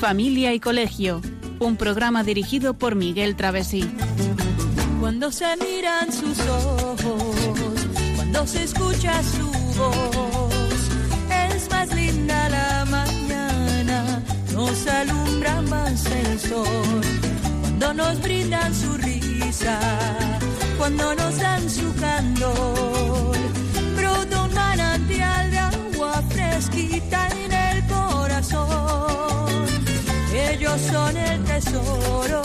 Familia 0.00 0.54
y 0.54 0.60
Colegio, 0.60 1.20
un 1.58 1.76
programa 1.76 2.24
dirigido 2.24 2.72
por 2.72 2.94
Miguel 2.94 3.36
Travesí. 3.36 3.84
Cuando 4.98 5.30
se 5.30 5.44
miran 5.58 6.10
sus 6.10 6.40
ojos, 6.40 7.86
cuando 8.16 8.46
se 8.46 8.62
escucha 8.62 9.22
su 9.22 9.52
voz, 9.78 10.88
es 11.52 11.68
más 11.70 11.94
linda 11.94 12.48
la 12.48 12.86
mañana, 12.86 14.22
nos 14.54 14.86
alumbra 14.86 15.60
más 15.62 16.06
el 16.06 16.40
sol, 16.40 17.02
cuando 17.60 17.92
nos 17.92 18.22
brindan 18.22 18.74
su 18.74 18.96
risa, 18.96 19.78
cuando 20.78 21.14
nos 21.14 21.38
dan 21.38 21.68
su 21.68 21.94
candor, 21.96 23.36
brota 23.96 24.42
un 24.44 24.54
manantial 24.54 25.50
de 25.50 25.58
agua 25.58 26.22
fresquita 26.30 27.28
en 27.44 27.52
el 27.52 27.86
corazón. 27.86 29.66
Ellos 30.34 30.80
son 30.90 31.16
el 31.16 31.44
tesoro, 31.44 32.42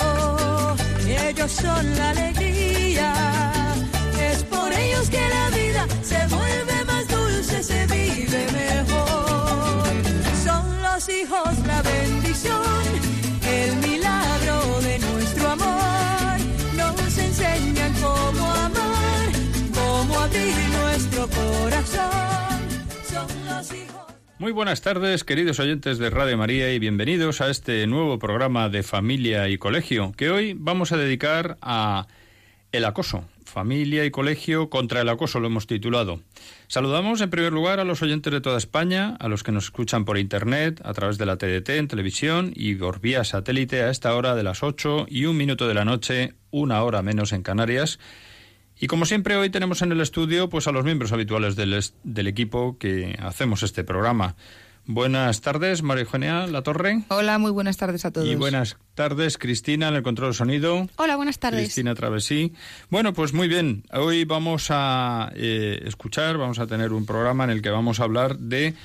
ellos 1.05 1.51
son 1.51 1.95
la 1.97 2.09
alegría. 2.11 3.13
Es 4.19 4.43
por 4.43 4.71
ellos 4.71 5.09
que 5.09 5.21
la 5.29 5.49
vida 5.57 5.87
se 6.01 6.19
vuelve 6.27 6.85
más 6.85 7.07
dulce, 7.07 7.63
se 7.63 7.85
vive 7.87 8.45
mejor. 8.51 9.83
Son 10.43 10.81
los 10.81 11.09
hijos 11.09 11.49
la 11.65 11.81
bendición, 11.81 12.83
el 13.43 13.75
milagro 13.77 14.06
cómo 18.07 18.45
amar, 18.53 19.31
cómo 19.73 20.19
abrir 20.19 20.55
nuestro 20.69 21.27
corazón. 21.27 22.69
Son 23.03 23.27
los 23.45 23.73
hijos. 23.73 24.13
Muy 24.39 24.51
buenas 24.51 24.81
tardes, 24.81 25.23
queridos 25.23 25.59
oyentes 25.59 25.97
de 25.97 26.09
Radio 26.09 26.37
María, 26.37 26.73
y 26.73 26.79
bienvenidos 26.79 27.41
a 27.41 27.49
este 27.49 27.85
nuevo 27.87 28.19
programa 28.19 28.69
de 28.69 28.83
Familia 28.83 29.49
y 29.49 29.57
Colegio, 29.57 30.13
que 30.15 30.29
hoy 30.29 30.55
vamos 30.57 30.91
a 30.91 30.97
dedicar 30.97 31.57
a 31.61 32.07
el 32.71 32.85
acoso. 32.85 33.25
Familia 33.57 34.05
y 34.05 34.11
Colegio 34.11 34.69
contra 34.69 35.01
el 35.01 35.09
acoso 35.09 35.39
lo 35.39 35.47
hemos 35.47 35.65
titulado. 35.65 36.21
Saludamos 36.67 37.21
en 37.21 37.31
primer 37.31 37.51
lugar 37.51 37.79
a 37.79 37.85
los 37.85 38.03
oyentes 38.03 38.31
de 38.31 38.39
toda 38.39 38.59
España, 38.59 39.15
a 39.19 39.27
los 39.29 39.41
que 39.41 39.51
nos 39.51 39.63
escuchan 39.63 40.05
por 40.05 40.19
Internet, 40.19 40.79
a 40.83 40.93
través 40.93 41.17
de 41.17 41.25
la 41.25 41.37
TDT 41.37 41.69
en 41.69 41.87
televisión 41.87 42.51
y 42.55 42.75
por 42.75 43.01
vía 43.01 43.23
satélite 43.23 43.81
a 43.81 43.89
esta 43.89 44.13
hora 44.13 44.35
de 44.35 44.43
las 44.43 44.61
8 44.61 45.07
y 45.09 45.25
un 45.25 45.37
minuto 45.37 45.67
de 45.67 45.73
la 45.73 45.85
noche, 45.85 46.35
una 46.51 46.83
hora 46.83 47.01
menos 47.01 47.33
en 47.33 47.41
Canarias. 47.41 47.97
Y 48.79 48.85
como 48.85 49.07
siempre 49.07 49.37
hoy 49.37 49.49
tenemos 49.49 49.81
en 49.81 49.91
el 49.91 50.01
estudio 50.01 50.49
pues 50.49 50.67
a 50.67 50.71
los 50.71 50.85
miembros 50.85 51.11
habituales 51.11 51.55
del, 51.55 52.27
equipo 52.27 52.77
que 52.77 53.17
hacemos 53.19 53.63
este 53.63 53.83
programa. 53.83 54.35
Buenas 54.89 55.41
tardes, 55.41 55.83
María 55.83 56.03
Eugenia 56.03 56.47
La 56.47 56.61
Torre. 56.61 57.03
Hola, 57.09 57.37
muy 57.39 57.51
buenas 57.51 57.75
tardes 57.75 58.05
a 58.05 58.11
todos. 58.11 58.25
Y 58.25 58.35
buenas 58.35 58.77
tardes, 58.95 59.37
Cristina, 59.37 59.89
en 59.89 59.95
el 59.95 60.01
control 60.01 60.31
de 60.31 60.37
sonido. 60.37 60.87
Hola, 60.95 61.17
buenas 61.17 61.39
tardes. 61.39 61.59
Cristina 61.59 61.93
Travesí. 61.93 62.53
Bueno, 62.89 63.11
pues 63.11 63.33
muy 63.33 63.49
bien. 63.49 63.83
Hoy 63.91 64.23
vamos 64.23 64.67
a 64.69 65.29
eh, 65.35 65.81
escuchar, 65.83 66.37
vamos 66.37 66.59
a 66.59 66.67
tener 66.67 66.93
un 66.93 67.05
programa 67.05 67.43
en 67.43 67.49
el 67.49 67.61
que 67.61 67.69
vamos 67.69 67.99
a 67.99 68.05
hablar 68.05 68.37
de, 68.37 68.75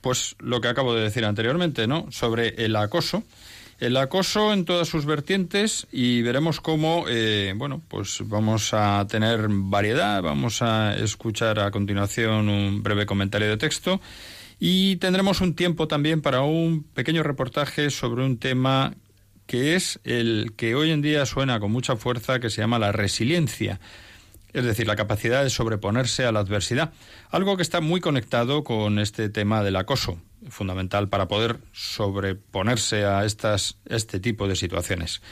pues, 0.00 0.34
lo 0.40 0.60
que 0.60 0.66
acabo 0.66 0.96
de 0.96 1.04
decir 1.04 1.24
anteriormente, 1.24 1.86
¿no? 1.86 2.10
Sobre 2.10 2.64
el 2.64 2.74
acoso. 2.74 3.22
El 3.78 3.96
acoso 3.98 4.52
en 4.52 4.64
todas 4.64 4.88
sus 4.88 5.06
vertientes 5.06 5.86
y 5.92 6.22
veremos 6.22 6.60
cómo, 6.60 7.04
eh, 7.08 7.54
bueno, 7.56 7.80
pues 7.86 8.18
vamos 8.24 8.74
a 8.74 9.06
tener 9.08 9.46
variedad. 9.48 10.22
Vamos 10.22 10.60
a 10.60 10.96
escuchar 10.96 11.60
a 11.60 11.70
continuación 11.70 12.48
un 12.48 12.82
breve 12.82 13.06
comentario 13.06 13.48
de 13.48 13.58
texto. 13.58 14.00
Y 14.64 14.94
tendremos 14.98 15.40
un 15.40 15.56
tiempo 15.56 15.88
también 15.88 16.20
para 16.22 16.42
un 16.42 16.84
pequeño 16.84 17.24
reportaje 17.24 17.90
sobre 17.90 18.24
un 18.24 18.38
tema 18.38 18.94
que 19.48 19.74
es 19.74 19.98
el 20.04 20.52
que 20.56 20.76
hoy 20.76 20.92
en 20.92 21.02
día 21.02 21.26
suena 21.26 21.58
con 21.58 21.72
mucha 21.72 21.96
fuerza, 21.96 22.38
que 22.38 22.48
se 22.48 22.60
llama 22.60 22.78
la 22.78 22.92
resiliencia, 22.92 23.80
es 24.52 24.64
decir, 24.64 24.86
la 24.86 24.94
capacidad 24.94 25.42
de 25.42 25.50
sobreponerse 25.50 26.26
a 26.26 26.30
la 26.30 26.38
adversidad, 26.38 26.92
algo 27.32 27.56
que 27.56 27.64
está 27.64 27.80
muy 27.80 28.00
conectado 28.00 28.62
con 28.62 29.00
este 29.00 29.28
tema 29.30 29.64
del 29.64 29.74
acoso, 29.74 30.20
fundamental 30.48 31.08
para 31.08 31.26
poder 31.26 31.58
sobreponerse 31.72 33.04
a 33.04 33.24
estas, 33.24 33.78
este 33.86 34.20
tipo 34.20 34.46
de 34.46 34.54
situaciones. 34.54 35.22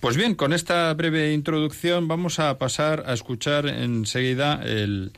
Pues 0.00 0.18
bien, 0.18 0.34
con 0.34 0.52
esta 0.52 0.92
breve 0.92 1.32
introducción 1.32 2.08
vamos 2.08 2.38
a 2.40 2.58
pasar 2.58 3.04
a 3.06 3.14
escuchar 3.14 3.68
enseguida 3.68 4.60
el, 4.62 5.12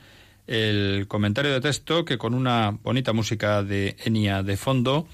el 0.48 1.06
comentario 1.06 1.52
de 1.52 1.60
texto 1.60 2.04
que 2.04 2.16
con 2.16 2.34
una 2.34 2.70
bonita 2.82 3.12
música 3.12 3.62
de 3.62 3.96
Enia 4.04 4.42
de 4.42 4.56
fondo 4.56 5.06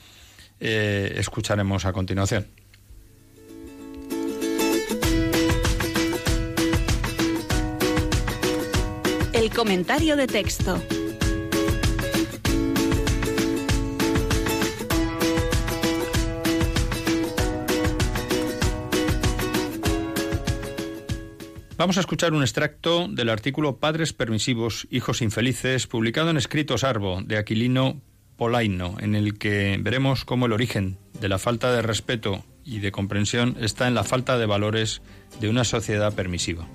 eh, 0.61 1.12
escucharemos 1.19 1.84
a 1.84 1.93
continuación. 1.93 2.47
El 9.33 9.50
comentario 9.50 10.17
de 10.17 10.28
texto. 10.28 10.81
Vamos 21.77 21.97
a 21.97 22.01
escuchar 22.01 22.35
un 22.35 22.43
extracto 22.43 23.09
del 23.09 23.29
artículo 23.29 23.79
Padres 23.79 24.12
permisivos, 24.12 24.87
hijos 24.91 25.23
infelices, 25.23 25.89
publicado 25.89 26.31
en 26.31 26.37
Escritos 26.37 26.85
Arbo 26.85 27.21
de 27.21 27.37
Aquilino 27.37 28.01
Polaino, 28.37 28.95
en 29.01 29.17
el 29.17 29.39
que 29.39 29.77
veremos 29.81 30.25
cómo 30.25 30.47
el 30.47 30.53
origen 30.53 30.99
de 31.21 31.29
la 31.29 31.41
falta 31.41 31.73
de 31.73 31.83
respeto 31.83 32.45
y 32.65 32.79
de 32.79 32.93
comprensión 32.93 33.57
está 33.61 33.89
en 33.89 33.95
la 33.95 34.05
falta 34.05 34.39
de 34.39 34.47
valores 34.47 35.03
de 35.41 35.49
una 35.49 35.65
sociedad 35.65 36.15
permisiva. 36.15 36.69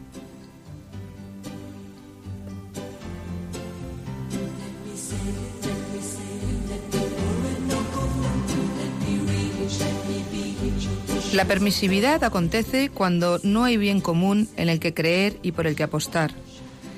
La 11.34 11.45
permisividad 11.45 12.23
acontece 12.23 12.90
cuando 12.90 13.40
no 13.44 13.63
hay 13.63 13.78
bien 13.78 14.01
común 14.01 14.50
en 14.57 14.67
el 14.67 14.79
que 14.79 14.95
creer 14.95 15.38
y 15.44 15.51
por 15.51 15.67
el 15.67 15.75
que 15.75 15.84
apostar. 15.84 16.31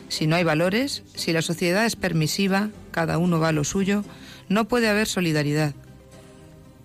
Si 0.08 0.26
no 0.26 0.38
hay 0.38 0.46
valores, 0.46 1.04
si 1.16 1.34
la 1.34 1.42
sociedad 1.42 1.86
es 1.86 1.98
permisiva, 1.98 2.70
cada 2.92 3.18
uno 3.18 3.42
va 3.42 3.50
a 3.50 3.52
lo 3.52 3.66
suyo, 3.66 4.06
no 4.48 4.70
puede 4.70 4.88
haber 4.88 5.08
solidaridad. 5.08 5.74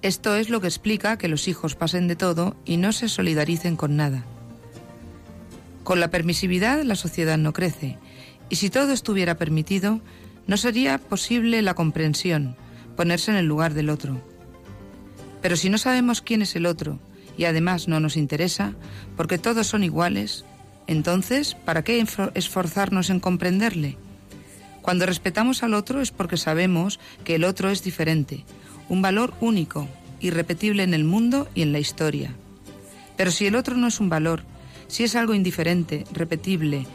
Esto 0.02 0.34
es 0.34 0.50
lo 0.50 0.60
que 0.60 0.66
explica 0.66 1.18
que 1.18 1.28
los 1.28 1.46
hijos 1.46 1.76
pasen 1.76 2.08
de 2.08 2.16
todo 2.16 2.56
y 2.64 2.78
no 2.78 2.90
se 2.90 3.08
solidaricen 3.08 3.76
con 3.76 3.94
nada. 3.94 4.24
Con 5.84 6.00
la 6.00 6.10
permisividad 6.10 6.82
la 6.82 6.96
sociedad 6.96 7.38
no 7.38 7.52
crece, 7.52 7.96
y 8.48 8.56
si 8.56 8.70
todo 8.70 8.92
estuviera 8.92 9.36
permitido, 9.36 10.00
no 10.48 10.56
sería 10.56 10.98
posible 10.98 11.62
la 11.62 11.74
comprensión, 11.74 12.56
ponerse 12.96 13.30
en 13.30 13.36
el 13.36 13.46
lugar 13.46 13.72
del 13.72 13.90
otro. 13.90 14.20
Pero 15.42 15.54
si 15.54 15.70
no 15.70 15.78
sabemos 15.78 16.22
quién 16.22 16.42
es 16.42 16.56
el 16.56 16.66
otro 16.66 16.98
y 17.36 17.44
además 17.44 17.88
no 17.88 18.00
nos 18.00 18.16
interesa, 18.16 18.74
porque 19.16 19.38
todos 19.38 19.66
son 19.66 19.84
iguales, 19.84 20.44
entonces, 20.86 21.54
¿para 21.54 21.82
qué 21.82 22.04
esforzarnos 22.34 23.10
en 23.10 23.20
comprenderle? 23.20 23.96
Cuando 24.82 25.04
respetamos 25.04 25.62
al 25.62 25.74
otro 25.74 26.00
es 26.00 26.12
porque 26.12 26.36
sabemos 26.36 27.00
que 27.24 27.34
el 27.34 27.44
otro 27.44 27.70
es 27.70 27.82
diferente, 27.82 28.44
un 28.88 29.02
valor 29.02 29.34
único, 29.40 29.88
irrepetible 30.20 30.84
en 30.84 30.94
el 30.94 31.04
mundo 31.04 31.48
y 31.54 31.62
en 31.62 31.72
la 31.72 31.80
historia. 31.80 32.34
Pero 33.16 33.30
si 33.30 33.46
el 33.46 33.56
otro 33.56 33.76
no 33.76 33.88
es 33.88 33.98
un 33.98 34.08
valor, 34.08 34.44
si 34.86 35.02
es 35.02 35.16
algo 35.16 35.34
indiferente, 35.34 36.04
repetible, 36.12 36.86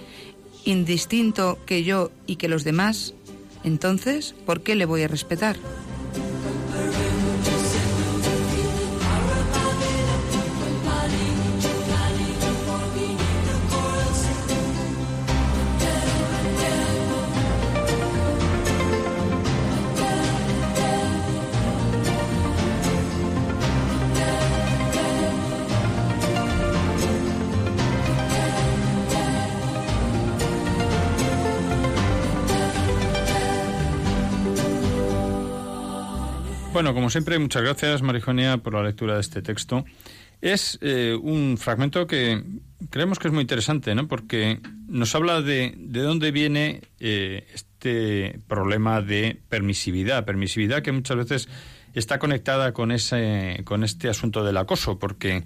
indistinto 0.64 1.60
que 1.66 1.84
yo 1.84 2.12
y 2.26 2.38
que 2.38 2.48
los 2.48 2.64
demás, 2.64 3.14
entonces, 3.64 4.36
¿por 4.46 4.62
qué 4.62 4.76
le 4.76 4.86
voy 4.86 5.04
a 5.04 5.08
respetar? 5.08 5.58
Bueno, 36.82 36.96
como 36.96 37.12
siempre, 37.12 37.38
muchas 37.38 37.62
gracias, 37.62 38.02
Marijonia, 38.02 38.58
por 38.58 38.74
la 38.74 38.82
lectura 38.82 39.14
de 39.14 39.22
este 39.22 39.44
texto. 39.44 39.86
es 40.42 40.80
eh, 40.82 41.16
un 41.22 41.60
fragmento 41.60 42.08
que 42.08 42.44
creemos 42.90 43.20
que 43.20 43.28
es 43.28 43.34
muy 43.36 43.42
interesante, 43.42 43.94
¿no? 43.94 44.08
Porque 44.08 44.60
nos 44.88 45.14
habla 45.14 45.44
de, 45.44 45.76
de 45.78 46.02
dónde 46.02 46.32
viene 46.32 46.82
eh, 47.00 47.46
este 47.54 48.40
problema 48.48 49.00
de 49.04 49.40
permisividad, 49.48 50.26
permisividad 50.26 50.82
que 50.82 50.92
muchas 50.92 51.18
veces 51.18 51.50
está 51.94 52.18
conectada 52.18 52.74
con 52.74 52.92
ese, 52.92 53.62
con 53.64 53.84
este 53.84 54.10
asunto 54.10 54.44
del 54.44 54.58
acoso, 54.58 54.98
porque 54.98 55.44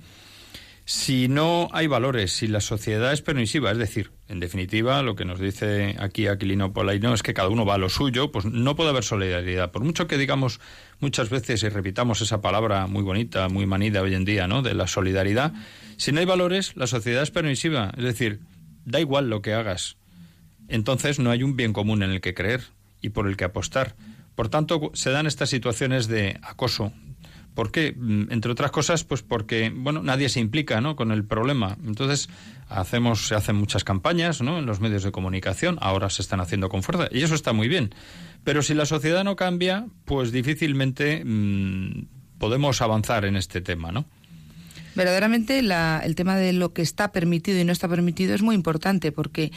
si 0.85 1.27
no 1.27 1.67
hay 1.73 1.87
valores, 1.87 2.31
si 2.31 2.47
la 2.47 2.61
sociedad 2.61 3.11
es 3.11 3.21
permisiva, 3.21 3.73
es 3.73 3.77
decir, 3.77 4.09
en 4.27 4.39
definitiva, 4.39 5.03
lo 5.03 5.15
que 5.15 5.23
nos 5.23 5.39
dice 5.39 5.95
aquí 5.99 6.27
Aquilino 6.27 6.73
Polaino 6.73 7.13
es 7.13 7.21
que 7.21 7.35
cada 7.35 7.49
uno 7.49 7.65
va 7.65 7.75
a 7.75 7.77
lo 7.77 7.89
suyo, 7.89 8.31
pues 8.31 8.45
no 8.45 8.75
puede 8.75 8.89
haber 8.89 9.03
solidaridad. 9.03 9.71
Por 9.71 9.83
mucho 9.83 10.07
que 10.07 10.17
digamos 10.17 10.59
muchas 10.99 11.29
veces 11.29 11.61
y 11.61 11.69
repitamos 11.69 12.21
esa 12.21 12.41
palabra 12.41 12.87
muy 12.87 13.03
bonita, 13.03 13.47
muy 13.49 13.67
manida 13.67 14.01
hoy 14.01 14.15
en 14.15 14.25
día, 14.25 14.47
¿no? 14.47 14.63
De 14.63 14.73
la 14.73 14.87
solidaridad, 14.87 15.53
si 15.97 16.11
no 16.11 16.19
hay 16.19 16.25
valores, 16.25 16.75
la 16.75 16.87
sociedad 16.87 17.21
es 17.21 17.29
permisiva. 17.29 17.91
Es 17.97 18.03
decir, 18.03 18.39
da 18.83 18.99
igual 18.99 19.29
lo 19.29 19.43
que 19.43 19.53
hagas. 19.53 19.97
Entonces 20.67 21.19
no 21.19 21.29
hay 21.29 21.43
un 21.43 21.55
bien 21.55 21.73
común 21.73 22.01
en 22.01 22.11
el 22.11 22.21
que 22.21 22.33
creer 22.33 22.63
y 23.01 23.09
por 23.09 23.27
el 23.27 23.37
que 23.37 23.45
apostar. 23.45 23.95
Por 24.33 24.49
tanto, 24.49 24.91
se 24.95 25.11
dan 25.11 25.27
estas 25.27 25.49
situaciones 25.49 26.07
de 26.07 26.39
acoso, 26.41 26.91
¿Por 27.55 27.71
qué? 27.71 27.95
Mm, 27.97 28.31
entre 28.31 28.51
otras 28.51 28.69
cosas, 28.69 29.03
pues 29.03 29.23
porque, 29.23 29.71
bueno, 29.73 30.03
nadie 30.03 30.29
se 30.29 30.41
implica, 30.41 30.81
¿no? 30.81 30.95
Con 30.95 31.11
el 31.11 31.23
problema. 31.23 31.77
Entonces, 31.85 32.29
hacemos, 32.69 33.27
se 33.27 33.35
hacen 33.35 33.55
muchas 33.55 33.83
campañas, 33.83 34.41
¿no? 34.41 34.59
En 34.59 34.65
los 34.65 34.81
medios 34.81 35.03
de 35.03 35.11
comunicación, 35.11 35.77
ahora 35.81 36.09
se 36.09 36.21
están 36.21 36.41
haciendo 36.41 36.69
con 36.69 36.83
fuerza, 36.83 37.07
y 37.11 37.23
eso 37.23 37.33
está 37.33 37.53
muy 37.53 37.67
bien. 37.67 37.95
Pero 38.43 38.61
si 38.61 38.73
la 38.73 38.85
sociedad 38.85 39.23
no 39.23 39.35
cambia, 39.35 39.87
pues 40.03 40.31
difícilmente 40.31 41.23
mm, 41.25 42.05
podemos 42.37 42.81
avanzar 42.81 43.25
en 43.25 43.37
este 43.37 43.61
tema, 43.61 43.91
¿no? 43.91 44.05
Verdaderamente 44.95 45.59
el 45.59 46.15
tema 46.15 46.37
de 46.37 46.53
lo 46.53 46.73
que 46.73 46.81
está 46.81 47.11
permitido 47.11 47.59
y 47.59 47.65
no 47.65 47.73
está 47.73 47.87
permitido 47.87 48.33
es 48.33 48.41
muy 48.41 48.55
importante 48.55 49.11
porque 49.11 49.51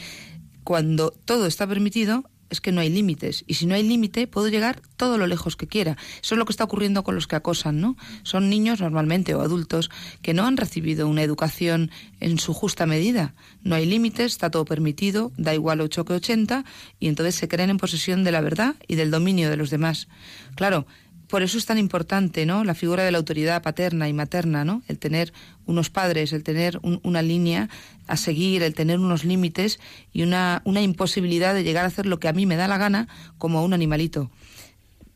cuando 0.65 1.11
todo 1.11 1.45
está 1.45 1.65
permitido, 1.65 2.25
es 2.49 2.61
que 2.61 2.71
no 2.71 2.81
hay 2.81 2.89
límites. 2.89 3.43
Y 3.47 3.55
si 3.55 3.65
no 3.65 3.75
hay 3.75 3.83
límite, 3.83 4.27
puedo 4.27 4.47
llegar 4.47 4.81
todo 4.97 5.17
lo 5.17 5.27
lejos 5.27 5.55
que 5.55 5.67
quiera. 5.67 5.97
Eso 6.21 6.35
es 6.35 6.39
lo 6.39 6.45
que 6.45 6.51
está 6.51 6.63
ocurriendo 6.63 7.03
con 7.03 7.15
los 7.15 7.27
que 7.27 7.35
acosan, 7.35 7.79
¿no? 7.79 7.95
Son 8.23 8.49
niños 8.49 8.81
normalmente 8.81 9.33
o 9.35 9.41
adultos 9.41 9.89
que 10.21 10.33
no 10.33 10.45
han 10.45 10.57
recibido 10.57 11.07
una 11.07 11.23
educación 11.23 11.91
en 12.19 12.39
su 12.39 12.53
justa 12.53 12.85
medida. 12.85 13.33
No 13.63 13.75
hay 13.75 13.85
límites, 13.85 14.33
está 14.33 14.49
todo 14.49 14.65
permitido, 14.65 15.31
da 15.37 15.53
igual 15.53 15.81
8 15.81 16.05
que 16.05 16.13
80, 16.13 16.65
y 16.99 17.07
entonces 17.07 17.35
se 17.35 17.47
creen 17.47 17.69
en 17.69 17.77
posesión 17.77 18.23
de 18.23 18.31
la 18.31 18.41
verdad 18.41 18.75
y 18.87 18.95
del 18.95 19.11
dominio 19.11 19.49
de 19.49 19.57
los 19.57 19.69
demás. 19.69 20.07
Claro, 20.55 20.85
por 21.29 21.43
eso 21.43 21.57
es 21.59 21.65
tan 21.65 21.77
importante, 21.77 22.45
¿no? 22.47 22.63
La 22.63 22.73
figura 22.73 23.03
de 23.03 23.11
la 23.11 23.19
autoridad 23.19 23.61
paterna 23.61 24.09
y 24.09 24.13
materna, 24.13 24.65
¿no? 24.65 24.81
El 24.87 24.97
tener 24.97 25.31
unos 25.67 25.91
padres, 25.91 26.33
el 26.33 26.43
tener 26.43 26.79
una 26.81 27.21
línea 27.21 27.69
a 28.07 28.17
seguir, 28.17 28.63
el 28.63 28.73
tener 28.73 28.99
unos 28.99 29.23
límites 29.23 29.79
y 30.11 30.23
una, 30.23 30.63
una 30.65 30.81
imposibilidad 30.81 31.53
de 31.53 31.63
llegar 31.63 31.85
a 31.85 31.87
hacer 31.87 32.07
lo 32.07 32.19
que 32.19 32.27
a 32.27 32.33
mí 32.33 32.47
me 32.47 32.55
da 32.55 32.67
la 32.67 32.79
gana 32.79 33.07
como 33.37 33.59
a 33.59 33.61
un 33.61 33.73
animalito. 33.73 34.31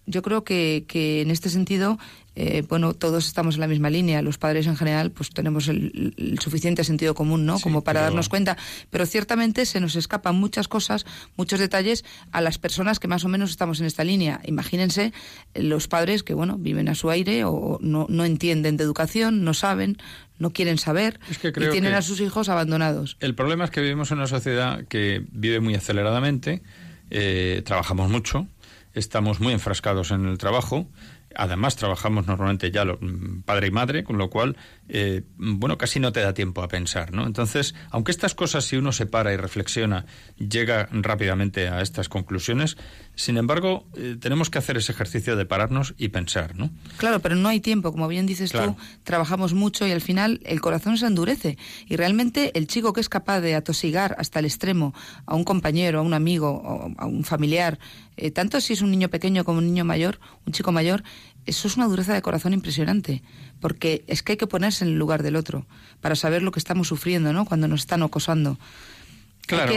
Yo 0.06 0.22
creo 0.22 0.44
que, 0.44 0.86
que 0.88 1.22
en 1.22 1.32
este 1.32 1.50
sentido 1.50 1.98
eh, 2.36 2.64
bueno, 2.68 2.94
todos 2.94 3.28
estamos 3.28 3.56
en 3.56 3.62
la 3.62 3.68
misma 3.68 3.90
línea. 3.90 4.22
Los 4.22 4.38
padres 4.38 4.68
en 4.68 4.76
general, 4.76 5.12
pues 5.12 5.30
tenemos 5.30 5.68
el, 5.68 6.38
suficiente 6.42 6.84
sentido 6.84 7.14
común, 7.14 7.46
¿no? 7.46 7.60
Como 7.60 7.84
para 7.84 8.02
darnos 8.02 8.30
cuenta. 8.30 8.58
Pero 8.90 9.06
ciertamente 9.06 9.66
se 9.66 9.80
nos 9.80 9.96
escapan 9.96 10.36
muchas 10.36 10.68
cosas, 10.68 11.06
muchos 11.38 11.60
detalles 11.60 12.04
a 12.32 12.42
las 12.42 12.58
personas 12.58 13.00
que 13.00 13.08
más 13.08 13.24
o 13.26 13.30
menos 13.30 13.52
estamos 13.52 13.80
en 13.80 13.86
esta 13.86 14.04
línea. 14.04 14.42
Imagínense 14.46 15.14
los 15.54 15.88
padres 15.88 16.24
que, 16.24 16.34
bueno, 16.34 16.58
viven 16.58 16.90
a 16.90 16.96
su 16.96 17.10
aire 17.10 17.44
o 17.46 17.78
no, 17.82 18.08
no 18.10 18.26
entienden 18.26 18.78
de 18.78 18.84
educación, 18.84 19.44
no 19.44 19.54
saben, 19.54 19.98
no 20.40 20.52
quieren 20.52 20.78
saber 20.78 21.20
y 21.30 21.70
tienen 21.70 21.94
a 21.94 22.02
sus 22.02 22.20
hijos 22.20 22.50
abandonados. 22.50 23.18
El 23.20 23.36
problema 23.36 23.66
es 23.66 23.72
que 23.72 23.82
vivimos 23.82 24.12
en 24.12 24.18
una 24.18 24.28
sociedad 24.28 24.86
que 24.88 25.24
vive 25.32 25.60
muy 25.60 25.76
aceleradamente, 25.76 26.64
eh, 27.12 27.62
trabajamos 27.66 28.10
mucho, 28.10 28.48
estamos 28.94 29.40
muy 29.40 29.54
enfrascados 29.54 30.12
en 30.12 30.26
el 30.26 30.38
trabajo 30.38 30.88
Además, 31.36 31.76
trabajamos 31.76 32.28
normalmente 32.28 32.72
ya 32.72 32.86
lo, 32.86 32.98
mm, 33.00 33.44
padre 33.44 33.68
y 33.68 33.72
madre, 33.72 34.04
con 34.04 34.18
lo 34.18 34.30
cual, 34.30 34.58
eh, 34.90 35.24
bueno, 35.38 35.78
casi 35.78 36.00
no 36.00 36.12
te 36.12 36.22
da 36.22 36.34
tiempo 36.34 36.64
a 36.64 36.68
pensar, 36.68 37.14
¿no? 37.14 37.26
Entonces, 37.26 37.76
aunque 37.90 38.12
estas 38.12 38.36
cosas, 38.36 38.66
si 38.66 38.78
uno 38.78 38.92
se 38.92 39.06
para 39.06 39.34
y 39.34 39.38
reflexiona, 39.38 40.06
llega 40.38 40.88
rápidamente 40.92 41.68
a 41.68 41.82
estas 41.82 42.10
conclusiones, 42.10 42.78
sin 43.16 43.38
embargo, 43.38 43.88
eh, 43.96 44.18
tenemos 44.20 44.50
que 44.50 44.58
hacer 44.58 44.78
ese 44.78 44.92
ejercicio 44.92 45.36
de 45.36 45.46
pararnos 45.46 45.94
y 45.98 46.10
pensar, 46.10 46.56
¿no? 46.56 46.72
Claro, 46.98 47.20
pero 47.20 47.36
no 47.36 47.50
hay 47.50 47.60
tiempo, 47.60 47.92
como 47.92 48.08
bien 48.08 48.26
dices 48.26 48.52
tú, 48.52 48.76
trabajamos 49.04 49.54
mucho 49.54 49.86
y 49.88 49.92
al 49.92 50.02
final 50.02 50.42
el 50.46 50.62
corazón 50.62 50.98
se 50.98 51.06
endurece. 51.06 51.58
Y 51.88 51.96
realmente 51.96 52.52
el 52.58 52.68
chico 52.68 52.94
que 52.94 53.02
es 53.02 53.10
capaz 53.10 53.42
de 53.42 53.56
atosigar 53.56 54.16
hasta 54.18 54.40
el 54.40 54.46
extremo 54.46 54.94
a 55.26 55.36
un 55.36 55.44
compañero, 55.44 56.00
a 56.00 56.02
un 56.02 56.14
amigo, 56.14 56.94
a 56.98 57.06
un 57.06 57.24
familiar, 57.24 57.80
eh, 58.18 58.32
tanto 58.32 58.62
si 58.62 58.74
es 58.74 58.82
un 58.82 58.92
niño 58.92 59.10
pequeño 59.10 59.44
como 59.44 59.60
un 59.60 59.66
niño 59.66 59.86
mayor, 59.86 60.20
un 60.46 60.54
chico 60.54 60.72
mayor, 60.72 61.04
eso 61.46 61.68
es 61.68 61.78
una 61.78 61.88
dureza 61.88 62.14
de 62.14 62.22
corazón 62.22 62.54
impresionante, 62.54 63.24
porque 63.60 64.04
es 64.08 64.24
que 64.24 64.34
hay 64.34 64.38
que 64.38 64.48
ponerse 64.48 64.86
en 64.86 64.92
el 64.92 64.98
lugar 64.98 65.24
del 65.24 65.36
otro 65.36 65.66
para 66.02 66.16
saber 66.16 66.42
lo 66.42 66.52
que 66.52 66.60
estamos 66.60 66.88
sufriendo, 66.88 67.34
¿no? 67.34 67.46
Cuando 67.46 67.68
nos 67.68 67.82
están 67.82 68.04
acosando. 68.04 68.58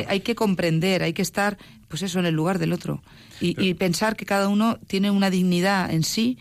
Hay, 0.08 0.20
que, 0.20 0.36
comprender, 0.36 1.02
hay 1.02 1.12
que 1.12 1.22
estar, 1.22 1.58
pues 1.88 2.02
eso, 2.02 2.20
en 2.20 2.26
el 2.26 2.34
lugar 2.34 2.60
del 2.60 2.72
otro. 2.72 3.02
Y, 3.40 3.74
pensar 3.74 4.14
que 4.14 4.24
cada 4.24 4.48
uno 4.48 4.78
tiene 4.86 5.10
una 5.10 5.28
dignidad 5.28 5.92
en 5.92 6.04
sí 6.04 6.38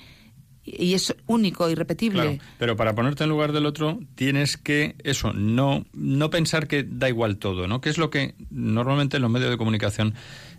y 0.64 0.94
es 0.94 1.16
único, 1.28 1.70
irrepetible. 1.70 2.40
pero 2.58 2.76
para 2.76 2.96
ponerte 2.96 3.24
en 3.24 3.30
lugar 3.30 3.52
del 3.52 3.66
otro 3.66 4.00
tienes 4.16 4.58
que, 4.58 4.96
eso, 5.04 5.34
no, 5.34 5.86
no 5.94 6.30
pensar 6.30 6.68
que 6.68 6.84
da 6.84 7.10
igual 7.10 7.38
todo, 7.38 7.68
¿no? 7.68 7.82
Que 7.82 7.90
es 7.90 7.98
lo 7.98 8.10
que 8.10 8.36
normalmente 8.50 9.18
en 9.18 9.24
los 9.24 9.32
medios 9.32 9.52
de 9.52 9.58
comunicación 9.58 10.16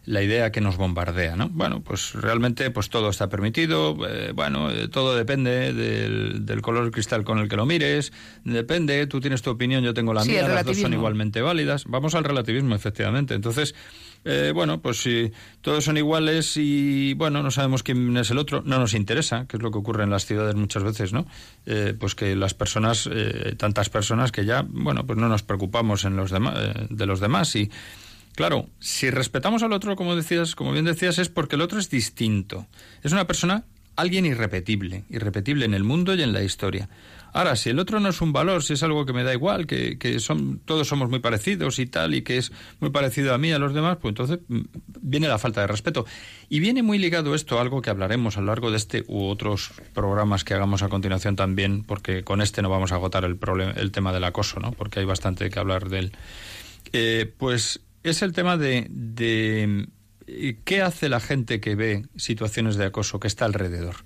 la 0.07 0.23
idea 0.23 0.53
que 0.53 0.61
nos 0.61 0.77
bombardea, 0.77 1.35
¿no? 1.35 1.49
Bueno, 1.49 1.83
pues 1.83 2.13
realmente 2.15 2.71
pues 2.71 2.89
todo 2.91 3.11
está 3.11 3.29
permitido, 3.29 3.97
eh, 4.09 4.31
bueno, 4.33 4.71
eh, 4.71 4.87
todo 4.87 5.17
depende 5.17 5.73
del, 5.73 6.47
del, 6.47 6.63
color 6.63 6.93
cristal 6.93 7.25
con 7.25 7.39
el 7.39 7.49
que 7.49 7.57
lo 7.57 7.67
mires, 7.67 8.13
depende, 8.45 9.09
tú 9.09 9.21
tienes 9.21 9.43
tu 9.43 9.51
opinión, 9.51 9.83
yo 9.83 9.95
tengo 9.95 10.15
la 10.15 10.25
mía, 10.25 10.47
las 10.47 10.65
dos 10.65 10.79
son 10.79 10.95
igualmente 10.95 11.43
válidas. 11.43 11.85
Vamos 11.87 12.15
al 12.15 12.23
relativismo, 12.23 12.77
efectivamente. 12.77 13.35
Entonces, 13.35 13.75
eh, 14.25 14.53
bueno, 14.55 14.81
pues 14.81 15.03
si 15.03 15.33
todos 15.61 15.85
son 15.85 15.97
iguales 15.97 16.57
y, 16.57 17.15
bueno, 17.15 17.43
no 17.43 17.51
sabemos 17.51 17.83
quién 17.83 18.17
es 18.17 18.31
el 18.31 18.39
otro, 18.39 18.63
no 18.65 18.79
nos 18.79 18.95
interesa, 18.95 19.47
que 19.49 19.57
es 19.57 19.63
lo 19.63 19.73
que 19.73 19.79
ocurre 19.79 20.05
en 20.05 20.11
las 20.11 20.25
ciudades 20.25 20.55
muchas 20.55 20.85
veces, 20.85 21.13
¿no? 21.13 21.27
pues 21.99 22.15
que 22.15 22.37
las 22.37 22.55
personas, 22.55 23.11
tantas 23.57 23.91
personas 23.91 24.31
que 24.31 24.45
ya, 24.45 24.65
bueno, 24.69 25.05
pues 25.05 25.19
no 25.19 25.29
nos 25.29 25.43
preocupamos 25.43 26.05
en 26.05 26.17
los 26.17 26.31
demás, 26.31 26.55
de 26.89 27.07
los 27.07 27.19
demás 27.19 27.57
y 27.57 27.71
Claro, 28.37 28.69
si 28.79 29.09
respetamos 29.09 29.63
al 29.63 29.73
otro, 29.73 29.97
como 29.97 30.15
decías, 30.15 30.55
como 30.55 30.73
bien 30.73 30.85
decías, 30.85 31.19
es 31.19 31.31
porque 31.31 31.57
el 31.57 31.63
otro 31.63 31.79
es 31.79 31.89
distinto. 31.89 32.67
Es 33.03 33.13
una 33.13 33.27
persona, 33.27 33.65
alguien 33.97 34.27
irrepetible, 34.27 35.05
irrepetible 35.09 35.65
en 35.65 35.73
el 35.73 35.85
mundo 35.85 36.15
y 36.15 36.23
en 36.23 36.35
la 36.35 36.43
historia. 36.43 36.91
Ahora, 37.33 37.57
si 37.57 37.71
el 37.71 37.79
otro 37.79 37.99
no 37.99 38.11
es 38.11 38.21
un 38.21 38.35
valor, 38.35 38.63
si 38.63 38.75
es 38.75 38.83
algo 38.83 39.07
que 39.07 39.15
me 39.15 39.25
da 39.25 39.33
igual, 39.33 39.67
que, 39.67 39.97
que 39.99 40.21
son, 40.21 40.61
todos 40.67 40.87
somos 40.87 41.09
muy 41.09 41.21
parecidos 41.21 41.79
y 41.79 41.87
tal, 41.87 42.15
y 42.15 42.21
que 42.21 42.37
es 42.37 42.53
muy 42.79 42.91
parecido 42.91 43.33
a 43.33 43.39
mí, 43.39 43.53
a 43.53 43.59
los 43.59 43.73
demás, 43.73 43.97
pues 44.03 44.13
entonces 44.13 44.41
mm, 44.49 44.61
viene 45.01 45.29
la 45.29 45.39
falta 45.39 45.63
de 45.63 45.67
respeto. 45.67 46.05
Y 46.51 46.61
viene 46.61 46.83
muy 46.83 46.99
ligado 46.99 47.35
esto 47.35 47.57
a 47.57 47.63
algo 47.63 47.81
que 47.81 47.89
hablaremos 47.89 48.37
a 48.37 48.41
lo 48.41 48.49
largo 48.49 48.71
de 48.71 48.77
este 48.77 49.03
u 49.07 49.29
otros 49.29 49.71
programas 49.95 50.45
que 50.45 50.53
hagamos 50.53 50.83
a 50.83 50.91
continuación 50.91 51.37
también, 51.37 51.85
porque 51.85 52.23
con 52.23 52.43
este 52.43 52.61
no 52.61 52.69
vamos 52.69 52.93
a 52.93 52.97
agotar 52.97 53.25
el, 53.25 53.39
el 53.77 53.93
tema 53.93 54.13
del 54.13 54.25
acoso, 54.25 54.61
¿no? 54.61 54.73
Porque 54.73 55.01
hay 55.01 55.07
bastante 55.07 55.49
que 55.49 55.59
hablar 55.59 55.89
de 55.89 55.99
él. 56.01 56.13
Eh, 56.93 57.33
pues 57.37 57.81
es 58.11 58.23
el 58.23 58.33
tema 58.33 58.57
de, 58.57 58.87
de 58.91 59.87
eh, 60.27 60.59
qué 60.65 60.83
hace 60.83 61.09
la 61.09 61.21
gente 61.21 61.61
que 61.61 61.75
ve 61.75 62.05
situaciones 62.17 62.77
de 62.77 62.87
acoso 62.87 63.21
que 63.21 63.29
está 63.29 63.45
alrededor. 63.45 63.97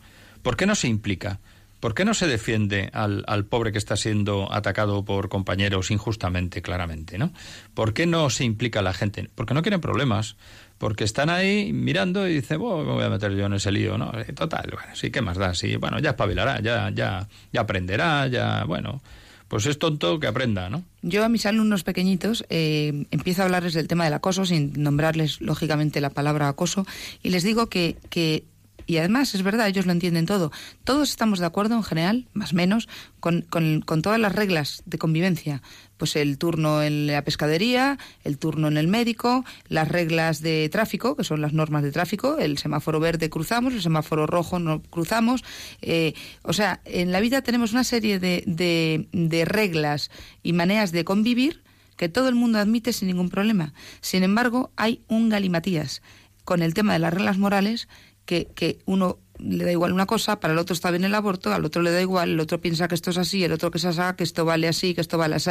¿Por 0.42 0.56
qué 0.56 0.66
no 0.66 0.74
se 0.74 0.88
implica? 0.88 1.40
¿Por 1.80 1.94
qué 1.94 2.04
no 2.04 2.12
se 2.12 2.26
defiende 2.26 2.90
al, 2.92 3.24
al, 3.26 3.46
pobre 3.46 3.72
que 3.72 3.78
está 3.78 3.96
siendo 3.96 4.52
atacado 4.52 5.02
por 5.02 5.30
compañeros 5.30 5.90
injustamente, 5.90 6.60
claramente? 6.60 7.16
¿no? 7.16 7.32
¿Por 7.72 7.94
qué 7.94 8.06
no 8.06 8.28
se 8.28 8.44
implica 8.44 8.82
la 8.82 8.92
gente? 8.92 9.30
Porque 9.34 9.54
no 9.54 9.62
quieren 9.62 9.80
problemas, 9.80 10.36
porque 10.76 11.04
están 11.04 11.30
ahí 11.30 11.72
mirando 11.72 12.28
y 12.28 12.34
dicen, 12.34 12.58
me 12.58 12.64
voy 12.64 13.04
a 13.04 13.08
meter 13.08 13.32
yo 13.32 13.46
en 13.46 13.54
ese 13.54 13.72
lío, 13.72 13.96
¿no? 13.96 14.12
Eh, 14.18 14.32
total, 14.34 14.70
bueno, 14.72 14.94
sí, 14.94 15.10
¿qué 15.10 15.22
más 15.22 15.38
da? 15.38 15.54
Sí, 15.54 15.76
bueno, 15.76 15.98
ya 15.98 16.10
espabilará, 16.10 16.60
ya, 16.60 16.90
ya, 16.90 17.28
ya 17.50 17.60
aprenderá, 17.62 18.26
ya, 18.26 18.64
bueno, 18.64 19.02
pues 19.50 19.66
es 19.66 19.80
tonto 19.80 20.20
que 20.20 20.28
aprenda, 20.28 20.70
¿no? 20.70 20.84
Yo 21.02 21.24
a 21.24 21.28
mis 21.28 21.44
alumnos 21.44 21.82
pequeñitos 21.82 22.44
eh, 22.50 23.04
empiezo 23.10 23.42
a 23.42 23.46
hablarles 23.46 23.74
del 23.74 23.88
tema 23.88 24.04
del 24.04 24.14
acoso, 24.14 24.44
sin 24.44 24.72
nombrarles 24.80 25.40
lógicamente 25.40 26.00
la 26.00 26.10
palabra 26.10 26.48
acoso, 26.48 26.86
y 27.20 27.30
les 27.30 27.42
digo 27.42 27.66
que, 27.66 27.96
que 28.10 28.44
y 28.90 28.98
además 28.98 29.36
es 29.36 29.44
verdad, 29.44 29.68
ellos 29.68 29.86
lo 29.86 29.92
entienden 29.92 30.26
todo. 30.26 30.50
Todos 30.82 31.10
estamos 31.10 31.38
de 31.38 31.46
acuerdo 31.46 31.76
en 31.76 31.84
general, 31.84 32.26
más 32.32 32.52
o 32.52 32.56
menos, 32.56 32.88
con, 33.20 33.42
con, 33.42 33.82
con 33.82 34.02
todas 34.02 34.18
las 34.18 34.34
reglas 34.34 34.82
de 34.84 34.98
convivencia 34.98 35.62
pues 35.96 36.16
el 36.16 36.38
turno 36.38 36.82
en 36.82 37.06
la 37.06 37.22
pescadería, 37.22 37.98
el 38.24 38.38
turno 38.38 38.66
en 38.66 38.78
el 38.78 38.88
médico, 38.88 39.44
las 39.68 39.86
reglas 39.86 40.40
de 40.40 40.68
tráfico, 40.70 41.14
que 41.14 41.24
son 41.24 41.42
las 41.42 41.52
normas 41.52 41.82
de 41.82 41.92
tráfico, 41.92 42.38
el 42.38 42.56
semáforo 42.56 42.98
verde 42.98 43.28
cruzamos, 43.28 43.74
el 43.74 43.82
semáforo 43.82 44.26
rojo 44.26 44.58
no 44.58 44.82
cruzamos. 44.82 45.44
Eh, 45.82 46.14
o 46.42 46.54
sea, 46.54 46.80
en 46.86 47.12
la 47.12 47.20
vida 47.20 47.42
tenemos 47.42 47.72
una 47.72 47.84
serie 47.84 48.18
de, 48.18 48.42
de, 48.46 49.08
de 49.12 49.44
reglas 49.44 50.10
y 50.42 50.54
maneras 50.54 50.90
de 50.90 51.04
convivir 51.04 51.62
que 51.96 52.08
todo 52.08 52.28
el 52.28 52.34
mundo 52.34 52.58
admite 52.58 52.94
sin 52.94 53.08
ningún 53.08 53.28
problema. 53.28 53.74
Sin 54.00 54.22
embargo, 54.22 54.72
hay 54.74 55.02
un 55.06 55.28
galimatías 55.28 56.00
con 56.44 56.62
el 56.62 56.74
tema 56.74 56.94
de 56.94 56.98
las 56.98 57.14
reglas 57.14 57.38
morales 57.38 57.88
que, 58.30 58.46
que 58.54 58.78
uno 58.86 59.18
le 59.40 59.64
da 59.64 59.72
igual 59.72 59.92
una 59.92 60.06
cosa, 60.06 60.38
para 60.38 60.52
el 60.52 60.58
otro 60.60 60.72
está 60.72 60.92
bien 60.92 61.02
el 61.02 61.16
aborto, 61.16 61.52
al 61.52 61.64
otro 61.64 61.82
le 61.82 61.90
da 61.90 62.00
igual, 62.00 62.30
el 62.30 62.38
otro 62.38 62.60
piensa 62.60 62.86
que 62.86 62.94
esto 62.94 63.10
es 63.10 63.18
así, 63.18 63.42
el 63.42 63.50
otro 63.50 63.72
que 63.72 63.80
se 63.80 63.88
haga 63.88 64.14
que 64.14 64.22
esto 64.22 64.44
vale 64.44 64.68
así, 64.68 64.94
que 64.94 65.00
esto 65.00 65.18
vale 65.18 65.34
así. 65.34 65.50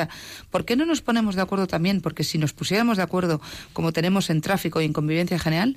¿Por 0.50 0.64
qué 0.64 0.78
no 0.78 0.86
nos 0.86 1.02
ponemos 1.02 1.36
de 1.36 1.42
acuerdo 1.42 1.68
también? 1.68 2.00
Porque 2.00 2.24
si 2.24 2.38
nos 2.38 2.54
pusiéramos 2.54 2.96
de 2.96 3.04
acuerdo 3.04 3.42
como 3.74 3.92
tenemos 3.92 4.30
en 4.30 4.40
tráfico 4.40 4.80
y 4.80 4.86
en 4.86 4.94
convivencia 4.94 5.38
general, 5.38 5.76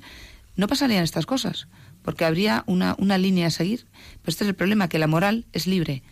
no 0.55 0.67
pasarían 0.67 1.03
estas 1.03 1.25
cosas, 1.25 1.67
porque 2.03 2.23
habría 2.23 2.63
una, 2.65 2.95
una 2.99 3.17
línea 3.17 3.47
a 3.47 3.51
seguir. 3.51 3.85
Pero 4.21 4.29
este 4.31 4.45
es 4.45 4.47
el 4.47 4.55
problema, 4.55 4.87
que 4.87 4.99
la 4.99 5.07
moral 5.07 5.45
es 5.51 5.67
libre, 5.67 6.03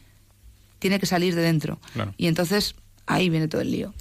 tiene 0.80 1.00
que 1.00 1.06
salir 1.06 1.36
de 1.36 1.42
dentro. 1.42 1.80
Claro. 1.94 2.14
Y 2.18 2.28
entonces 2.28 2.76
ahí 3.06 3.30
viene 3.30 3.48
todo 3.48 3.62
el 3.62 3.72
lío. 3.72 3.94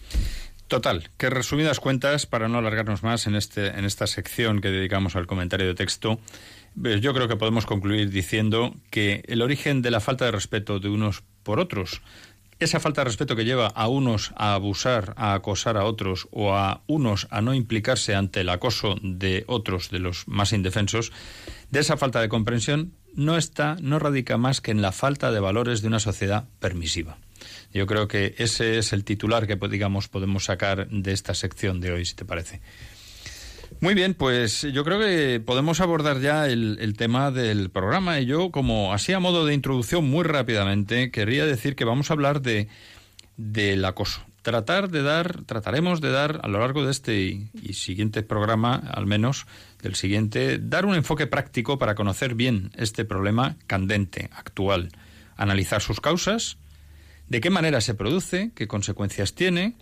Total, 0.70 1.10
que 1.16 1.30
resumidas 1.30 1.80
cuentas, 1.80 2.26
para 2.26 2.46
no 2.46 2.58
alargarnos 2.58 3.02
más 3.02 3.26
en, 3.26 3.34
este, 3.34 3.66
en 3.76 3.84
esta 3.84 4.06
sección 4.06 4.60
que 4.60 4.68
dedicamos 4.68 5.16
al 5.16 5.26
comentario 5.26 5.66
de 5.66 5.74
texto, 5.74 6.20
yo 6.74 7.14
creo 7.14 7.28
que 7.28 7.36
podemos 7.36 7.66
concluir 7.66 8.10
diciendo 8.10 8.74
que 8.90 9.22
el 9.26 9.42
origen 9.42 9.82
de 9.82 9.90
la 9.90 10.00
falta 10.00 10.24
de 10.24 10.30
respeto 10.30 10.80
de 10.80 10.88
unos 10.88 11.22
por 11.42 11.60
otros, 11.60 12.02
esa 12.60 12.78
falta 12.78 13.00
de 13.00 13.06
respeto 13.06 13.36
que 13.36 13.44
lleva 13.44 13.68
a 13.68 13.88
unos 13.88 14.32
a 14.36 14.54
abusar, 14.54 15.14
a 15.16 15.34
acosar 15.34 15.76
a 15.76 15.84
otros 15.84 16.28
o 16.30 16.54
a 16.54 16.82
unos 16.86 17.26
a 17.30 17.40
no 17.40 17.54
implicarse 17.54 18.14
ante 18.14 18.42
el 18.42 18.50
acoso 18.50 18.96
de 19.02 19.44
otros, 19.46 19.90
de 19.90 19.98
los 19.98 20.28
más 20.28 20.52
indefensos, 20.52 21.10
de 21.70 21.80
esa 21.80 21.96
falta 21.96 22.20
de 22.20 22.28
comprensión 22.28 22.92
no 23.14 23.36
está, 23.36 23.76
no 23.80 23.98
radica 23.98 24.36
más 24.36 24.60
que 24.60 24.70
en 24.70 24.82
la 24.82 24.92
falta 24.92 25.32
de 25.32 25.40
valores 25.40 25.80
de 25.82 25.88
una 25.88 26.00
sociedad 26.00 26.44
permisiva. 26.60 27.18
Yo 27.72 27.86
creo 27.86 28.08
que 28.08 28.34
ese 28.38 28.78
es 28.78 28.92
el 28.92 29.04
titular 29.04 29.46
que 29.46 29.56
digamos 29.68 30.08
podemos 30.08 30.44
sacar 30.44 30.88
de 30.88 31.12
esta 31.12 31.34
sección 31.34 31.80
de 31.80 31.92
hoy, 31.92 32.04
si 32.04 32.14
te 32.14 32.24
parece. 32.24 32.60
Muy 33.80 33.94
bien, 33.94 34.12
pues 34.12 34.60
yo 34.60 34.84
creo 34.84 35.00
que 35.00 35.40
podemos 35.40 35.80
abordar 35.80 36.20
ya 36.20 36.46
el, 36.48 36.94
tema 36.98 37.30
del 37.30 37.70
programa 37.70 38.20
y 38.20 38.26
yo, 38.26 38.50
como 38.50 38.92
así 38.92 39.14
a 39.14 39.20
modo 39.20 39.46
de 39.46 39.54
introducción 39.54 40.04
muy 40.04 40.22
rápidamente, 40.22 41.10
querría 41.10 41.46
decir 41.46 41.76
que 41.76 41.86
vamos 41.86 42.10
a 42.10 42.12
hablar 42.12 42.42
de 42.42 42.68
del 43.38 43.82
acoso. 43.86 44.20
Tratar 44.42 44.90
de 44.90 45.02
dar, 45.02 45.44
trataremos 45.44 46.02
de 46.02 46.10
dar 46.10 46.40
a 46.42 46.48
lo 46.48 46.58
largo 46.58 46.84
de 46.84 46.90
este 46.90 47.22
y, 47.22 47.48
y 47.54 47.72
siguiente 47.72 48.22
programa, 48.22 48.74
al 48.74 49.06
menos 49.06 49.46
del 49.82 49.94
siguiente, 49.94 50.58
dar 50.58 50.84
un 50.84 50.94
enfoque 50.94 51.26
práctico 51.26 51.78
para 51.78 51.94
conocer 51.94 52.34
bien 52.34 52.72
este 52.76 53.06
problema 53.06 53.56
candente, 53.66 54.28
actual, 54.36 54.90
analizar 55.38 55.80
sus 55.80 56.02
causas, 56.02 56.58
de 57.28 57.40
qué 57.40 57.48
manera 57.48 57.80
se 57.80 57.94
produce, 57.94 58.50
qué 58.54 58.68
consecuencias 58.68 59.34
tiene, 59.34 59.74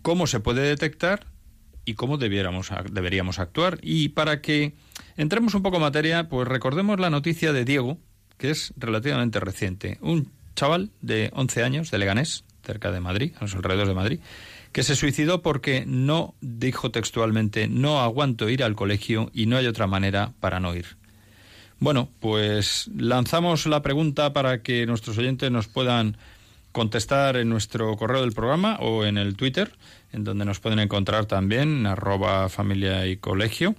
cómo 0.00 0.26
se 0.26 0.40
puede 0.40 0.62
detectar 0.62 1.26
y 1.88 1.94
cómo 1.94 2.18
debiéramos, 2.18 2.70
deberíamos 2.92 3.38
actuar. 3.38 3.78
Y 3.80 4.10
para 4.10 4.42
que 4.42 4.74
entremos 5.16 5.54
un 5.54 5.62
poco 5.62 5.76
en 5.76 5.82
materia, 5.84 6.28
pues 6.28 6.46
recordemos 6.46 7.00
la 7.00 7.08
noticia 7.08 7.54
de 7.54 7.64
Diego, 7.64 7.96
que 8.36 8.50
es 8.50 8.74
relativamente 8.76 9.40
reciente. 9.40 9.96
Un 10.02 10.30
chaval 10.54 10.90
de 11.00 11.30
11 11.32 11.62
años, 11.62 11.90
de 11.90 11.96
Leganés, 11.96 12.44
cerca 12.62 12.92
de 12.92 13.00
Madrid, 13.00 13.32
a 13.38 13.44
los 13.44 13.54
alrededores 13.54 13.88
de 13.88 13.94
Madrid, 13.94 14.20
que 14.72 14.82
se 14.82 14.96
suicidó 14.96 15.40
porque 15.40 15.84
no 15.86 16.34
dijo 16.42 16.90
textualmente 16.90 17.68
no 17.68 18.00
aguanto 18.00 18.50
ir 18.50 18.62
al 18.62 18.76
colegio 18.76 19.30
y 19.32 19.46
no 19.46 19.56
hay 19.56 19.66
otra 19.66 19.86
manera 19.86 20.34
para 20.40 20.60
no 20.60 20.74
ir. 20.74 20.98
Bueno, 21.80 22.10
pues 22.20 22.90
lanzamos 22.94 23.64
la 23.66 23.80
pregunta 23.80 24.34
para 24.34 24.62
que 24.62 24.84
nuestros 24.84 25.16
oyentes 25.16 25.50
nos 25.50 25.68
puedan 25.68 26.18
contestar 26.72 27.38
en 27.38 27.48
nuestro 27.48 27.96
correo 27.96 28.20
del 28.20 28.32
programa 28.32 28.76
o 28.80 29.06
en 29.06 29.16
el 29.16 29.36
Twitter, 29.36 29.72
en 30.12 30.24
donde 30.24 30.44
nos 30.44 30.60
pueden 30.60 30.78
encontrar 30.78 31.26
también, 31.26 31.86
arroba 31.86 32.48
familia 32.48 33.06
y 33.06 33.16
colegio. 33.16 33.74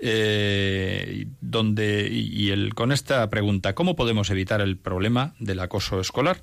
Eh, 0.00 1.26
donde 1.40 2.08
y 2.08 2.50
el, 2.50 2.72
con 2.76 2.92
esta 2.92 3.28
pregunta 3.30 3.74
cómo 3.74 3.96
podemos 3.96 4.30
evitar 4.30 4.60
el 4.60 4.76
problema 4.76 5.34
del 5.40 5.58
acoso 5.58 6.00
escolar 6.00 6.40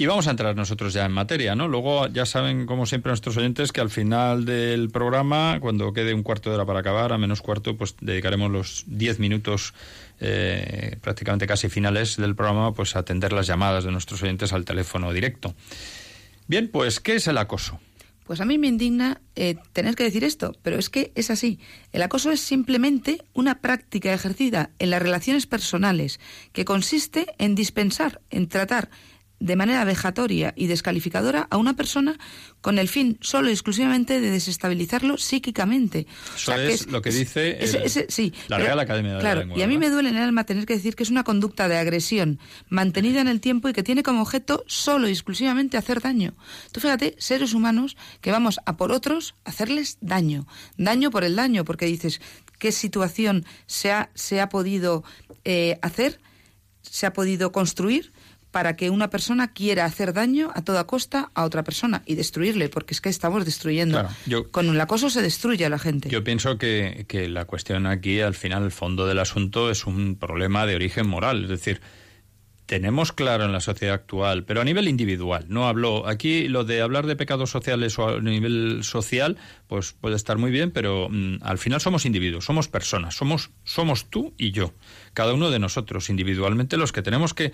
y 0.00 0.06
vamos 0.06 0.28
a 0.28 0.30
entrar 0.30 0.54
nosotros 0.54 0.94
ya 0.94 1.04
en 1.04 1.10
materia, 1.10 1.56
¿no? 1.56 1.66
Luego 1.66 2.06
ya 2.06 2.24
saben, 2.24 2.66
como 2.66 2.86
siempre, 2.86 3.10
nuestros 3.10 3.36
oyentes 3.36 3.72
que 3.72 3.80
al 3.80 3.90
final 3.90 4.44
del 4.44 4.90
programa, 4.90 5.58
cuando 5.60 5.92
quede 5.92 6.14
un 6.14 6.22
cuarto 6.22 6.50
de 6.50 6.54
hora 6.54 6.64
para 6.64 6.78
acabar, 6.78 7.12
a 7.12 7.18
menos 7.18 7.42
cuarto, 7.42 7.76
pues 7.76 7.96
dedicaremos 8.00 8.48
los 8.48 8.84
diez 8.86 9.18
minutos 9.18 9.74
eh, 10.20 10.98
prácticamente 11.02 11.48
casi 11.48 11.68
finales 11.68 12.16
del 12.16 12.36
programa, 12.36 12.72
pues 12.74 12.94
a 12.94 13.00
atender 13.00 13.32
las 13.32 13.48
llamadas 13.48 13.82
de 13.82 13.90
nuestros 13.90 14.22
oyentes 14.22 14.52
al 14.52 14.64
teléfono 14.64 15.12
directo. 15.12 15.56
Bien, 16.46 16.68
pues, 16.68 17.00
¿qué 17.00 17.16
es 17.16 17.26
el 17.26 17.36
acoso? 17.36 17.80
Pues 18.28 18.42
a 18.42 18.44
mí 18.44 18.58
me 18.58 18.66
indigna 18.66 19.22
eh, 19.36 19.56
tener 19.72 19.96
que 19.96 20.04
decir 20.04 20.22
esto, 20.22 20.54
pero 20.60 20.78
es 20.78 20.90
que 20.90 21.12
es 21.14 21.30
así. 21.30 21.60
El 21.92 22.02
acoso 22.02 22.30
es 22.30 22.40
simplemente 22.40 23.24
una 23.32 23.62
práctica 23.62 24.12
ejercida 24.12 24.70
en 24.78 24.90
las 24.90 25.00
relaciones 25.00 25.46
personales 25.46 26.20
que 26.52 26.66
consiste 26.66 27.34
en 27.38 27.54
dispensar, 27.54 28.20
en 28.28 28.46
tratar 28.46 28.90
de 29.40 29.56
manera 29.56 29.84
vejatoria 29.84 30.52
y 30.56 30.66
descalificadora 30.66 31.46
a 31.50 31.56
una 31.56 31.74
persona 31.74 32.18
con 32.60 32.78
el 32.78 32.88
fin 32.88 33.18
solo 33.20 33.48
y 33.48 33.52
exclusivamente 33.52 34.20
de 34.20 34.30
desestabilizarlo 34.30 35.16
psíquicamente. 35.18 36.06
Eso 36.34 36.52
o 36.52 36.54
sea, 36.54 36.62
es, 36.62 36.68
que 36.68 36.74
es, 36.74 36.86
lo 36.88 37.02
que 37.02 37.10
dice 37.10 37.62
es, 37.62 37.96
el, 37.96 38.06
sí, 38.10 38.32
la 38.48 38.56
pero, 38.56 38.66
Real 38.66 38.80
Academia 38.80 39.14
de 39.14 39.20
claro, 39.20 39.40
la 39.40 39.46
Lengua. 39.46 39.58
Y 39.58 39.62
a 39.62 39.66
mí 39.66 39.76
¿verdad? 39.76 39.88
me 39.88 39.94
duele 39.94 40.08
en 40.10 40.16
el 40.16 40.22
alma 40.22 40.44
tener 40.44 40.66
que 40.66 40.74
decir 40.74 40.96
que 40.96 41.02
es 41.02 41.10
una 41.10 41.24
conducta 41.24 41.68
de 41.68 41.78
agresión 41.78 42.40
mantenida 42.68 43.20
en 43.20 43.28
el 43.28 43.40
tiempo 43.40 43.68
y 43.68 43.72
que 43.72 43.82
tiene 43.82 44.02
como 44.02 44.22
objeto 44.22 44.64
solo 44.66 45.08
y 45.08 45.12
exclusivamente 45.12 45.76
hacer 45.76 46.00
daño. 46.00 46.34
Tú 46.72 46.80
fíjate, 46.80 47.14
seres 47.18 47.54
humanos 47.54 47.96
que 48.20 48.30
vamos 48.30 48.60
a 48.66 48.76
por 48.76 48.92
otros 48.92 49.34
hacerles 49.44 49.98
daño. 50.00 50.46
Daño 50.76 51.10
por 51.10 51.24
el 51.24 51.36
daño, 51.36 51.64
porque 51.64 51.86
dices, 51.86 52.20
¿qué 52.58 52.72
situación 52.72 53.44
se 53.66 53.92
ha, 53.92 54.10
se 54.14 54.40
ha 54.40 54.48
podido 54.48 55.04
eh, 55.44 55.78
hacer? 55.82 56.20
¿Se 56.82 57.06
ha 57.06 57.12
podido 57.12 57.52
construir? 57.52 58.12
Para 58.50 58.76
que 58.76 58.90
una 58.90 59.10
persona 59.10 59.52
quiera 59.52 59.84
hacer 59.84 60.12
daño 60.12 60.50
a 60.54 60.62
toda 60.62 60.86
costa 60.86 61.30
a 61.34 61.44
otra 61.44 61.64
persona 61.64 62.02
y 62.06 62.14
destruirle, 62.14 62.68
porque 62.68 62.94
es 62.94 63.00
que 63.00 63.08
estamos 63.08 63.44
destruyendo. 63.44 64.00
Claro, 64.00 64.14
yo, 64.26 64.50
Con 64.50 64.68
el 64.68 64.80
acoso 64.80 65.10
se 65.10 65.22
destruye 65.22 65.64
a 65.66 65.68
la 65.68 65.78
gente. 65.78 66.08
Yo 66.08 66.24
pienso 66.24 66.58
que, 66.58 67.04
que, 67.08 67.28
la 67.28 67.44
cuestión 67.44 67.86
aquí, 67.86 68.20
al 68.20 68.34
final, 68.34 68.64
el 68.64 68.72
fondo 68.72 69.06
del 69.06 69.18
asunto 69.18 69.70
es 69.70 69.86
un 69.86 70.16
problema 70.16 70.66
de 70.66 70.76
origen 70.76 71.06
moral. 71.06 71.44
Es 71.44 71.50
decir, 71.50 71.80
tenemos 72.68 73.12
claro 73.12 73.46
en 73.46 73.52
la 73.52 73.60
sociedad 73.60 73.94
actual, 73.94 74.44
pero 74.44 74.60
a 74.60 74.64
nivel 74.64 74.88
individual. 74.88 75.46
No 75.48 75.68
hablo 75.68 76.06
aquí 76.06 76.48
lo 76.48 76.64
de 76.64 76.82
hablar 76.82 77.06
de 77.06 77.16
pecados 77.16 77.50
sociales 77.50 77.98
o 77.98 78.06
a 78.06 78.20
nivel 78.20 78.84
social, 78.84 79.38
pues 79.68 79.94
puede 79.94 80.16
estar 80.16 80.36
muy 80.36 80.50
bien, 80.50 80.70
pero 80.70 81.08
mm, 81.10 81.38
al 81.40 81.56
final 81.56 81.80
somos 81.80 82.04
individuos, 82.04 82.44
somos 82.44 82.68
personas, 82.68 83.14
somos 83.16 83.50
somos 83.64 84.10
tú 84.10 84.34
y 84.36 84.50
yo, 84.50 84.74
cada 85.14 85.32
uno 85.32 85.50
de 85.50 85.58
nosotros 85.58 86.10
individualmente 86.10 86.76
los 86.76 86.92
que 86.92 87.00
tenemos 87.00 87.32
que 87.32 87.52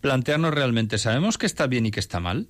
plantearnos 0.00 0.52
realmente, 0.54 0.98
¿sabemos 0.98 1.38
qué 1.38 1.46
está 1.46 1.66
bien 1.66 1.86
y 1.86 1.90
qué 1.90 2.00
está 2.00 2.20
mal? 2.20 2.48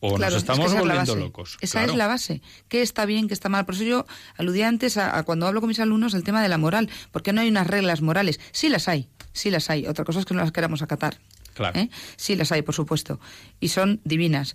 ¿O 0.00 0.14
claro, 0.14 0.34
nos 0.34 0.42
estamos 0.42 0.66
es 0.66 0.72
que 0.74 0.78
volviendo 0.78 1.12
es 1.12 1.18
locos? 1.18 1.58
Esa 1.60 1.80
claro. 1.80 1.92
es 1.92 1.98
la 1.98 2.06
base. 2.06 2.40
¿Qué 2.68 2.82
está 2.82 3.04
bien, 3.04 3.26
qué 3.26 3.34
está 3.34 3.48
mal? 3.48 3.66
Por 3.66 3.74
eso 3.74 3.84
yo 3.84 4.06
aludía 4.36 4.68
antes 4.68 4.96
a, 4.96 5.18
a, 5.18 5.24
cuando 5.24 5.46
hablo 5.46 5.60
con 5.60 5.68
mis 5.68 5.80
alumnos 5.80 6.14
el 6.14 6.22
tema 6.22 6.42
de 6.42 6.48
la 6.48 6.58
moral. 6.58 6.88
porque 7.10 7.32
no 7.32 7.40
hay 7.40 7.48
unas 7.48 7.66
reglas 7.66 8.00
morales? 8.00 8.38
Sí 8.52 8.68
las 8.68 8.86
hay, 8.86 9.08
sí 9.32 9.50
las 9.50 9.70
hay. 9.70 9.86
Otra 9.86 10.04
cosa 10.04 10.20
es 10.20 10.24
que 10.24 10.34
no 10.34 10.40
las 10.40 10.52
queramos 10.52 10.82
acatar. 10.82 11.18
Claro. 11.54 11.80
¿eh? 11.80 11.90
Sí 12.16 12.36
las 12.36 12.52
hay, 12.52 12.62
por 12.62 12.74
supuesto. 12.74 13.18
Y 13.58 13.68
son 13.68 14.00
divinas. 14.04 14.54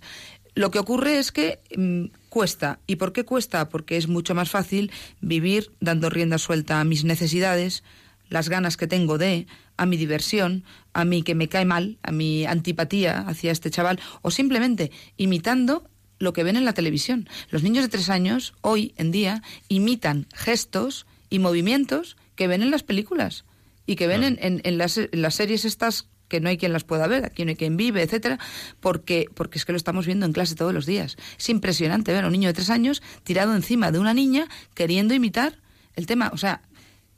Lo 0.54 0.70
que 0.70 0.78
ocurre 0.78 1.18
es 1.18 1.32
que 1.32 1.60
mmm, 1.76 2.06
cuesta. 2.30 2.78
¿Y 2.86 2.96
por 2.96 3.12
qué 3.12 3.24
cuesta? 3.24 3.68
Porque 3.68 3.96
es 3.96 4.08
mucho 4.08 4.34
más 4.34 4.50
fácil 4.50 4.92
vivir 5.20 5.72
dando 5.80 6.08
rienda 6.08 6.38
suelta 6.38 6.80
a 6.80 6.84
mis 6.84 7.04
necesidades, 7.04 7.82
las 8.28 8.48
ganas 8.48 8.76
que 8.76 8.86
tengo 8.86 9.18
de, 9.18 9.46
a 9.76 9.86
mi 9.86 9.96
diversión, 9.96 10.64
a 10.92 11.04
mi 11.04 11.22
que 11.22 11.34
me 11.34 11.48
cae 11.48 11.64
mal, 11.64 11.98
a 12.02 12.12
mi 12.12 12.46
antipatía 12.46 13.20
hacia 13.20 13.52
este 13.52 13.70
chaval, 13.70 14.00
o 14.22 14.30
simplemente 14.30 14.90
imitando 15.16 15.88
lo 16.18 16.32
que 16.32 16.44
ven 16.44 16.56
en 16.56 16.64
la 16.64 16.72
televisión. 16.72 17.28
Los 17.50 17.62
niños 17.62 17.84
de 17.84 17.90
tres 17.90 18.08
años, 18.08 18.54
hoy 18.60 18.94
en 18.96 19.10
día, 19.10 19.42
imitan 19.68 20.26
gestos 20.32 21.06
y 21.30 21.38
movimientos 21.38 22.16
que 22.36 22.46
ven 22.46 22.62
en 22.62 22.70
las 22.70 22.82
películas 22.82 23.44
y 23.86 23.96
que 23.96 24.06
ven 24.06 24.24
en, 24.24 24.38
en, 24.40 24.60
en, 24.64 24.78
las, 24.78 24.96
en, 24.98 25.08
las, 25.12 25.34
series 25.34 25.64
estas 25.64 26.08
que 26.28 26.40
no 26.40 26.48
hay 26.48 26.56
quien 26.56 26.72
las 26.72 26.84
pueda 26.84 27.06
ver, 27.06 27.26
aquí 27.26 27.44
no 27.44 27.50
hay 27.50 27.56
quien 27.56 27.76
vive, 27.76 28.02
etcétera, 28.02 28.38
porque, 28.80 29.28
porque 29.34 29.58
es 29.58 29.64
que 29.64 29.72
lo 29.72 29.76
estamos 29.76 30.06
viendo 30.06 30.24
en 30.26 30.32
clase 30.32 30.54
todos 30.54 30.72
los 30.72 30.86
días. 30.86 31.16
Es 31.38 31.48
impresionante 31.48 32.12
ver 32.12 32.24
a 32.24 32.26
un 32.28 32.32
niño 32.32 32.48
de 32.48 32.54
tres 32.54 32.70
años 32.70 33.02
tirado 33.24 33.54
encima 33.54 33.92
de 33.92 33.98
una 33.98 34.14
niña 34.14 34.48
queriendo 34.74 35.14
imitar 35.14 35.58
el 35.94 36.06
tema. 36.06 36.30
O 36.32 36.38
sea, 36.38 36.62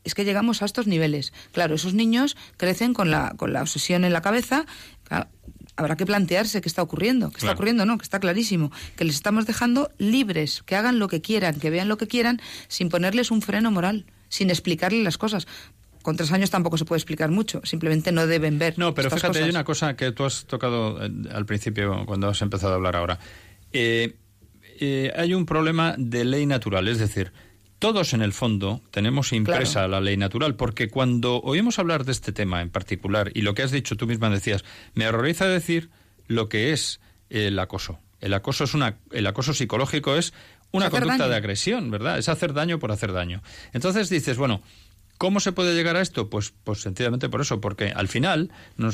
es 0.07 0.15
que 0.15 0.25
llegamos 0.25 0.63
a 0.63 0.65
estos 0.65 0.87
niveles. 0.87 1.33
Claro, 1.53 1.75
esos 1.75 1.93
niños 1.93 2.37
crecen 2.57 2.95
con 2.95 3.11
la, 3.11 3.35
con 3.37 3.53
la 3.53 3.61
obsesión 3.61 4.05
en 4.05 4.13
la 4.13 4.23
cabeza. 4.23 4.65
habrá 5.77 5.97
que 5.97 6.07
plantearse 6.07 6.61
qué 6.61 6.69
está 6.69 6.83
ocurriendo, 6.83 7.31
qué 7.31 7.39
está 7.39 7.53
ocurriendo, 7.53 7.85
no, 7.85 7.99
que 7.99 8.05
está 8.05 8.21
clarísimo, 8.21 8.73
que 8.97 9.05
les 9.05 9.17
estamos 9.17 9.47
dejando 9.47 9.91
libres, 9.99 10.63
que 10.65 10.77
hagan 10.77 10.99
lo 10.99 11.09
que 11.09 11.21
quieran, 11.21 11.59
que 11.59 11.71
vean 11.71 11.89
lo 11.89 11.99
que 11.99 12.07
quieran, 12.07 12.41
sin 12.69 12.89
ponerles 12.89 13.31
un 13.31 13.43
freno 13.43 13.71
moral, 13.71 14.07
sin 14.29 14.49
explicarles 14.49 15.03
las 15.03 15.19
cosas 15.19 15.47
con 16.07 16.17
tres 16.17 16.31
años 16.31 16.51
tampoco 16.51 16.79
se 16.79 16.85
puede 16.85 16.99
explicar 16.99 17.33
mucho, 17.33 17.61
simplemente 17.65 18.13
no 18.13 18.29
deben 18.29 18.61
ver. 18.61 18.79
No, 18.79 18.95
pero 18.95 19.11
fíjate, 19.11 19.43
hay 19.43 19.51
una 19.51 19.65
cosa 19.65 19.97
que 19.97 20.13
tú 20.13 20.25
has 20.25 20.45
tocado 20.45 21.05
eh, 21.05 21.11
al 21.33 21.47
principio 21.47 22.07
cuando 22.07 22.29
has 22.29 22.41
empezado 22.43 22.75
a 22.75 22.77
hablar 22.77 22.95
ahora. 22.95 23.19
Eh, 23.73 24.15
eh, 24.79 25.13
hay 25.17 25.35
un 25.35 25.47
problema 25.47 25.97
de 25.99 26.25
ley 26.25 26.47
natural, 26.47 26.87
es 26.87 26.99
decir, 26.99 27.33
todos 27.79 28.15
en 28.15 28.23
el 28.23 28.33
fondo 28.33 28.81
tenemos 28.91 29.33
impresa 29.33 29.87
la 29.89 30.01
ley 30.01 30.17
natural, 30.17 30.55
porque 30.55 30.89
cuando 30.89 31.41
oímos 31.41 31.79
hablar 31.79 32.05
de 32.05 32.13
este 32.13 32.33
tema 32.33 32.63
en 32.63 32.71
particular, 32.71 33.31
y 33.35 33.43
lo 33.43 33.55
que 33.55 33.63
has 33.63 33.71
dicho 33.71 33.97
tú 33.97 34.07
misma 34.07 34.31
decías, 34.31 34.65
me 34.95 35.07
horroriza 35.07 35.47
decir 35.47 35.91
lo 36.27 36.49
que 36.49 36.73
es 36.73 37.01
el 37.31 37.59
acoso. 37.59 37.99
El 38.21 38.35
acoso 38.35 38.65
es 38.65 38.75
una, 38.75 38.97
el 39.13 39.27
acoso 39.27 39.53
psicológico 39.53 40.17
es 40.17 40.33
una 40.73 40.91
conducta 40.91 41.29
de 41.29 41.37
agresión, 41.37 41.91
¿verdad? 41.91 42.19
Es 42.19 42.29
hacer 42.29 42.53
daño 42.53 42.79
por 42.79 42.93
hacer 42.93 43.13
daño. 43.13 43.43
Entonces 43.73 44.09
dices, 44.09 44.37
bueno, 44.37 44.63
¿Cómo 45.19 45.41
se 45.41 45.53
puede 45.53 45.75
llegar 45.75 45.97
a 45.97 46.03
esto? 46.03 46.29
Pues, 46.29 46.53
pues 46.63 46.83
sencillamente 46.83 47.29
por 47.29 47.41
eso, 47.41 47.61
porque 47.61 47.87
al 47.87 48.09
final 48.09 48.51
mm, 48.77 48.89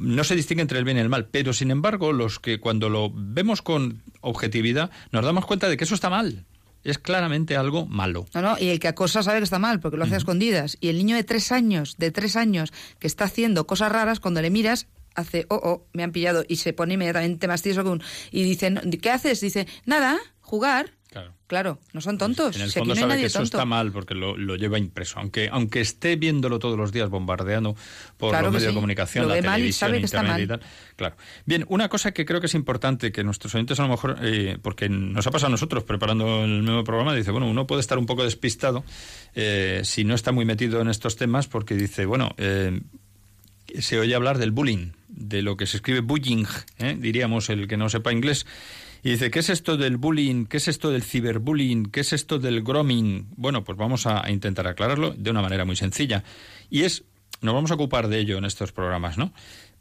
no 0.00 0.24
se 0.24 0.34
distingue 0.34 0.62
entre 0.62 0.78
el 0.78 0.84
bien 0.84 0.96
y 0.96 1.00
el 1.00 1.08
mal, 1.08 1.26
pero 1.26 1.52
sin 1.52 1.70
embargo, 1.70 2.12
los 2.12 2.40
que 2.40 2.58
cuando 2.58 2.88
lo 2.88 3.12
vemos 3.14 3.62
con 3.62 4.02
objetividad 4.20 4.90
nos 5.12 5.24
damos 5.24 5.46
cuenta 5.46 5.68
de 5.68 5.76
que 5.76 5.84
eso 5.84 5.94
está 5.94 6.10
mal. 6.10 6.44
Es 6.84 6.98
claramente 6.98 7.56
algo 7.56 7.86
malo. 7.86 8.26
No, 8.34 8.42
no, 8.42 8.58
y 8.58 8.68
el 8.68 8.80
que 8.80 8.88
acosa 8.88 9.22
sabe 9.22 9.38
que 9.38 9.44
está 9.44 9.58
mal, 9.58 9.80
porque 9.80 9.96
lo 9.96 10.04
hace 10.04 10.14
a 10.14 10.18
escondidas. 10.18 10.76
Y 10.80 10.88
el 10.88 10.98
niño 10.98 11.16
de 11.16 11.24
tres 11.24 11.52
años, 11.52 11.96
de 11.98 12.10
tres 12.10 12.36
años, 12.36 12.72
que 12.98 13.06
está 13.06 13.24
haciendo 13.24 13.66
cosas 13.66 13.92
raras, 13.92 14.20
cuando 14.20 14.42
le 14.42 14.50
miras, 14.50 14.88
hace, 15.14 15.46
oh, 15.48 15.60
oh, 15.62 15.86
me 15.92 16.02
han 16.02 16.12
pillado, 16.12 16.44
y 16.48 16.56
se 16.56 16.72
pone 16.72 16.94
inmediatamente 16.94 17.46
más 17.46 17.62
tieso 17.62 17.84
que 17.84 17.90
un... 17.90 18.02
Y 18.30 18.42
dice, 18.42 18.74
¿qué 19.00 19.10
haces? 19.10 19.40
Dice, 19.40 19.66
nada, 19.86 20.18
jugar. 20.40 20.92
Claro. 21.52 21.78
no 21.92 22.00
son 22.00 22.16
tontos. 22.16 22.56
En 22.56 22.62
el 22.62 22.72
fondo 22.72 22.96
sabe 22.96 23.18
que 23.18 23.26
eso 23.26 23.42
está 23.42 23.66
mal 23.66 23.92
porque 23.92 24.14
lo, 24.14 24.56
lleva 24.56 24.78
impreso. 24.78 25.20
Aunque, 25.20 25.50
aunque 25.52 25.82
esté 25.82 26.16
viéndolo 26.16 26.58
todos 26.58 26.78
los 26.78 26.92
días 26.92 27.10
bombardeando 27.10 27.76
por 28.16 28.32
los 28.32 28.52
medios 28.54 28.68
de 28.68 28.74
comunicación, 28.74 29.28
la 29.28 29.34
televisión, 29.34 29.94
internet 29.94 30.38
y 30.40 30.46
tal. 30.46 30.62
Claro. 30.96 31.16
Bien, 31.44 31.66
una 31.68 31.90
cosa 31.90 32.12
que 32.12 32.24
creo 32.24 32.40
que 32.40 32.46
es 32.46 32.54
importante 32.54 33.12
que 33.12 33.22
nuestros 33.22 33.54
oyentes 33.54 33.78
a 33.80 33.82
lo 33.82 33.90
mejor, 33.90 34.16
eh, 34.22 34.56
porque 34.62 34.88
nos 34.88 35.26
ha 35.26 35.30
pasado 35.30 35.48
a 35.48 35.50
nosotros 35.50 35.84
preparando 35.84 36.42
el 36.44 36.64
nuevo 36.64 36.84
programa, 36.84 37.14
dice, 37.14 37.30
bueno, 37.32 37.46
uno 37.50 37.66
puede 37.66 37.82
estar 37.82 37.98
un 37.98 38.06
poco 38.06 38.24
despistado 38.24 38.82
eh, 39.34 39.82
si 39.84 40.04
no 40.04 40.14
está 40.14 40.32
muy 40.32 40.46
metido 40.46 40.80
en 40.80 40.88
estos 40.88 41.16
temas 41.16 41.48
porque 41.48 41.74
dice, 41.74 42.06
bueno, 42.06 42.34
eh, 42.38 42.80
se 43.78 44.00
oye 44.00 44.14
hablar 44.14 44.38
del 44.38 44.52
bullying, 44.52 44.92
de 45.08 45.42
lo 45.42 45.58
que 45.58 45.66
se 45.66 45.76
escribe 45.76 46.00
bullying, 46.00 46.46
diríamos 46.96 47.50
el 47.50 47.68
que 47.68 47.76
no 47.76 47.90
sepa 47.90 48.10
inglés. 48.10 48.46
Y 49.04 49.10
dice, 49.10 49.32
¿qué 49.32 49.40
es 49.40 49.50
esto 49.50 49.76
del 49.76 49.96
bullying? 49.96 50.46
¿Qué 50.46 50.58
es 50.58 50.68
esto 50.68 50.90
del 50.90 51.02
ciberbullying? 51.02 51.86
¿Qué 51.86 52.00
es 52.00 52.12
esto 52.12 52.38
del 52.38 52.62
grooming? 52.62 53.26
Bueno, 53.36 53.64
pues 53.64 53.76
vamos 53.76 54.06
a, 54.06 54.30
intentar 54.30 54.68
aclararlo 54.68 55.10
de 55.10 55.30
una 55.30 55.42
manera 55.42 55.64
muy 55.64 55.74
sencilla. 55.74 56.22
Y 56.70 56.82
es, 56.82 57.04
nos 57.40 57.52
vamos 57.52 57.72
a 57.72 57.74
ocupar 57.74 58.06
de 58.06 58.20
ello 58.20 58.38
en 58.38 58.44
estos 58.44 58.70
programas, 58.70 59.18
¿no? 59.18 59.32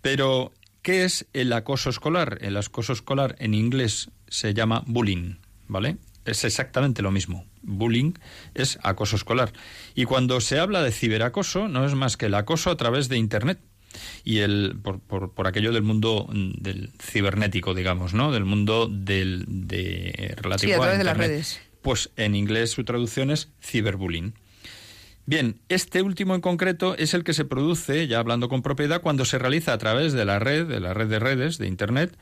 Pero, 0.02 0.52
¿qué 0.82 1.04
es 1.04 1.28
el 1.34 1.54
acoso 1.54 1.92
escolar? 1.92 2.40
El 2.42 2.58
acoso 2.58 2.94
escolar 2.94 3.36
en 3.38 3.54
inglés 3.54 4.10
se 4.28 4.56
llama 4.56 4.84
bullying, 4.88 5.36
¿vale? 5.68 5.98
Es 6.26 6.44
exactamente 6.44 7.04
lo 7.04 7.12
mismo. 7.12 7.46
Bullying 7.62 8.14
es 8.56 8.80
acoso 8.82 9.16
escolar. 9.16 9.54
Y 9.94 10.06
cuando 10.06 10.42
se 10.42 10.58
habla 10.58 10.82
de 10.82 10.92
ciberacoso, 10.92 11.68
no 11.68 11.86
es 11.86 11.94
más 11.94 12.18
que 12.18 12.26
el 12.26 12.34
acoso 12.34 12.72
a 12.72 12.78
través 12.78 13.08
de 13.08 13.18
Internet 13.18 13.60
y 14.24 14.40
el 14.40 14.78
por, 14.82 15.00
por, 15.32 15.48
aquello 15.48 15.72
del 15.72 15.84
mundo 15.84 16.28
mm, 16.32 16.52
del 16.62 16.92
cibernético, 17.00 17.74
digamos, 17.74 18.14
¿no? 18.14 18.32
Del 18.32 18.46
mundo 18.46 18.88
del 18.88 19.46
de 19.48 20.36
relativo 20.38 20.76
a, 20.76 20.80
través 20.80 20.98
de 20.98 21.04
las 21.04 21.18
redes. 21.18 21.62
Pues 21.82 22.12
en 22.16 22.36
inglés 22.36 22.72
su 22.72 22.84
traducción 22.84 23.32
es 23.32 23.50
ciberbullying. 23.62 24.34
Bien, 25.26 25.62
este 25.70 26.02
último 26.02 26.36
en 26.36 26.42
concreto 26.42 26.96
es 26.98 27.14
el 27.14 27.24
que 27.24 27.34
se 27.34 27.46
produce, 27.46 28.08
ya 28.08 28.20
hablando 28.20 28.50
con 28.50 28.62
propiedad, 28.62 29.02
cuando 29.02 29.24
se 29.24 29.38
realiza 29.38 29.74
a 29.74 29.78
través 29.78 30.14
de 30.14 30.26
la 30.26 30.40
red, 30.40 30.68
de 30.68 30.80
la 30.80 30.94
red 30.94 31.08
de 31.08 31.20
redes, 31.20 31.58
de 31.58 31.68
Internet, 31.68 32.18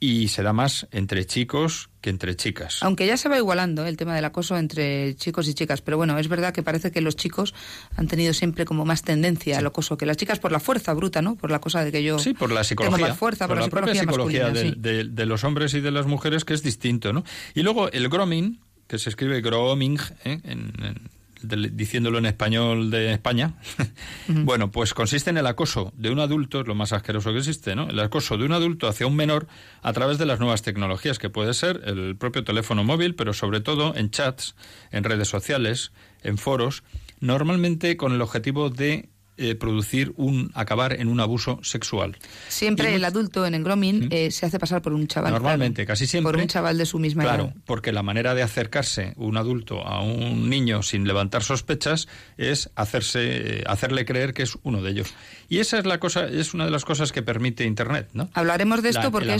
y 0.00 0.28
se 0.28 0.42
da 0.42 0.54
más 0.54 0.88
entre 0.92 1.26
chicos 1.26 1.90
que 2.00 2.08
entre 2.08 2.34
chicas. 2.34 2.82
Aunque 2.82 3.06
ya 3.06 3.18
se 3.18 3.28
va 3.28 3.36
igualando 3.36 3.84
¿eh? 3.84 3.90
el 3.90 3.98
tema 3.98 4.14
del 4.14 4.24
acoso 4.24 4.56
entre 4.56 5.14
chicos 5.16 5.46
y 5.46 5.54
chicas, 5.54 5.82
pero 5.82 5.98
bueno, 5.98 6.18
es 6.18 6.28
verdad 6.28 6.54
que 6.54 6.62
parece 6.62 6.90
que 6.90 7.02
los 7.02 7.16
chicos 7.16 7.54
han 7.96 8.08
tenido 8.08 8.32
siempre 8.32 8.64
como 8.64 8.86
más 8.86 9.02
tendencia 9.02 9.58
al 9.58 9.66
acoso 9.66 9.98
que 9.98 10.06
las 10.06 10.16
chicas 10.16 10.38
por 10.38 10.52
la 10.52 10.60
fuerza 10.60 10.94
bruta, 10.94 11.20
¿no? 11.20 11.36
Por 11.36 11.50
la 11.50 11.60
cosa 11.60 11.84
de 11.84 11.92
que 11.92 12.02
yo 12.02 12.18
sí, 12.18 12.32
por 12.32 12.50
la 12.50 12.64
psicología, 12.64 12.96
tengo 12.96 13.08
más 13.08 13.18
fuerza, 13.18 13.46
por, 13.46 13.58
la, 13.58 13.68
propia 13.68 13.94
psicología 13.94 14.48
de, 14.48 15.26
los 15.26 15.44
hombres 15.44 15.74
y 15.74 15.80
de 15.80 15.90
las 15.90 16.06
mujeres 16.06 16.46
que 16.46 16.54
es 16.54 16.62
distinto, 16.62 17.12
¿no? 17.12 17.22
Y 17.54 17.62
luego 17.62 17.92
el 17.92 18.08
grooming, 18.08 18.58
que 18.86 18.98
se 18.98 19.10
escribe 19.10 19.42
grooming 19.42 19.98
¿eh? 20.24 20.40
en 20.44 21.19
diciéndolo 21.42 22.18
en 22.18 22.26
español 22.26 22.90
de 22.90 23.12
España, 23.12 23.54
bueno, 24.28 24.70
pues 24.70 24.94
consiste 24.94 25.30
en 25.30 25.36
el 25.36 25.46
acoso 25.46 25.92
de 25.96 26.10
un 26.10 26.20
adulto, 26.20 26.60
es 26.60 26.66
lo 26.66 26.74
más 26.74 26.92
asqueroso 26.92 27.32
que 27.32 27.38
existe, 27.38 27.74
¿no? 27.74 27.88
El 27.90 28.00
acoso 28.00 28.38
de 28.38 28.44
un 28.44 28.52
adulto 28.52 28.88
hacia 28.88 29.06
un 29.06 29.16
menor 29.16 29.46
a 29.82 29.92
través 29.92 30.18
de 30.18 30.26
las 30.26 30.40
nuevas 30.40 30.62
tecnologías, 30.62 31.18
que 31.18 31.30
puede 31.30 31.54
ser 31.54 31.82
el 31.84 32.16
propio 32.16 32.44
teléfono 32.44 32.84
móvil, 32.84 33.14
pero 33.14 33.32
sobre 33.34 33.60
todo 33.60 33.94
en 33.94 34.10
chats, 34.10 34.54
en 34.90 35.04
redes 35.04 35.28
sociales, 35.28 35.92
en 36.22 36.38
foros, 36.38 36.82
normalmente 37.20 37.96
con 37.96 38.12
el 38.12 38.22
objetivo 38.22 38.70
de 38.70 39.09
eh, 39.42 39.54
producir 39.54 40.12
un 40.16 40.50
acabar 40.52 40.92
en 41.00 41.08
un 41.08 41.18
abuso 41.18 41.60
sexual. 41.62 42.18
Siempre 42.48 42.94
el 42.94 43.02
adulto 43.06 43.46
en 43.46 43.54
el 43.54 43.64
grooming 43.64 44.08
eh, 44.10 44.30
se 44.30 44.44
hace 44.44 44.58
pasar 44.58 44.82
por 44.82 44.92
un 44.92 45.06
chaval. 45.06 45.32
Normalmente, 45.32 45.86
casi 45.86 46.06
siempre. 46.06 46.32
Por 46.32 46.42
un 46.42 46.46
chaval 46.46 46.76
de 46.76 46.84
su 46.84 46.98
misma 46.98 47.24
edad. 47.24 47.34
Claro, 47.36 47.54
porque 47.64 47.90
la 47.90 48.02
manera 48.02 48.34
de 48.34 48.42
acercarse 48.42 49.14
un 49.16 49.38
adulto 49.38 49.80
a 49.86 50.02
un 50.02 50.50
niño 50.50 50.82
sin 50.82 51.06
levantar 51.06 51.42
sospechas 51.42 52.06
es 52.36 52.68
hacerse, 52.74 53.60
eh, 53.60 53.64
hacerle 53.66 54.04
creer 54.04 54.34
que 54.34 54.42
es 54.42 54.58
uno 54.62 54.82
de 54.82 54.90
ellos. 54.90 55.14
Y 55.48 55.60
esa 55.60 55.78
es 55.78 55.86
la 55.86 55.98
cosa, 55.98 56.26
es 56.26 56.52
una 56.52 56.66
de 56.66 56.70
las 56.70 56.84
cosas 56.84 57.10
que 57.10 57.22
permite 57.22 57.64
Internet, 57.64 58.10
¿no? 58.12 58.28
Hablaremos 58.34 58.82
de 58.82 58.90
esto 58.90 59.10
porque 59.10 59.34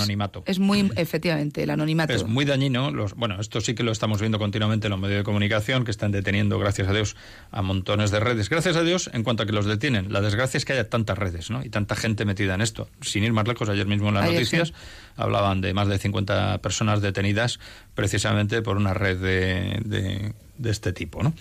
es, 0.47 0.59
muy, 0.59 0.91
efectivamente, 0.97 1.63
el 1.63 1.71
anonimato. 1.71 2.15
Es 2.15 2.25
muy 2.25 2.47
dañino. 2.47 2.91
Los, 2.91 3.15
bueno, 3.15 3.39
esto 3.39 3.61
sí 3.61 3.75
que 3.75 3.83
lo 3.83 3.93
estamos 3.93 4.19
viendo 4.21 4.39
continuamente 4.39 4.87
en 4.87 4.93
los 4.93 5.01
medios 5.01 5.19
de 5.19 5.25
comunicación 5.25 5.85
que 5.85 5.91
están 5.91 6.11
deteniendo, 6.11 6.59
gracias 6.59 6.89
a 6.89 6.95
Dios, 6.95 7.17
a 7.51 7.61
montones 7.61 8.11
de 8.11 8.19
redes. 8.19 8.49
Gracias 8.49 8.77
a 8.77 8.83
Dios, 8.83 9.11
en 9.13 9.23
cuanto 9.25 9.43
a 9.43 9.47
que 9.47 9.53
los 9.53 9.67
detienen 9.67 9.90
la 9.93 10.21
desgracia 10.21 10.59
es 10.59 10.65
que 10.65 10.73
haya 10.73 10.89
tantas 10.89 11.19
redes 11.19 11.51
¿no? 11.51 11.65
y 11.65 11.69
tanta 11.69 11.97
gente 11.97 12.25
metida 12.25 12.55
en 12.55 12.61
esto. 12.61 12.89
Sin 13.01 13.25
ir 13.25 13.33
más 13.33 13.47
lejos, 13.47 13.69
ayer 13.69 13.87
mismo 13.87 14.09
en 14.09 14.15
las 14.15 14.31
noticias 14.31 14.73
hablaban 15.17 15.61
de 15.61 15.75
más 15.75 15.89
de 15.89 15.99
50 15.99 16.59
personas 16.59 17.03
detenidas 17.03 17.59
precisamente 17.95 18.63
por 18.63 18.77
una 18.77 18.95
red 18.95 19.19
de, 19.19 20.35
de, 20.59 20.71
este 20.71 20.93
tipo. 20.93 21.23
¿no? 21.23 21.35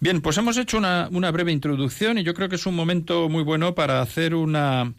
Bien, 0.00 0.20
pues 0.20 0.36
hemos 0.38 0.56
hecho 0.56 0.78
una, 0.78 1.08
una, 1.10 1.30
breve 1.30 1.52
introducción 1.52 2.18
y 2.18 2.24
yo 2.24 2.34
creo 2.34 2.48
que 2.48 2.56
es 2.56 2.66
un 2.66 2.74
momento 2.74 3.28
muy 3.28 3.42
bueno 3.42 3.74
para 3.74 4.00
hacer 4.00 4.34
una, 4.34 4.92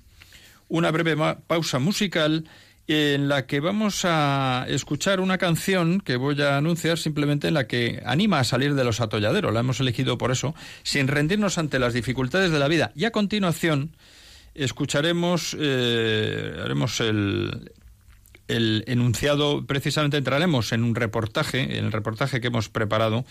una 0.67 0.91
breve 0.91 1.15
pausa 1.47 1.79
musical 1.79 2.45
en 2.91 3.27
la 3.27 3.45
que 3.45 3.59
vamos 3.59 4.01
a 4.03 4.65
escuchar 4.67 5.19
una 5.19 5.37
canción 5.37 6.01
que 6.01 6.15
voy 6.15 6.41
a 6.41 6.57
anunciar 6.57 6.97
simplemente 6.97 7.47
en 7.47 7.53
la 7.53 7.67
que 7.67 8.01
anima 8.03 8.39
a 8.39 8.43
salir 8.43 8.73
de 8.73 8.83
los 8.83 8.99
atolladeros. 8.99 9.53
La 9.53 9.59
hemos 9.59 9.79
elegido 9.79 10.17
por 10.17 10.31
eso, 10.31 10.55
sin 10.81 11.07
rendirnos 11.07 11.59
ante 11.59 11.77
las 11.77 11.93
dificultades 11.93 12.51
de 12.51 12.57
la 12.57 12.67
vida. 12.67 12.91
Y 12.95 13.05
a 13.05 13.11
continuación 13.11 13.91
escucharemos, 14.55 15.55
eh, 15.59 16.59
haremos 16.63 16.99
el, 16.99 17.71
enunciado, 18.47 19.67
precisamente 19.67 20.17
entraremos 20.17 20.71
en 20.71 20.83
un 20.83 20.95
reportaje, 20.95 21.77
en 21.77 21.85
el 21.85 21.91
reportaje 21.91 22.41
que 22.41 22.47
hemos 22.47 22.69
preparado 22.69 23.23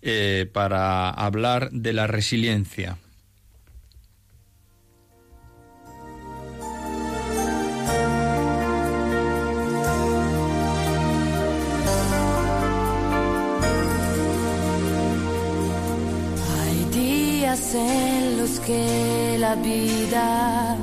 eh, 0.00 0.48
para 0.52 1.10
hablar 1.10 1.72
de 1.72 1.92
la 1.92 2.06
resiliencia. 2.06 2.98
En 17.74 18.38
los 18.38 18.58
que 18.60 19.36
la 19.38 19.54
vida 19.54 20.76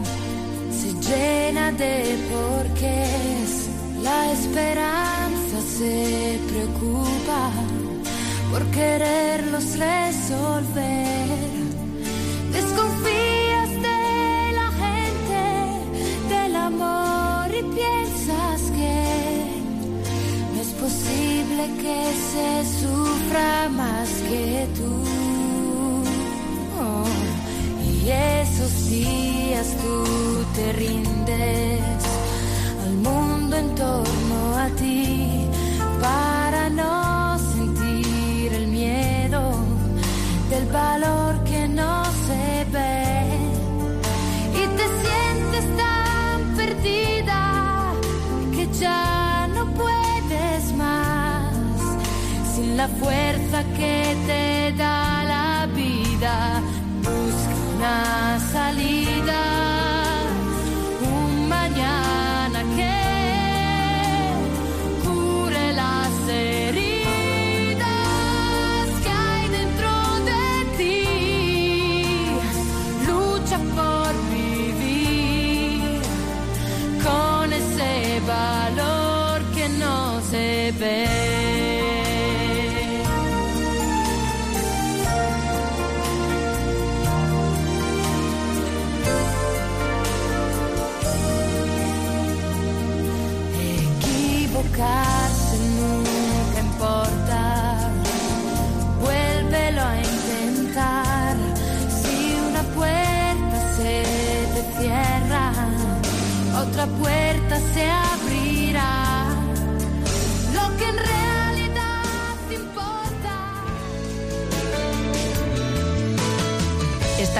se 0.71 0.93
llena 1.07 1.71
de 1.73 2.17
porqués, 2.31 3.69
la 4.01 4.31
esperanza 4.31 5.57
se 5.77 6.39
preocupa 6.49 7.51
por 8.51 8.65
quererlos 8.71 9.77
resolver. 9.77 11.27
Desconfías 12.53 13.69
de 13.87 14.51
la 14.59 14.69
gente, 14.83 15.43
del 16.33 16.55
amor 16.55 17.47
y 17.49 17.63
piensas 17.75 18.61
que 18.77 18.97
no 20.55 20.61
es 20.61 20.71
posible 20.83 21.63
que 21.83 21.99
se 22.31 22.49
sufra 22.81 23.69
más 23.69 24.09
que 24.29 24.67
tú. 24.77 25.18
Días 28.89 29.67
tú 29.81 30.45
te 30.55 30.73
rindes 30.73 31.81
al 32.85 32.93
mundo 33.07 33.55
en 33.55 33.75
torno 33.75 34.57
a 34.57 34.67
ti 34.69 35.45
para 36.01 36.69
no 36.69 37.37
sentir 37.53 38.53
el 38.53 38.67
miedo 38.67 39.41
del 40.49 40.65
valor 40.67 41.43
que 41.43 41.67
no 41.67 42.03
se 42.25 42.65
ve. 42.75 43.23
Y 44.59 44.63
te 44.77 44.85
sientes 45.01 45.65
tan 45.83 46.55
perdida 46.57 47.93
que 48.55 48.67
ya 48.79 49.47
no 49.55 49.63
puedes 49.73 50.73
más 50.75 51.53
sin 52.55 52.75
la 52.75 52.87
fuerza 52.87 53.63
que 53.77 54.15
te 54.27 54.77
da 54.77 55.23
la 55.23 55.67
vida. 55.75 56.68
Una 57.79 58.37
salida, 58.51 58.98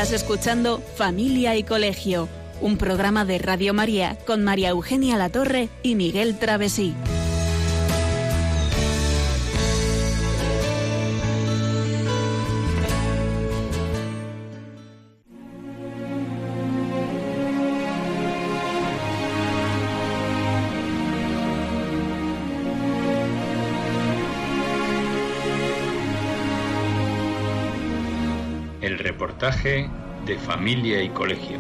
Estás 0.02 0.22
escuchando 0.22 0.82
Familia 0.96 1.58
y 1.58 1.64
Colegio, 1.64 2.30
un 2.62 2.78
programa 2.78 3.26
de 3.26 3.38
Radio 3.38 3.74
María 3.74 4.18
con 4.26 4.46
María 4.46 4.70
Eugenia 4.70 5.18
Latorre 5.18 5.68
y 5.84 5.96
Miguel 5.96 6.40
Travesí. 6.40 6.96
Reportaje 29.40 29.90
de 30.26 30.38
familia 30.38 31.02
y 31.02 31.10
colegio. 31.10 31.58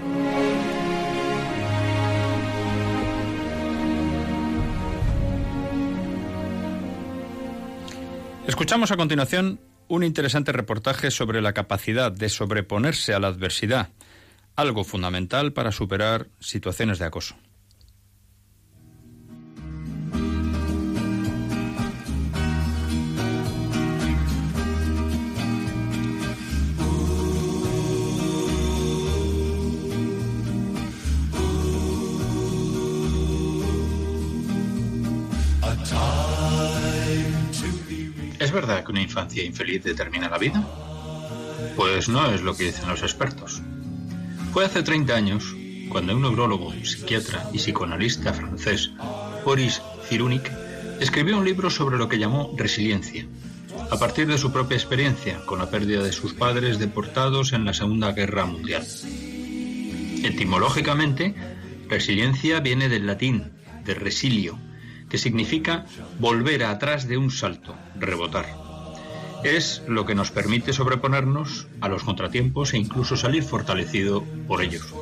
Escuchamos 8.45 8.91
a 8.91 8.97
continuación 8.97 9.61
un 9.87 10.03
interesante 10.03 10.51
reportaje 10.51 11.09
sobre 11.09 11.41
la 11.41 11.53
capacidad 11.53 12.11
de 12.11 12.27
sobreponerse 12.27 13.13
a 13.13 13.19
la 13.19 13.27
adversidad, 13.27 13.87
algo 14.57 14.83
fundamental 14.83 15.53
para 15.53 15.71
superar 15.71 16.27
situaciones 16.41 16.99
de 16.99 17.05
acoso. 17.05 17.37
¿Es 38.49 38.55
verdad 38.55 38.83
que 38.83 38.91
una 38.91 39.03
infancia 39.03 39.43
infeliz 39.43 39.83
determina 39.83 40.27
la 40.27 40.39
vida? 40.39 40.67
Pues 41.75 42.09
no 42.09 42.31
es 42.31 42.41
lo 42.41 42.57
que 42.57 42.63
dicen 42.63 42.89
los 42.89 43.03
expertos. 43.03 43.61
Fue 44.51 44.65
hace 44.65 44.81
30 44.81 45.15
años 45.15 45.55
cuando 45.87 46.15
un 46.15 46.23
neurólogo, 46.23 46.73
psiquiatra 46.83 47.47
y 47.53 47.59
psicoanalista 47.59 48.33
francés, 48.33 48.89
Boris 49.45 49.83
Cyrulnik, 50.07 50.51
escribió 50.99 51.37
un 51.37 51.45
libro 51.45 51.69
sobre 51.69 51.99
lo 51.99 52.09
que 52.09 52.17
llamó 52.17 52.51
resiliencia, 52.57 53.27
a 53.91 53.99
partir 53.99 54.25
de 54.25 54.39
su 54.39 54.51
propia 54.51 54.77
experiencia 54.77 55.45
con 55.45 55.59
la 55.59 55.69
pérdida 55.69 56.01
de 56.01 56.11
sus 56.11 56.33
padres 56.33 56.79
deportados 56.79 57.53
en 57.53 57.65
la 57.65 57.75
Segunda 57.75 58.13
Guerra 58.13 58.47
Mundial. 58.47 58.83
Etimológicamente, 60.23 61.35
resiliencia 61.87 62.61
viene 62.61 62.89
del 62.89 63.05
latín, 63.05 63.51
de 63.85 63.93
resilio, 63.93 64.57
que 65.09 65.17
significa 65.17 65.85
volver 66.19 66.63
atrás 66.63 67.07
de 67.07 67.17
un 67.17 67.31
salto, 67.31 67.75
rebotar. 67.95 68.45
Es 69.43 69.83
lo 69.87 70.05
que 70.05 70.15
nos 70.15 70.31
permite 70.31 70.73
sobreponernos 70.73 71.67
a 71.81 71.87
los 71.87 72.03
contratiempos 72.03 72.73
e 72.73 72.77
incluso 72.77 73.15
salir 73.15 73.43
fortalecido 73.43 74.23
por 74.47 74.61
ellos. 74.61 74.93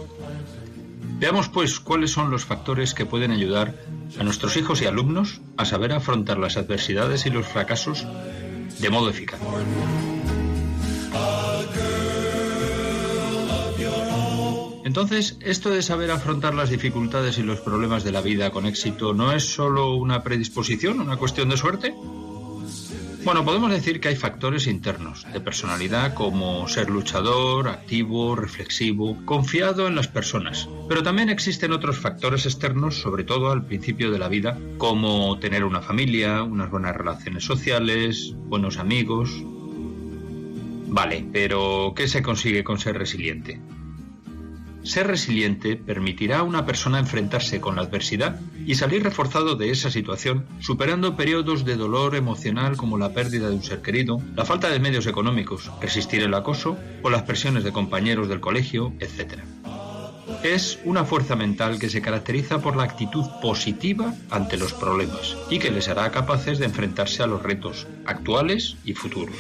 Veamos 1.20 1.50
pues 1.50 1.80
cuáles 1.80 2.12
son 2.12 2.30
los 2.30 2.46
factores 2.46 2.94
que 2.94 3.06
pueden 3.06 3.32
ayudar 3.32 3.74
a 4.20 4.24
nuestros 4.24 4.56
hijos 4.56 4.82
y 4.82 4.86
alumnos 4.86 5.42
a 5.58 5.66
saber 5.66 5.92
afrontar 5.92 6.38
las 6.38 6.58
adversidades 6.58 7.26
y 7.26 7.32
los 7.32 7.48
fracasos 7.48 8.06
de 8.80 8.90
modo 8.92 9.10
eficaz. 9.10 9.40
Entonces, 14.88 15.38
esto 15.42 15.70
de 15.70 15.82
saber 15.82 16.12
afrontar 16.12 16.54
las 16.56 16.70
dificultades 16.70 17.38
y 17.38 17.44
los 17.44 17.60
problemas 17.60 18.06
de 18.06 18.14
la 18.14 18.22
vida 18.22 18.52
con 18.52 18.66
éxito 18.66 19.14
no 19.14 19.34
es 19.34 19.44
solo 19.44 19.96
una 19.96 20.24
predisposición, 20.24 21.02
una 21.02 21.18
cuestión 21.18 21.50
de 21.50 21.58
suerte. 21.58 21.94
Bueno, 23.26 23.44
podemos 23.44 23.70
decir 23.70 24.00
que 24.00 24.08
hay 24.08 24.16
factores 24.16 24.66
internos 24.66 25.26
de 25.34 25.42
personalidad 25.42 26.14
como 26.14 26.70
ser 26.70 26.90
luchador, 26.90 27.68
activo, 27.68 28.38
reflexivo, 28.38 29.18
confiado 29.26 29.90
en 29.90 29.96
las 29.96 30.08
personas. 30.08 30.70
Pero 30.88 31.04
también 31.04 31.28
existen 31.28 31.74
otros 31.74 31.98
factores 31.98 32.46
externos, 32.46 33.02
sobre 33.02 33.26
todo 33.26 33.52
al 33.52 33.66
principio 33.66 34.10
de 34.10 34.20
la 34.20 34.30
vida, 34.30 34.58
como 34.78 35.38
tener 35.40 35.66
una 35.66 35.82
familia, 35.82 36.44
unas 36.44 36.72
buenas 36.72 36.96
relaciones 36.96 37.44
sociales, 37.44 38.34
buenos 38.46 38.78
amigos. 38.78 39.32
Vale, 40.88 41.28
pero 41.34 41.92
¿qué 41.94 42.08
se 42.08 42.22
consigue 42.22 42.64
con 42.64 42.80
ser 42.80 42.98
resiliente? 42.98 43.60
Ser 44.84 45.08
resiliente 45.08 45.76
permitirá 45.76 46.40
a 46.40 46.44
una 46.44 46.66
persona 46.66 47.00
enfrentarse 47.00 47.60
con 47.60 47.76
la 47.76 47.82
adversidad 47.82 48.40
y 48.66 48.76
salir 48.76 49.04
reforzado 49.04 49.56
de 49.56 49.72
esa 49.72 49.92
situación, 49.92 50.46
superando 50.60 51.16
periodos 51.16 51.66
de 51.66 51.76
dolor 51.76 52.16
emocional 52.16 52.78
como 52.78 52.98
la 52.98 53.14
pérdida 53.14 53.50
de 53.50 53.56
un 53.56 53.64
ser 53.64 53.82
querido, 53.82 54.22
la 54.36 54.46
falta 54.46 54.70
de 54.70 54.80
medios 54.80 55.08
económicos, 55.08 55.72
resistir 55.82 56.24
el 56.24 56.34
acoso 56.34 56.78
o 57.04 57.10
las 57.10 57.24
presiones 57.24 57.64
de 57.64 57.72
compañeros 57.72 58.30
del 58.30 58.40
colegio, 58.40 58.94
etc. 59.00 59.40
Es 60.44 60.80
una 60.86 61.04
fuerza 61.04 61.36
mental 61.36 61.80
que 61.80 61.90
se 61.90 62.02
caracteriza 62.02 62.60
por 62.62 62.76
la 62.76 62.84
actitud 62.84 63.26
positiva 63.42 64.14
ante 64.30 64.58
los 64.58 64.74
problemas 64.74 65.36
y 65.50 65.60
que 65.60 65.72
les 65.72 65.88
hará 65.88 66.12
capaces 66.12 66.60
de 66.60 66.66
enfrentarse 66.66 67.24
a 67.24 67.28
los 67.28 67.42
retos 67.42 67.88
actuales 68.06 68.78
y 68.86 68.94
futuros. 68.94 69.36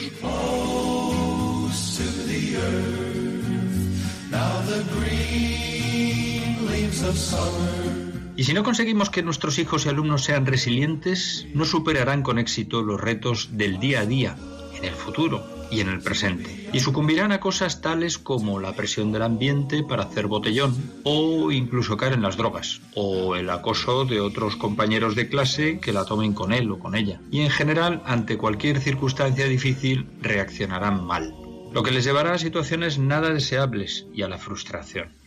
Y 8.36 8.44
si 8.44 8.54
no 8.54 8.64
conseguimos 8.64 9.10
que 9.10 9.24
nuestros 9.24 9.58
hijos 9.58 9.86
y 9.86 9.90
alumnos 9.90 10.24
sean 10.24 10.46
resilientes, 10.46 11.48
no 11.54 11.66
superarán 11.66 12.22
con 12.22 12.38
éxito 12.38 12.84
los 12.84 13.02
retos 13.02 13.50
del 13.54 13.80
día 13.80 14.02
a 14.02 14.06
día, 14.06 14.38
en 14.78 14.86
el 14.86 14.94
futuro 14.94 15.44
y 15.72 15.82
en 15.82 15.90
el 15.90 16.02
presente, 16.02 16.70
y 16.72 16.80
sucumbirán 16.80 17.32
a 17.32 17.40
cosas 17.40 17.82
tales 17.82 18.18
como 18.18 18.60
la 18.60 18.74
presión 18.74 19.12
del 19.12 19.24
ambiente 19.24 19.84
para 19.84 20.04
hacer 20.04 20.28
botellón, 20.28 20.76
o 21.04 21.52
incluso 21.52 21.98
caer 21.98 22.14
en 22.14 22.22
las 22.22 22.38
drogas, 22.38 22.80
o 22.94 23.36
el 23.36 23.50
acoso 23.50 24.06
de 24.06 24.22
otros 24.22 24.56
compañeros 24.56 25.16
de 25.16 25.30
clase 25.30 25.80
que 25.80 25.92
la 25.92 26.06
tomen 26.06 26.34
con 26.34 26.54
él 26.54 26.72
o 26.72 26.80
con 26.80 26.96
ella. 26.96 27.20
Y 27.32 27.42
en 27.42 27.50
general, 27.50 28.02
ante 28.06 28.38
cualquier 28.38 28.80
circunstancia 28.80 29.46
difícil, 29.46 30.08
reaccionarán 30.22 31.04
mal, 31.04 31.34
lo 31.74 31.84
que 31.84 31.92
les 31.92 32.06
llevará 32.06 32.34
a 32.34 32.40
situaciones 32.40 32.98
nada 32.98 33.34
deseables 33.34 34.06
y 34.14 34.22
a 34.22 34.30
la 34.30 34.38
frustración. 34.38 35.27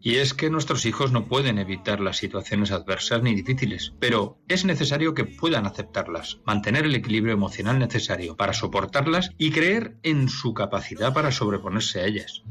Y 0.00 0.16
es 0.16 0.34
que 0.34 0.50
nuestros 0.50 0.84
hijos 0.84 1.12
no 1.12 1.26
pueden 1.26 1.58
evitar 1.58 1.98
las 1.98 2.18
situaciones 2.18 2.70
adversas 2.70 3.22
ni 3.22 3.34
difíciles, 3.34 3.94
pero 3.98 4.38
es 4.48 4.66
necesario 4.66 5.14
que 5.14 5.24
puedan 5.24 5.64
aceptarlas, 5.64 6.40
mantener 6.44 6.84
el 6.84 6.94
equilibrio 6.94 7.32
emocional 7.32 7.78
necesario 7.78 8.36
para 8.36 8.52
soportarlas 8.52 9.30
y 9.38 9.50
creer 9.50 9.96
en 10.02 10.28
su 10.28 10.52
capacidad 10.52 11.14
para 11.14 11.32
sobreponerse 11.32 12.00
a 12.00 12.04
ellas. 12.04 12.42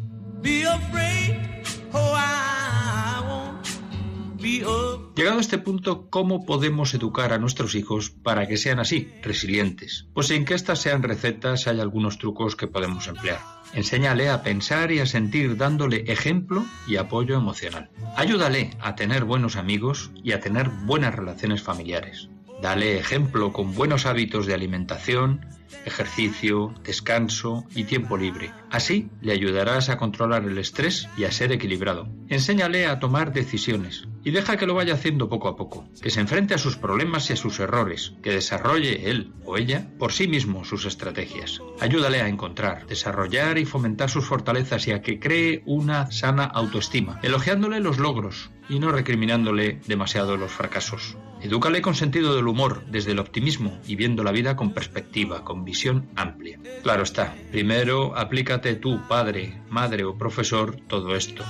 Llegado 4.43 5.37
a 5.37 5.41
este 5.41 5.57
punto, 5.57 6.09
¿cómo 6.09 6.45
podemos 6.45 6.93
educar 6.93 7.31
a 7.31 7.37
nuestros 7.37 7.75
hijos 7.75 8.09
para 8.09 8.45
que 8.45 8.57
sean 8.57 8.79
así, 8.79 9.09
resilientes? 9.21 10.07
Pues 10.13 10.27
sin 10.27 10.43
que 10.43 10.53
estas 10.53 10.79
sean 10.79 11.01
recetas 11.01 11.65
hay 11.67 11.79
algunos 11.79 12.17
trucos 12.17 12.57
que 12.57 12.67
podemos 12.67 13.07
emplear. 13.07 13.39
Enséñale 13.73 14.29
a 14.29 14.43
pensar 14.43 14.91
y 14.91 14.99
a 14.99 15.05
sentir 15.05 15.55
dándole 15.55 16.03
ejemplo 16.11 16.65
y 16.87 16.97
apoyo 16.97 17.37
emocional. 17.37 17.89
Ayúdale 18.17 18.71
a 18.81 18.95
tener 18.95 19.23
buenos 19.23 19.55
amigos 19.55 20.11
y 20.23 20.33
a 20.33 20.41
tener 20.41 20.67
buenas 20.67 21.15
relaciones 21.15 21.63
familiares. 21.63 22.27
Dale 22.61 22.97
ejemplo 22.97 23.53
con 23.53 23.73
buenos 23.73 24.05
hábitos 24.05 24.45
de 24.45 24.55
alimentación, 24.55 25.45
ejercicio, 25.85 26.73
descanso 26.83 27.65
y 27.75 27.85
tiempo 27.85 28.17
libre. 28.17 28.51
Así 28.69 29.09
le 29.21 29.33
ayudarás 29.33 29.89
a 29.89 29.97
controlar 29.97 30.45
el 30.45 30.57
estrés 30.57 31.07
y 31.17 31.25
a 31.25 31.31
ser 31.31 31.51
equilibrado. 31.51 32.07
Enséñale 32.29 32.87
a 32.87 32.99
tomar 32.99 33.33
decisiones 33.33 34.07
y 34.23 34.31
deja 34.31 34.57
que 34.57 34.65
lo 34.65 34.73
vaya 34.73 34.93
haciendo 34.93 35.29
poco 35.29 35.47
a 35.47 35.55
poco, 35.55 35.85
que 36.01 36.09
se 36.09 36.21
enfrente 36.21 36.53
a 36.53 36.57
sus 36.57 36.77
problemas 36.77 37.29
y 37.29 37.33
a 37.33 37.35
sus 37.35 37.59
errores, 37.59 38.13
que 38.23 38.31
desarrolle 38.31 39.09
él 39.09 39.33
o 39.45 39.57
ella 39.57 39.87
por 39.99 40.13
sí 40.13 40.27
mismo 40.27 40.65
sus 40.65 40.85
estrategias. 40.85 41.61
Ayúdale 41.79 42.21
a 42.21 42.27
encontrar, 42.27 42.87
desarrollar 42.87 43.57
y 43.57 43.65
fomentar 43.65 44.09
sus 44.09 44.25
fortalezas 44.25 44.87
y 44.87 44.91
a 44.91 45.01
que 45.01 45.19
cree 45.19 45.61
una 45.65 46.11
sana 46.11 46.45
autoestima, 46.45 47.19
elogiándole 47.21 47.79
los 47.79 47.99
logros 47.99 48.51
y 48.69 48.79
no 48.79 48.91
recriminándole 48.91 49.81
demasiado 49.87 50.37
los 50.37 50.51
fracasos. 50.51 51.17
Edúcale 51.41 51.81
con 51.81 51.95
sentido 51.95 52.35
del 52.35 52.47
humor, 52.47 52.85
desde 52.87 53.11
el 53.11 53.19
optimismo 53.19 53.77
y 53.85 53.95
viendo 53.95 54.23
la 54.23 54.31
vida 54.31 54.55
con 54.55 54.73
perspectiva, 54.73 55.43
con 55.43 55.62
visión 55.63 56.07
amplia. 56.15 56.59
Claro 56.83 57.03
está, 57.03 57.35
primero 57.51 58.17
aplícate 58.17 58.75
tú, 58.75 59.01
padre, 59.07 59.61
madre 59.69 60.03
o 60.03 60.17
profesor, 60.17 60.77
todo 60.87 61.15
esto. 61.15 61.43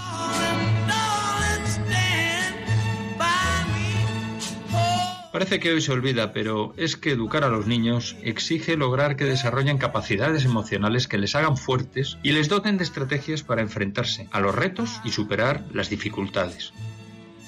Parece 5.34 5.60
que 5.60 5.74
hoy 5.74 5.82
se 5.82 5.92
olvida, 5.92 6.32
pero 6.32 6.76
es 6.78 6.96
que 6.96 7.12
educar 7.12 7.44
a 7.44 7.50
los 7.50 7.66
niños 7.66 8.16
exige 8.22 8.78
lograr 8.78 9.16
que 9.16 9.26
desarrollen 9.26 9.80
capacidades 9.80 10.46
emocionales 10.46 11.08
que 11.08 11.18
les 11.18 11.34
hagan 11.34 11.58
fuertes 11.58 12.20
y 12.22 12.34
les 12.34 12.50
doten 12.50 12.78
de 12.78 12.84
estrategias 12.84 13.42
para 13.42 13.64
enfrentarse 13.64 14.30
a 14.32 14.40
los 14.40 14.54
retos 14.54 15.02
y 15.04 15.12
superar 15.12 15.66
las 15.74 15.90
dificultades. 15.90 16.72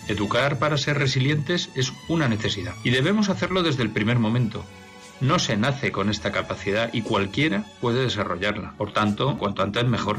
Educar 0.08 0.58
para 0.58 0.80
ser 0.80 0.98
resilientes 0.98 1.70
es 1.76 1.94
una 2.08 2.28
necesidad 2.28 2.74
y 2.84 2.90
debemos 2.90 3.30
hacerlo 3.30 3.62
desde 3.62 3.84
el 3.84 3.92
primer 3.92 4.18
momento, 4.18 4.66
no 5.22 5.40
se 5.40 5.58
nace 5.58 5.92
con 5.92 6.10
esta 6.10 6.32
capacidad 6.32 6.90
y 6.94 7.02
cualquiera 7.02 7.64
puede 7.82 8.04
desarrollarla. 8.04 8.74
Por 8.78 8.92
tanto, 8.92 9.38
cuanto 9.38 9.64
antes 9.64 9.86
mejor. 9.86 10.18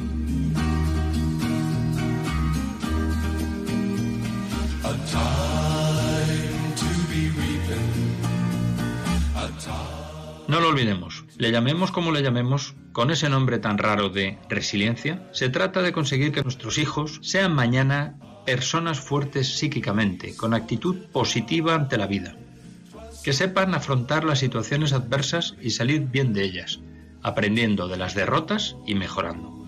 No 10.49 10.61
lo 10.61 10.69
olvidemos, 10.69 11.25
le 11.39 11.51
llamemos 11.51 11.91
como 11.91 12.13
le 12.13 12.23
llamemos, 12.23 12.77
con 12.93 13.11
ese 13.11 13.29
nombre 13.29 13.59
tan 13.59 13.79
raro 13.79 14.11
de 14.11 14.39
resiliencia, 14.49 15.29
se 15.33 15.49
trata 15.49 15.83
de 15.83 15.93
conseguir 15.93 16.31
que 16.31 16.43
nuestros 16.43 16.79
hijos 16.79 17.19
sean 17.23 17.53
mañana 17.53 18.17
personas 18.47 19.01
fuertes 19.01 19.59
psíquicamente, 19.59 20.37
con 20.37 20.55
actitud 20.55 21.07
positiva 21.13 21.75
ante 21.75 21.99
la 21.99 22.07
vida 22.07 22.37
que 23.27 23.33
sepan 23.33 23.75
afrontar 23.75 24.23
las 24.23 24.39
situaciones 24.39 24.93
adversas 24.93 25.57
y 25.61 25.71
salir 25.71 26.03
bien 26.03 26.33
de 26.33 26.45
ellas, 26.45 26.79
aprendiendo 27.25 27.89
de 27.89 27.97
las 27.97 28.15
derrotas 28.15 28.77
y 28.87 28.95
mejorando. 28.95 29.67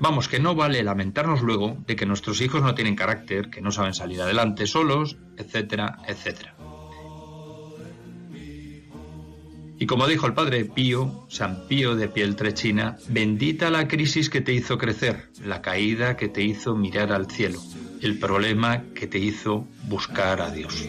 Vamos, 0.00 0.28
que 0.28 0.40
no 0.40 0.56
vale 0.56 0.82
lamentarnos 0.82 1.42
luego 1.42 1.76
de 1.86 1.94
que 1.94 2.04
nuestros 2.04 2.40
hijos 2.40 2.62
no 2.62 2.74
tienen 2.74 2.96
carácter, 2.96 3.48
que 3.48 3.60
no 3.60 3.70
saben 3.70 3.94
salir 3.94 4.20
adelante 4.20 4.66
solos, 4.66 5.16
etcétera, 5.36 5.98
etcétera. 6.08 6.56
Y 9.78 9.86
como 9.86 10.08
dijo 10.08 10.26
el 10.26 10.34
padre 10.34 10.64
Pío, 10.64 11.26
San 11.28 11.68
Pío 11.68 11.94
de 11.94 12.08
Pieltrechina, 12.08 12.96
bendita 13.06 13.70
la 13.70 13.86
crisis 13.86 14.30
que 14.30 14.40
te 14.40 14.52
hizo 14.52 14.78
crecer, 14.78 15.28
la 15.44 15.62
caída 15.62 16.16
que 16.16 16.26
te 16.26 16.42
hizo 16.42 16.74
mirar 16.74 17.12
al 17.12 17.30
cielo, 17.30 17.62
el 18.02 18.18
problema 18.18 18.82
que 18.96 19.06
te 19.06 19.20
hizo 19.20 19.64
buscar 19.84 20.40
a 20.40 20.50
Dios. 20.50 20.84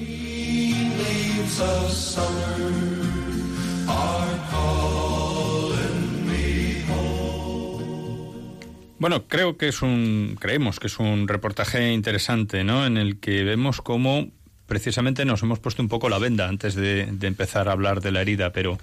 Bueno, 8.99 9.27
creo 9.27 9.57
que 9.57 9.67
es 9.67 9.81
un, 9.81 10.37
creemos 10.39 10.79
que 10.79 10.87
es 10.87 10.99
un 10.99 11.27
reportaje 11.27 11.93
interesante, 11.93 12.63
¿no? 12.63 12.85
En 12.85 12.97
el 12.97 13.19
que 13.19 13.43
vemos 13.43 13.81
cómo 13.81 14.27
precisamente 14.65 15.23
nos 15.23 15.43
hemos 15.43 15.59
puesto 15.59 15.81
un 15.81 15.87
poco 15.87 16.09
la 16.09 16.17
venda 16.17 16.49
antes 16.49 16.75
de, 16.75 17.05
de 17.05 17.27
empezar 17.27 17.69
a 17.69 17.71
hablar 17.71 18.01
de 18.01 18.11
la 18.11 18.21
herida, 18.21 18.51
pero 18.51 18.77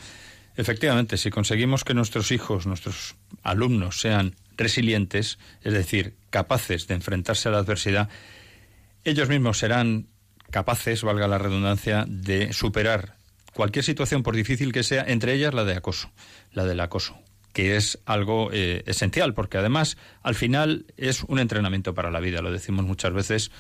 efectivamente, 0.56 1.16
si 1.16 1.30
conseguimos 1.30 1.84
que 1.84 1.94
nuestros 1.94 2.30
hijos, 2.32 2.66
nuestros 2.66 3.16
alumnos 3.42 4.00
sean 4.00 4.36
resilientes, 4.56 5.38
es 5.62 5.72
decir, 5.72 6.14
capaces 6.30 6.86
de 6.86 6.94
enfrentarse 6.94 7.48
a 7.48 7.52
la 7.52 7.58
adversidad, 7.58 8.08
ellos 9.04 9.28
mismos 9.28 9.58
serán 9.58 10.06
capaces, 10.54 11.02
valga 11.02 11.26
la 11.26 11.36
redundancia, 11.36 12.04
de 12.06 12.52
superar 12.52 13.16
cualquier 13.54 13.84
situación, 13.84 14.22
por 14.22 14.36
difícil 14.36 14.72
que 14.72 14.84
sea, 14.84 15.02
entre 15.04 15.34
ellas 15.34 15.52
la 15.52 15.64
de 15.64 15.74
acoso, 15.74 16.12
la 16.52 16.64
del 16.64 16.78
acoso, 16.78 17.18
que 17.52 17.74
es 17.74 17.98
algo 18.06 18.50
eh, 18.52 18.84
esencial, 18.86 19.34
porque 19.34 19.58
además 19.58 19.96
al 20.22 20.36
final 20.36 20.86
es 20.96 21.24
un 21.24 21.40
entrenamiento 21.40 21.92
para 21.92 22.12
la 22.12 22.20
vida, 22.20 22.40
lo 22.40 22.52
decimos 22.52 22.84
muchas 22.84 23.12
veces. 23.12 23.50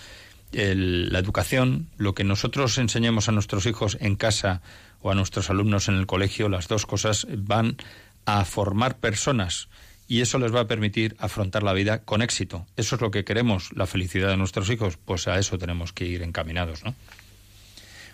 la 0.52 1.18
educación, 1.18 1.88
lo 1.96 2.14
que 2.14 2.22
nosotros 2.22 2.78
enseñemos 2.78 3.28
a 3.28 3.32
nuestros 3.32 3.66
hijos 3.66 3.98
en 4.00 4.14
casa 4.14 4.62
o 5.00 5.10
a 5.10 5.16
nuestros 5.16 5.50
alumnos 5.50 5.88
en 5.88 5.96
el 5.96 6.06
colegio, 6.06 6.48
las 6.48 6.68
dos 6.68 6.86
cosas 6.86 7.26
van 7.36 7.76
a 8.24 8.44
formar 8.44 8.98
personas 8.98 9.68
y 10.06 10.20
eso 10.20 10.38
les 10.38 10.54
va 10.54 10.60
a 10.60 10.66
permitir 10.66 11.16
afrontar 11.18 11.62
la 11.62 11.72
vida 11.72 12.02
con 12.02 12.22
éxito. 12.22 12.66
Eso 12.76 12.96
es 12.96 13.00
lo 13.00 13.10
que 13.10 13.24
queremos, 13.24 13.70
la 13.74 13.86
felicidad 13.86 14.28
de 14.28 14.36
nuestros 14.36 14.70
hijos, 14.70 14.96
pues 14.96 15.28
a 15.28 15.38
eso 15.38 15.58
tenemos 15.58 15.92
que 15.92 16.06
ir 16.06 16.22
encaminados, 16.22 16.84
¿no? 16.84 16.94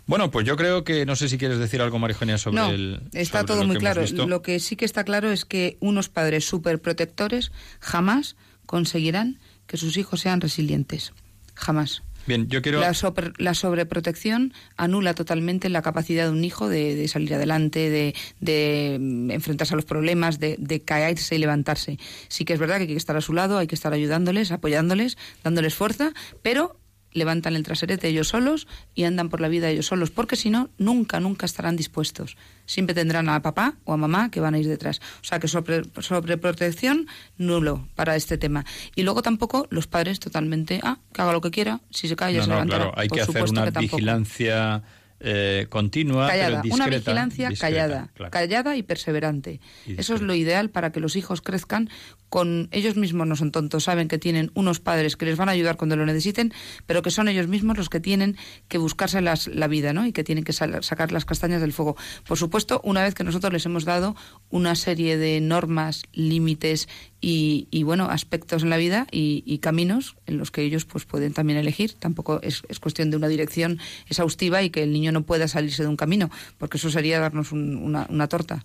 Bueno, 0.07 0.31
pues 0.31 0.45
yo 0.45 0.57
creo 0.57 0.83
que 0.83 1.07
no 1.07 1.15
sé 1.15 1.29
si 1.29 1.39
quieres 1.39 1.59
decir 1.59 1.81
algo, 1.81 1.99
Marijonia, 1.99 2.37
sobre 2.37 2.57
no, 2.57 2.71
el. 2.71 3.01
Está 3.13 3.45
todo 3.45 3.65
muy 3.65 3.77
claro. 3.77 4.05
Lo 4.27 4.43
que 4.43 4.59
sí 4.59 4.75
que 4.75 4.85
está 4.85 5.05
claro 5.05 5.31
es 5.31 5.45
que 5.45 5.77
unos 5.79 6.09
padres 6.09 6.45
superprotectores 6.47 7.53
jamás 7.79 8.35
conseguirán 8.67 9.39
que 9.69 9.77
sus 9.77 9.97
hijos 9.97 10.21
sean 10.21 10.41
resilientes. 10.41 11.13
Jamás. 11.55 12.03
Bien, 12.27 12.49
yo 12.49 12.63
quiero... 12.63 12.81
La, 12.81 12.93
la, 13.39 13.55
sobreprotección 13.55 14.53
anula 14.77 15.15
totalmente 15.15 15.69
la 15.69 15.83
capacidad 15.83 16.25
de 16.25 16.31
un 16.31 16.45
hijo 16.45 16.69
de, 16.69 17.07
salir 17.09 17.35
adelante, 17.35 18.15
de, 18.41 18.99
mm, 19.01 19.31
enfrentarse 19.31 19.75
a 19.75 19.77
los 19.77 19.85
problemas, 19.85 20.39
de, 20.39 20.57
de, 20.59 20.81
caerse 20.81 21.37
y 21.37 21.39
levantarse. 21.39 21.99
Sí 22.29 22.45
que 22.45 22.53
es 22.53 22.59
verdad 22.59 22.77
que 22.77 22.83
hay 22.83 22.89
que 22.89 22.97
estar 22.97 23.17
a 23.17 23.21
su 23.21 23.33
lado, 23.33 23.59
hay 23.59 23.67
que 23.67 23.75
estar 23.75 23.93
ayudándoles, 23.93 24.53
apoyándoles, 24.53 25.19
dándoles 25.43 25.75
fuerza, 25.75 26.13
pero 26.43 26.80
levantan 27.13 27.57
el 27.57 27.63
traserete 27.63 28.09
ellos 28.09 28.29
solos 28.29 28.67
y 28.95 29.05
andan 29.05 29.29
por 29.29 29.41
la 29.41 29.49
vida 29.49 29.69
ellos 29.69 29.87
solos, 29.87 30.11
porque 30.11 30.37
si 30.37 30.51
no, 30.51 30.71
nunca, 30.79 31.21
nunca 31.21 31.47
estarán 31.47 31.77
dispuestos. 31.77 32.37
Siempre 32.67 32.95
tendrán 32.95 33.29
a 33.29 33.43
papá 33.43 33.75
o 33.85 33.93
a 33.93 33.97
mamá 33.97 34.31
que 34.31 34.41
van 34.41 34.55
a 34.55 34.59
ir 34.59 34.69
detrás. 34.69 35.01
O 35.21 35.25
sea 35.25 35.41
que 35.41 35.49
sobre, 35.49 35.83
sobreprotección, 36.01 37.07
nulo 37.37 37.89
para 37.95 38.17
este 38.17 38.39
tema. 38.39 38.65
Y 38.95 39.03
luego 39.03 39.23
tampoco 39.23 39.67
los 39.71 39.87
padres 39.87 40.21
totalmente, 40.21 40.81
ah, 40.83 40.99
que 41.13 41.23
haga 41.23 41.33
lo 41.33 41.41
que 41.41 41.51
quiera, 41.51 41.81
si 41.91 42.09
se 42.09 42.17
cae 42.17 42.35
ya 42.35 42.45
se 42.45 42.51
Claro, 42.51 42.93
hay 42.97 43.09
que 43.09 43.21
hacer 43.21 43.45
una 43.45 43.71
vigilancia 43.71 44.83
eh, 45.21 45.67
continua, 45.69 46.29
callada, 46.29 46.63
discreta, 46.63 46.75
una 46.75 46.97
vigilancia 46.97 47.51
callada, 47.59 48.11
callada 48.31 48.77
y 48.77 48.83
perseverante. 48.83 49.61
Eso 49.87 50.15
es 50.15 50.23
lo 50.23 50.35
ideal 50.35 50.71
para 50.71 50.93
que 50.93 51.01
los 51.01 51.15
hijos 51.17 51.43
crezcan 51.43 51.91
con 52.31 52.69
ellos 52.71 52.97
mismos 52.97 53.27
no 53.27 53.37
son 53.37 53.51
tontos, 53.51 53.85
saben 53.85 54.09
que 54.09 54.17
tienen 54.17 54.53
unos 54.55 54.79
padres 54.81 55.17
que 55.17 55.27
les 55.27 55.37
van 55.37 55.49
a 55.49 55.53
ayudar 55.53 55.77
cuando 55.77 55.97
lo 55.97 56.07
necesiten, 56.07 56.55
pero 56.87 57.03
que 57.03 57.11
son 57.11 57.29
ellos 57.29 57.49
mismos 57.49 57.77
los 57.77 57.89
que 57.89 57.99
tienen 57.99 58.37
que 58.69 58.79
buscarse 58.79 59.21
las, 59.21 59.49
la 59.49 59.67
vida, 59.67 59.93
¿no? 59.93 60.07
Y 60.07 60.13
que 60.13 60.25
tienen 60.25 60.45
que 60.45 60.53
sacar 60.53 61.13
las 61.13 61.25
castañas 61.25 61.61
del 61.61 61.73
fuego. 61.73 61.97
Por 62.27 62.39
supuesto, 62.39 62.81
una 62.85 63.03
vez 63.03 63.15
que 63.15 63.25
nosotros 63.25 63.53
les 63.53 63.67
hemos 63.67 63.85
dado 63.85 64.15
una 64.49 64.77
serie 64.77 65.19
de 65.19 65.41
normas, 65.41 66.05
límites 66.13 66.89
y, 67.21 67.83
bueno, 67.83 68.07
aspectos 68.11 68.63
en 68.63 68.71
la 68.71 68.77
vida 68.77 69.07
y, 69.11 69.59
caminos 69.59 70.17
en 70.27 70.39
los 70.39 70.51
que 70.51 70.63
ellos 70.63 70.85
pues 70.87 71.05
pueden 71.05 71.35
también 71.35 71.59
elegir. 71.59 71.93
Tampoco 71.95 72.41
es, 72.43 72.63
cuestión 72.81 73.11
de 73.11 73.17
una 73.17 73.29
dirección 73.29 73.79
exhaustiva 74.09 74.63
y 74.63 74.71
que 74.71 74.83
el 74.83 74.93
niño 74.93 75.13
no 75.13 75.23
pueda 75.23 75.49
salirse 75.49 75.83
de 75.83 75.89
un 75.89 75.97
camino, 75.97 76.31
porque 76.59 76.79
eso 76.79 76.91
sería 76.91 77.21
darnos 77.21 77.53
una, 77.53 78.07
una 78.09 78.29
torta. 78.29 78.65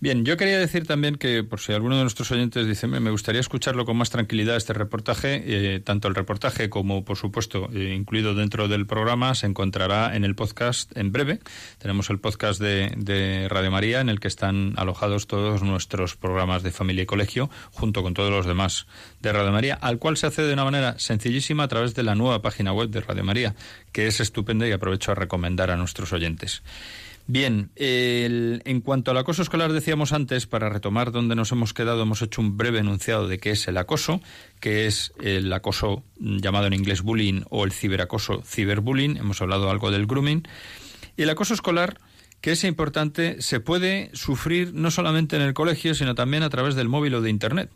Bien, 0.00 0.24
yo 0.24 0.36
quería 0.36 0.58
decir 0.58 0.86
también 0.86 1.14
que, 1.16 1.44
por 1.44 1.60
si 1.60 1.72
alguno 1.72 1.96
de 1.96 2.02
nuestros 2.02 2.30
oyentes 2.30 2.66
dice, 2.66 2.86
me 2.86 3.10
gustaría 3.10 3.40
escucharlo 3.40 3.86
con 3.86 3.96
más 3.96 4.10
tranquilidad 4.10 4.56
este 4.56 4.72
reportaje, 4.72 5.42
eh, 5.46 5.80
tanto 5.80 6.08
el 6.08 6.14
reportaje 6.14 6.68
como, 6.68 7.04
por 7.04 7.16
supuesto, 7.16 7.70
eh, 7.72 7.94
incluido 7.94 8.34
dentro 8.34 8.68
del 8.68 8.86
programa, 8.86 9.34
se 9.34 9.46
encontrará 9.46 10.14
en 10.14 10.24
el 10.24 10.34
podcast 10.34 10.94
en 10.96 11.10
breve. 11.10 11.40
Tenemos 11.78 12.10
el 12.10 12.18
podcast 12.18 12.60
de, 12.60 12.92
de, 12.96 13.48
Radio 13.48 13.70
María 13.70 14.00
en 14.00 14.08
el 14.08 14.20
que 14.20 14.28
están 14.28 14.74
alojados 14.76 15.26
todos 15.26 15.62
nuestros 15.62 16.16
programas 16.16 16.62
de 16.62 16.70
familia 16.70 17.04
y 17.04 17.06
colegio, 17.06 17.48
junto 17.70 18.02
con 18.02 18.12
todos 18.14 18.30
los 18.30 18.46
demás 18.46 18.86
de 19.20 19.32
Radio 19.32 19.52
María, 19.52 19.74
al 19.74 19.98
cual 19.98 20.16
se 20.16 20.26
accede 20.26 20.48
de 20.48 20.54
una 20.54 20.64
manera 20.64 20.98
sencillísima 20.98 21.62
a 21.62 21.68
través 21.68 21.94
de 21.94 22.02
la 22.02 22.14
nueva 22.14 22.42
página 22.42 22.72
web 22.72 22.90
de 22.90 23.00
Radio 23.00 23.24
María, 23.24 23.54
que 23.92 24.06
es 24.06 24.20
estupenda 24.20 24.68
y 24.68 24.72
aprovecho 24.72 25.12
a 25.12 25.14
recomendar 25.14 25.70
a 25.70 25.76
nuestros 25.76 26.12
oyentes. 26.12 26.62
Bien, 27.26 27.70
en 27.76 28.80
cuanto 28.82 29.10
al 29.10 29.16
acoso 29.16 29.40
escolar 29.40 29.72
decíamos 29.72 30.12
antes, 30.12 30.46
para 30.46 30.68
retomar 30.68 31.10
donde 31.10 31.34
nos 31.34 31.52
hemos 31.52 31.72
quedado, 31.72 32.02
hemos 32.02 32.20
hecho 32.20 32.42
un 32.42 32.58
breve 32.58 32.80
enunciado 32.80 33.28
de 33.28 33.38
qué 33.38 33.52
es 33.52 33.66
el 33.66 33.78
acoso, 33.78 34.20
que 34.60 34.86
es 34.86 35.14
el 35.22 35.50
acoso 35.52 36.04
llamado 36.18 36.66
en 36.66 36.74
inglés 36.74 37.00
bullying 37.00 37.42
o 37.48 37.64
el 37.64 37.72
ciberacoso 37.72 38.42
ciberbullying, 38.42 39.16
hemos 39.16 39.40
hablado 39.40 39.70
algo 39.70 39.90
del 39.90 40.06
grooming, 40.06 40.42
y 41.16 41.22
el 41.22 41.30
acoso 41.30 41.54
escolar, 41.54 41.98
que 42.42 42.52
es 42.52 42.62
importante, 42.64 43.40
se 43.40 43.58
puede 43.58 44.10
sufrir 44.12 44.74
no 44.74 44.90
solamente 44.90 45.36
en 45.36 45.42
el 45.42 45.54
colegio, 45.54 45.94
sino 45.94 46.14
también 46.14 46.42
a 46.42 46.50
través 46.50 46.74
del 46.74 46.90
móvil 46.90 47.14
o 47.14 47.22
de 47.22 47.30
Internet 47.30 47.70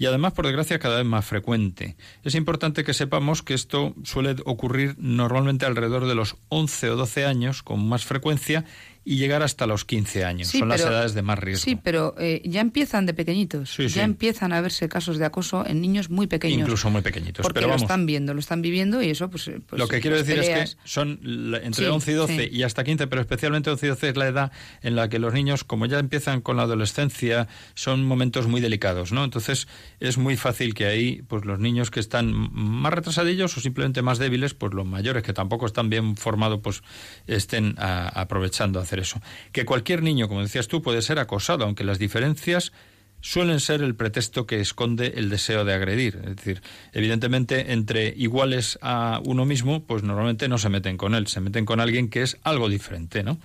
y 0.00 0.06
además, 0.06 0.32
por 0.32 0.46
desgracia, 0.46 0.78
cada 0.78 0.96
vez 0.96 1.04
más 1.04 1.26
frecuente. 1.26 1.94
Es 2.24 2.34
importante 2.34 2.84
que 2.84 2.94
sepamos 2.94 3.42
que 3.42 3.52
esto 3.52 3.94
suele 4.02 4.34
ocurrir 4.46 4.94
normalmente 4.96 5.66
alrededor 5.66 6.06
de 6.06 6.14
los 6.14 6.36
11 6.48 6.88
o 6.92 6.96
12 6.96 7.26
años 7.26 7.62
con 7.62 7.86
más 7.86 8.06
frecuencia 8.06 8.64
y 9.04 9.16
llegar 9.16 9.42
hasta 9.42 9.66
los 9.66 9.84
15 9.84 10.24
años. 10.24 10.48
Son 10.48 10.68
las 10.68 10.82
edades 10.82 11.14
de 11.14 11.22
más 11.22 11.38
riesgo. 11.38 11.64
Sí, 11.64 11.76
pero 11.76 12.14
eh, 12.18 12.42
ya 12.44 12.60
empiezan 12.60 13.06
de 13.06 13.14
pequeñitos. 13.14 13.76
ya 13.76 14.04
empiezan 14.04 14.52
a 14.52 14.60
verse 14.60 14.88
casos 14.88 15.18
de 15.18 15.24
acoso 15.24 15.66
en 15.66 15.80
niños 15.80 16.10
muy 16.10 16.26
pequeños. 16.26 16.60
Incluso 16.60 16.90
muy 16.90 17.02
pequeñitos. 17.02 17.42
Porque 17.42 17.62
lo 17.62 17.74
están 17.74 18.06
viendo, 18.06 18.34
lo 18.34 18.40
están 18.40 18.62
viviendo 18.62 19.02
y 19.02 19.10
eso 19.10 19.30
pues... 19.30 19.50
pues 19.66 19.78
lo 19.78 19.88
que 19.88 20.00
quiero 20.00 20.16
decir 20.16 20.38
es 20.38 20.48
que 20.48 20.78
son 20.84 21.20
entre 21.62 21.88
11 21.88 22.10
y 22.10 22.14
12 22.14 22.48
y 22.52 22.62
hasta 22.62 22.84
15, 22.84 23.06
pero 23.06 23.22
especialmente 23.22 23.70
11 23.70 23.86
y 23.86 23.88
12 23.88 24.08
es 24.10 24.16
la 24.16 24.28
edad 24.28 24.52
en 24.82 24.96
la 24.96 25.08
que 25.08 25.18
los 25.18 25.32
niños, 25.32 25.64
como 25.64 25.86
ya 25.86 25.98
empiezan 25.98 26.40
con 26.42 26.56
la 26.56 26.64
adolescencia, 26.64 27.48
son 27.74 28.04
momentos 28.04 28.48
muy 28.48 28.60
delicados, 28.60 29.12
¿no? 29.12 29.24
Entonces 29.24 29.66
es 29.98 30.18
muy 30.18 30.36
fácil 30.36 30.74
que 30.74 30.86
ahí 30.86 31.22
pues 31.22 31.44
los 31.44 31.58
niños 31.58 31.90
que 31.90 32.00
están 32.00 32.32
más 32.52 32.92
retrasadillos 32.92 33.56
o 33.56 33.60
simplemente 33.60 34.02
más 34.02 34.18
débiles, 34.18 34.54
pues 34.54 34.74
los 34.74 34.86
mayores 34.86 35.22
que 35.22 35.32
tampoco 35.32 35.66
están 35.66 35.88
bien 35.88 36.16
formados, 36.16 36.60
pues 36.62 36.82
estén 37.26 37.74
aprovechando 37.78 38.78
eso. 38.98 39.20
Que 39.52 39.64
cualquier 39.64 40.02
niño, 40.02 40.26
como 40.26 40.42
decías 40.42 40.66
tú, 40.66 40.82
puede 40.82 41.02
ser 41.02 41.18
acosado, 41.18 41.64
aunque 41.64 41.84
las 41.84 41.98
diferencias 41.98 42.72
suelen 43.20 43.60
ser 43.60 43.82
el 43.82 43.94
pretexto 43.94 44.46
que 44.46 44.60
esconde 44.60 45.14
el 45.16 45.28
deseo 45.28 45.64
de 45.64 45.74
agredir. 45.74 46.18
Es 46.24 46.36
decir, 46.36 46.62
evidentemente, 46.92 47.72
entre 47.72 48.08
iguales 48.16 48.78
a 48.82 49.20
uno 49.24 49.44
mismo, 49.44 49.84
pues 49.84 50.02
normalmente 50.02 50.48
no 50.48 50.58
se 50.58 50.68
meten 50.70 50.96
con 50.96 51.14
él, 51.14 51.26
se 51.26 51.40
meten 51.40 51.64
con 51.64 51.80
alguien 51.80 52.08
que 52.08 52.22
es 52.22 52.38
algo 52.42 52.68
diferente, 52.68 53.22
¿no? 53.22 53.38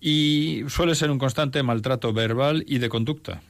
Y 0.00 0.62
suele 0.68 0.94
ser 0.94 1.10
un 1.10 1.18
constante 1.18 1.62
maltrato 1.62 2.12
verbal 2.12 2.64
y 2.66 2.78
de 2.78 2.88
conducta 2.88 3.42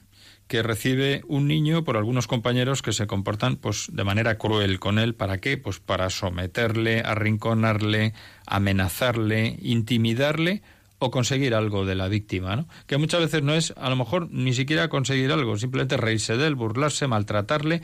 que 0.47 0.63
recibe 0.63 1.21
un 1.27 1.47
niño 1.47 1.83
por 1.83 1.95
algunos 1.95 2.25
compañeros 2.25 2.81
que 2.81 2.91
se 2.91 3.05
comportan 3.05 3.55
pues 3.55 3.87
de 3.93 4.03
manera 4.03 4.39
cruel 4.39 4.79
con 4.79 4.97
él 4.97 5.13
para 5.13 5.37
qué 5.37 5.59
pues 5.59 5.79
para 5.79 6.09
someterle 6.09 7.01
arrinconarle 7.01 8.15
amenazarle 8.47 9.59
intimidarle 9.61 10.63
o 10.99 11.11
conseguir 11.11 11.55
algo 11.55 11.85
de 11.85 11.95
la 11.95 12.07
víctima, 12.07 12.55
¿no? 12.55 12.67
Que 12.85 12.97
muchas 12.97 13.21
veces 13.21 13.41
no 13.41 13.53
es, 13.53 13.73
a 13.77 13.89
lo 13.89 13.95
mejor, 13.95 14.29
ni 14.31 14.53
siquiera 14.53 14.89
conseguir 14.89 15.31
algo, 15.31 15.57
simplemente 15.57 15.97
reírse 15.97 16.37
de 16.37 16.47
él, 16.47 16.55
burlarse, 16.55 17.07
maltratarle, 17.07 17.81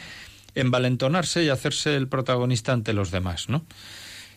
envalentonarse 0.54 1.44
y 1.44 1.50
hacerse 1.50 1.96
el 1.96 2.08
protagonista 2.08 2.74
ante 2.74 2.94
los 2.94 3.12
demás, 3.12 3.50
¿no? 3.50 3.66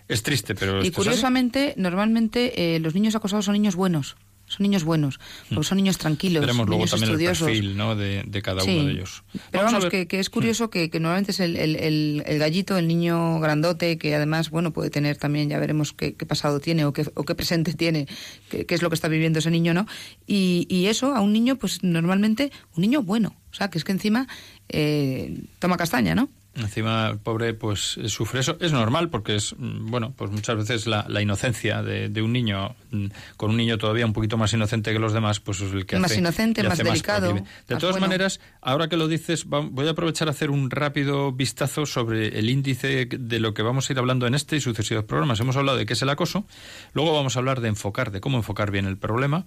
Es 0.07 0.23
triste, 0.23 0.55
pero... 0.55 0.83
Y 0.83 0.91
curiosamente, 0.91 1.75
normalmente 1.77 2.75
eh, 2.77 2.81
los 2.81 2.95
niños 2.95 3.15
acosados 3.15 3.45
son 3.45 3.53
niños 3.53 3.77
buenos 3.77 4.17
son 4.49 4.65
niños 4.65 4.85
buenos, 4.85 5.21
porque 5.49 5.65
son 5.65 5.77
niños 5.77 5.99
tranquilos, 5.99 6.41
Veremos 6.41 6.67
luego 6.67 6.81
niños 6.81 6.91
también 6.91 7.11
estudiosos. 7.11 7.49
el 7.49 7.55
perfil 7.55 7.77
¿no? 7.77 7.97
de, 7.97 8.25
de 8.27 8.43
cada 8.43 8.65
uno 8.65 8.85
de 8.85 8.91
ellos. 8.93 9.23
Pero 9.51 9.65
vamos, 9.65 9.87
que, 9.87 10.07
que, 10.07 10.19
es 10.19 10.31
curioso 10.31 10.71
que, 10.71 10.91
que, 10.91 11.01
normalmente 11.01 11.33
es 11.33 11.41
el, 11.41 11.57
el, 11.57 12.23
el, 12.27 12.39
gallito, 12.39 12.77
el 12.79 12.89
niño 12.89 13.39
grandote, 13.41 13.99
que 13.99 14.15
además, 14.15 14.51
bueno, 14.51 14.73
puede 14.73 14.91
tener 14.91 15.17
también, 15.17 15.49
ya 15.49 15.59
veremos 15.59 15.93
qué, 15.93 16.15
qué 16.15 16.27
pasado 16.27 16.61
tiene 16.61 16.85
o 16.87 16.93
qué, 16.93 17.07
o 17.15 17.25
qué 17.25 17.35
presente 17.35 17.75
tiene, 17.75 18.07
qué, 18.49 18.65
qué, 18.65 18.75
es 18.75 18.83
lo 18.83 18.89
que 18.89 18.95
está 18.95 19.09
viviendo 19.09 19.39
ese 19.39 19.51
niño, 19.51 19.75
¿no? 19.75 19.87
Y, 20.27 20.67
y 20.71 20.87
eso 20.87 21.15
a 21.15 21.21
un 21.21 21.33
niño, 21.33 21.57
pues 21.57 21.83
normalmente, 21.83 22.51
un 22.75 22.81
niño 22.81 23.03
bueno, 23.03 23.37
o 23.51 23.55
sea, 23.55 23.69
que 23.71 23.79
es 23.79 23.85
que 23.85 23.93
encima 23.93 24.29
eh, 24.69 25.39
toma 25.59 25.77
castaña, 25.77 26.15
¿no? 26.15 26.29
Encima 26.59 27.09
el 27.09 27.19
pobre 27.19 27.55
pues 27.55 27.99
sufre 28.07 28.41
eso. 28.41 28.57
Es 28.61 28.73
normal 28.73 29.11
porque 29.11 29.37
es, 29.37 29.55
mm, 29.57 29.91
bueno, 29.91 30.13
pues 30.17 30.31
muchas 30.31 30.57
veces 30.57 30.87
la, 30.87 31.05
la 31.09 31.23
inocencia 31.23 31.83
de, 31.83 32.09
de, 32.09 32.23
un 32.23 32.33
niño, 32.33 32.75
mm, 32.91 33.07
con 33.37 33.51
un 33.51 33.57
niño 33.57 33.79
todavía 33.79 34.05
un 34.05 34.13
poquito 34.13 34.37
más 34.37 34.53
inocente 34.53 34.93
que 34.93 34.99
los 34.99 35.13
demás, 35.13 35.41
pues 35.41 35.61
es 35.61 35.73
el 35.73 35.87
que 35.87 35.99
más 35.99 36.11
hace... 36.11 36.21
inocente, 36.21 36.63
más 36.63 36.79
delicado. 36.79 37.35
Más 37.35 37.45
de 37.67 37.77
todas 37.77 37.95
bueno. 37.95 38.07
maneras, 38.07 38.41
ahora 38.61 38.89
que 38.89 38.97
lo 38.97 39.09
dices, 39.09 39.45
voy 39.45 39.87
a 39.87 39.91
aprovechar 39.91 40.29
a 40.29 40.33
hacer 40.33 40.51
un 40.51 40.71
rápido 40.71 41.33
vistazo 41.33 41.87
sobre 41.87 42.39
el 42.39 42.51
índice 42.51 43.07
de 43.07 43.41
lo 43.41 43.55
que 43.55 43.63
vamos 43.63 43.89
a 43.89 43.93
ir 43.93 43.99
hablando 43.99 44.27
en 44.27 44.35
este 44.35 44.57
y 44.57 44.61
sucesivos 44.61 45.05
programas. 45.05 45.39
Hemos 45.41 45.57
hablado 45.57 45.79
de 45.79 45.87
qué 45.87 45.93
es 45.93 46.03
el 46.03 46.09
acoso, 46.09 46.45
luego 46.93 47.15
vamos 47.15 47.37
a 47.37 47.39
hablar 47.39 47.61
de 47.61 47.69
enfocar, 47.69 48.11
de 48.11 48.21
cómo 48.21 48.39
enfocar 48.39 48.71
bien 48.71 48.87
el 48.87 48.97
problema, 48.97 49.47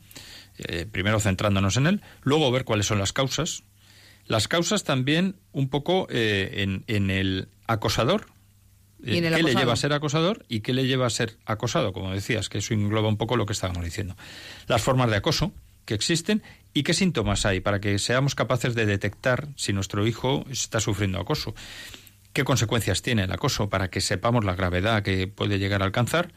eh, 0.57 0.85
primero 0.89 1.19
centrándonos 1.19 1.77
en 1.77 1.87
él, 1.87 2.01
luego 2.23 2.51
ver 2.51 2.63
cuáles 2.63 2.85
son 2.85 2.99
las 2.99 3.13
causas, 3.13 3.63
las 4.25 4.47
causas 4.47 4.83
también 4.83 5.35
un 5.51 5.69
poco 5.69 6.07
eh, 6.09 6.63
en, 6.63 6.83
en, 6.87 7.09
el 7.09 7.49
acosador. 7.67 8.27
¿Y 9.03 9.17
en 9.17 9.25
el 9.25 9.33
¿Qué 9.33 9.39
acosado? 9.39 9.53
le 9.53 9.59
lleva 9.59 9.73
a 9.73 9.77
ser 9.77 9.93
acosador 9.93 10.45
y 10.47 10.59
qué 10.59 10.73
le 10.73 10.85
lleva 10.85 11.07
a 11.07 11.09
ser 11.09 11.37
acosado? 11.45 11.91
Como 11.91 12.11
decías, 12.11 12.49
que 12.49 12.59
eso 12.59 12.73
engloba 12.73 13.07
un 13.07 13.17
poco 13.17 13.35
lo 13.35 13.45
que 13.45 13.53
estábamos 13.53 13.83
diciendo. 13.83 14.15
Las 14.67 14.81
formas 14.81 15.09
de 15.09 15.17
acoso 15.17 15.51
que 15.85 15.95
existen 15.95 16.43
y 16.73 16.83
qué 16.83 16.93
síntomas 16.93 17.45
hay 17.45 17.59
para 17.59 17.79
que 17.79 17.97
seamos 17.99 18.35
capaces 18.35 18.75
de 18.75 18.85
detectar 18.85 19.49
si 19.55 19.73
nuestro 19.73 20.05
hijo 20.05 20.45
está 20.49 20.79
sufriendo 20.79 21.19
acoso. 21.19 21.55
¿Qué 22.33 22.43
consecuencias 22.43 23.01
tiene 23.01 23.23
el 23.23 23.31
acoso 23.31 23.69
para 23.69 23.89
que 23.89 23.99
sepamos 23.99 24.45
la 24.45 24.55
gravedad 24.55 25.03
que 25.03 25.27
puede 25.27 25.59
llegar 25.59 25.81
a 25.81 25.85
alcanzar? 25.85 26.31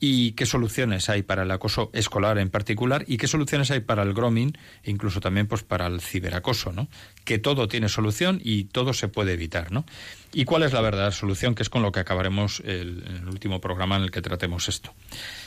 Y 0.00 0.32
qué 0.32 0.46
soluciones 0.46 1.10
hay 1.10 1.22
para 1.22 1.42
el 1.42 1.50
acoso 1.50 1.90
escolar 1.92 2.38
en 2.38 2.48
particular 2.48 3.04
y 3.06 3.18
qué 3.18 3.28
soluciones 3.28 3.70
hay 3.70 3.80
para 3.80 4.02
el 4.02 4.14
grooming 4.14 4.56
e 4.82 4.90
incluso 4.90 5.20
también 5.20 5.46
pues 5.46 5.62
para 5.62 5.86
el 5.86 6.00
ciberacoso, 6.00 6.72
¿no? 6.72 6.88
Que 7.24 7.38
todo 7.38 7.68
tiene 7.68 7.90
solución 7.90 8.40
y 8.42 8.64
todo 8.64 8.94
se 8.94 9.08
puede 9.08 9.34
evitar, 9.34 9.70
¿no? 9.70 9.84
¿Y 10.32 10.46
cuál 10.46 10.62
es 10.62 10.72
la 10.72 10.80
verdadera 10.80 11.12
solución? 11.12 11.54
Que 11.54 11.62
es 11.62 11.68
con 11.68 11.82
lo 11.82 11.92
que 11.92 12.00
acabaremos 12.00 12.60
el, 12.64 13.04
el 13.06 13.28
último 13.28 13.60
programa 13.60 13.96
en 13.96 14.04
el 14.04 14.10
que 14.10 14.22
tratemos 14.22 14.68
esto. 14.68 14.94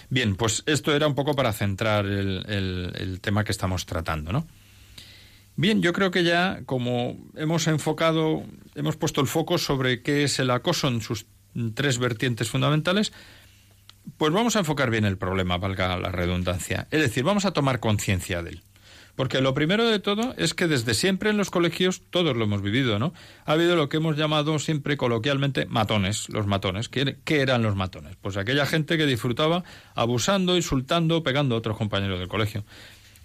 Bien, 0.09 0.35
pues 0.35 0.61
esto 0.67 0.95
era 0.95 1.07
un 1.07 1.15
poco 1.15 1.33
para 1.33 1.51
centrar 1.51 2.05
el, 2.05 2.45
el, 2.47 2.93
el 2.95 3.21
tema 3.21 3.43
que 3.43 3.51
estamos 3.51 3.87
tratando, 3.87 4.31
¿no? 4.31 4.47
Bien, 5.55 5.81
yo 5.81 5.93
creo 5.93 6.11
que 6.11 6.23
ya 6.23 6.61
como 6.65 7.17
hemos 7.35 7.67
enfocado, 7.67 8.43
hemos 8.75 8.97
puesto 8.97 9.21
el 9.21 9.27
foco 9.27 9.57
sobre 9.57 10.01
qué 10.01 10.23
es 10.23 10.39
el 10.39 10.51
acoso 10.51 10.87
en 10.87 11.01
sus 11.01 11.25
tres 11.75 11.99
vertientes 11.99 12.49
fundamentales, 12.49 13.13
pues 14.17 14.31
vamos 14.31 14.55
a 14.55 14.59
enfocar 14.59 14.89
bien 14.89 15.05
el 15.05 15.17
problema, 15.17 15.57
valga 15.57 15.97
la 15.97 16.09
redundancia. 16.09 16.87
Es 16.91 17.01
decir, 17.01 17.23
vamos 17.23 17.45
a 17.45 17.51
tomar 17.51 17.79
conciencia 17.79 18.41
de 18.43 18.51
él. 18.51 18.63
Porque 19.15 19.41
lo 19.41 19.53
primero 19.53 19.87
de 19.87 19.99
todo 19.99 20.33
es 20.37 20.55
que 20.55 20.67
desde 20.67 20.95
siempre 20.95 21.29
en 21.29 21.37
los 21.37 21.51
colegios, 21.51 22.01
todos 22.09 22.35
lo 22.35 22.45
hemos 22.45 22.63
vivido, 22.63 22.97
¿no? 22.97 23.13
Ha 23.45 23.51
habido 23.51 23.75
lo 23.75 23.87
que 23.87 23.97
hemos 23.97 24.17
llamado 24.17 24.57
siempre 24.57 24.97
coloquialmente 24.97 25.67
matones, 25.67 26.29
los 26.29 26.47
matones. 26.47 26.89
¿Qué, 26.89 27.17
eran 27.27 27.61
los 27.61 27.75
matones? 27.75 28.15
Pues 28.19 28.37
aquella 28.37 28.65
gente 28.65 28.97
que 28.97 29.05
disfrutaba 29.05 29.63
abusando, 29.93 30.55
insultando, 30.55 31.21
pegando 31.21 31.53
a 31.53 31.59
otros 31.59 31.77
compañeros 31.77 32.17
del 32.19 32.27
colegio. 32.27 32.65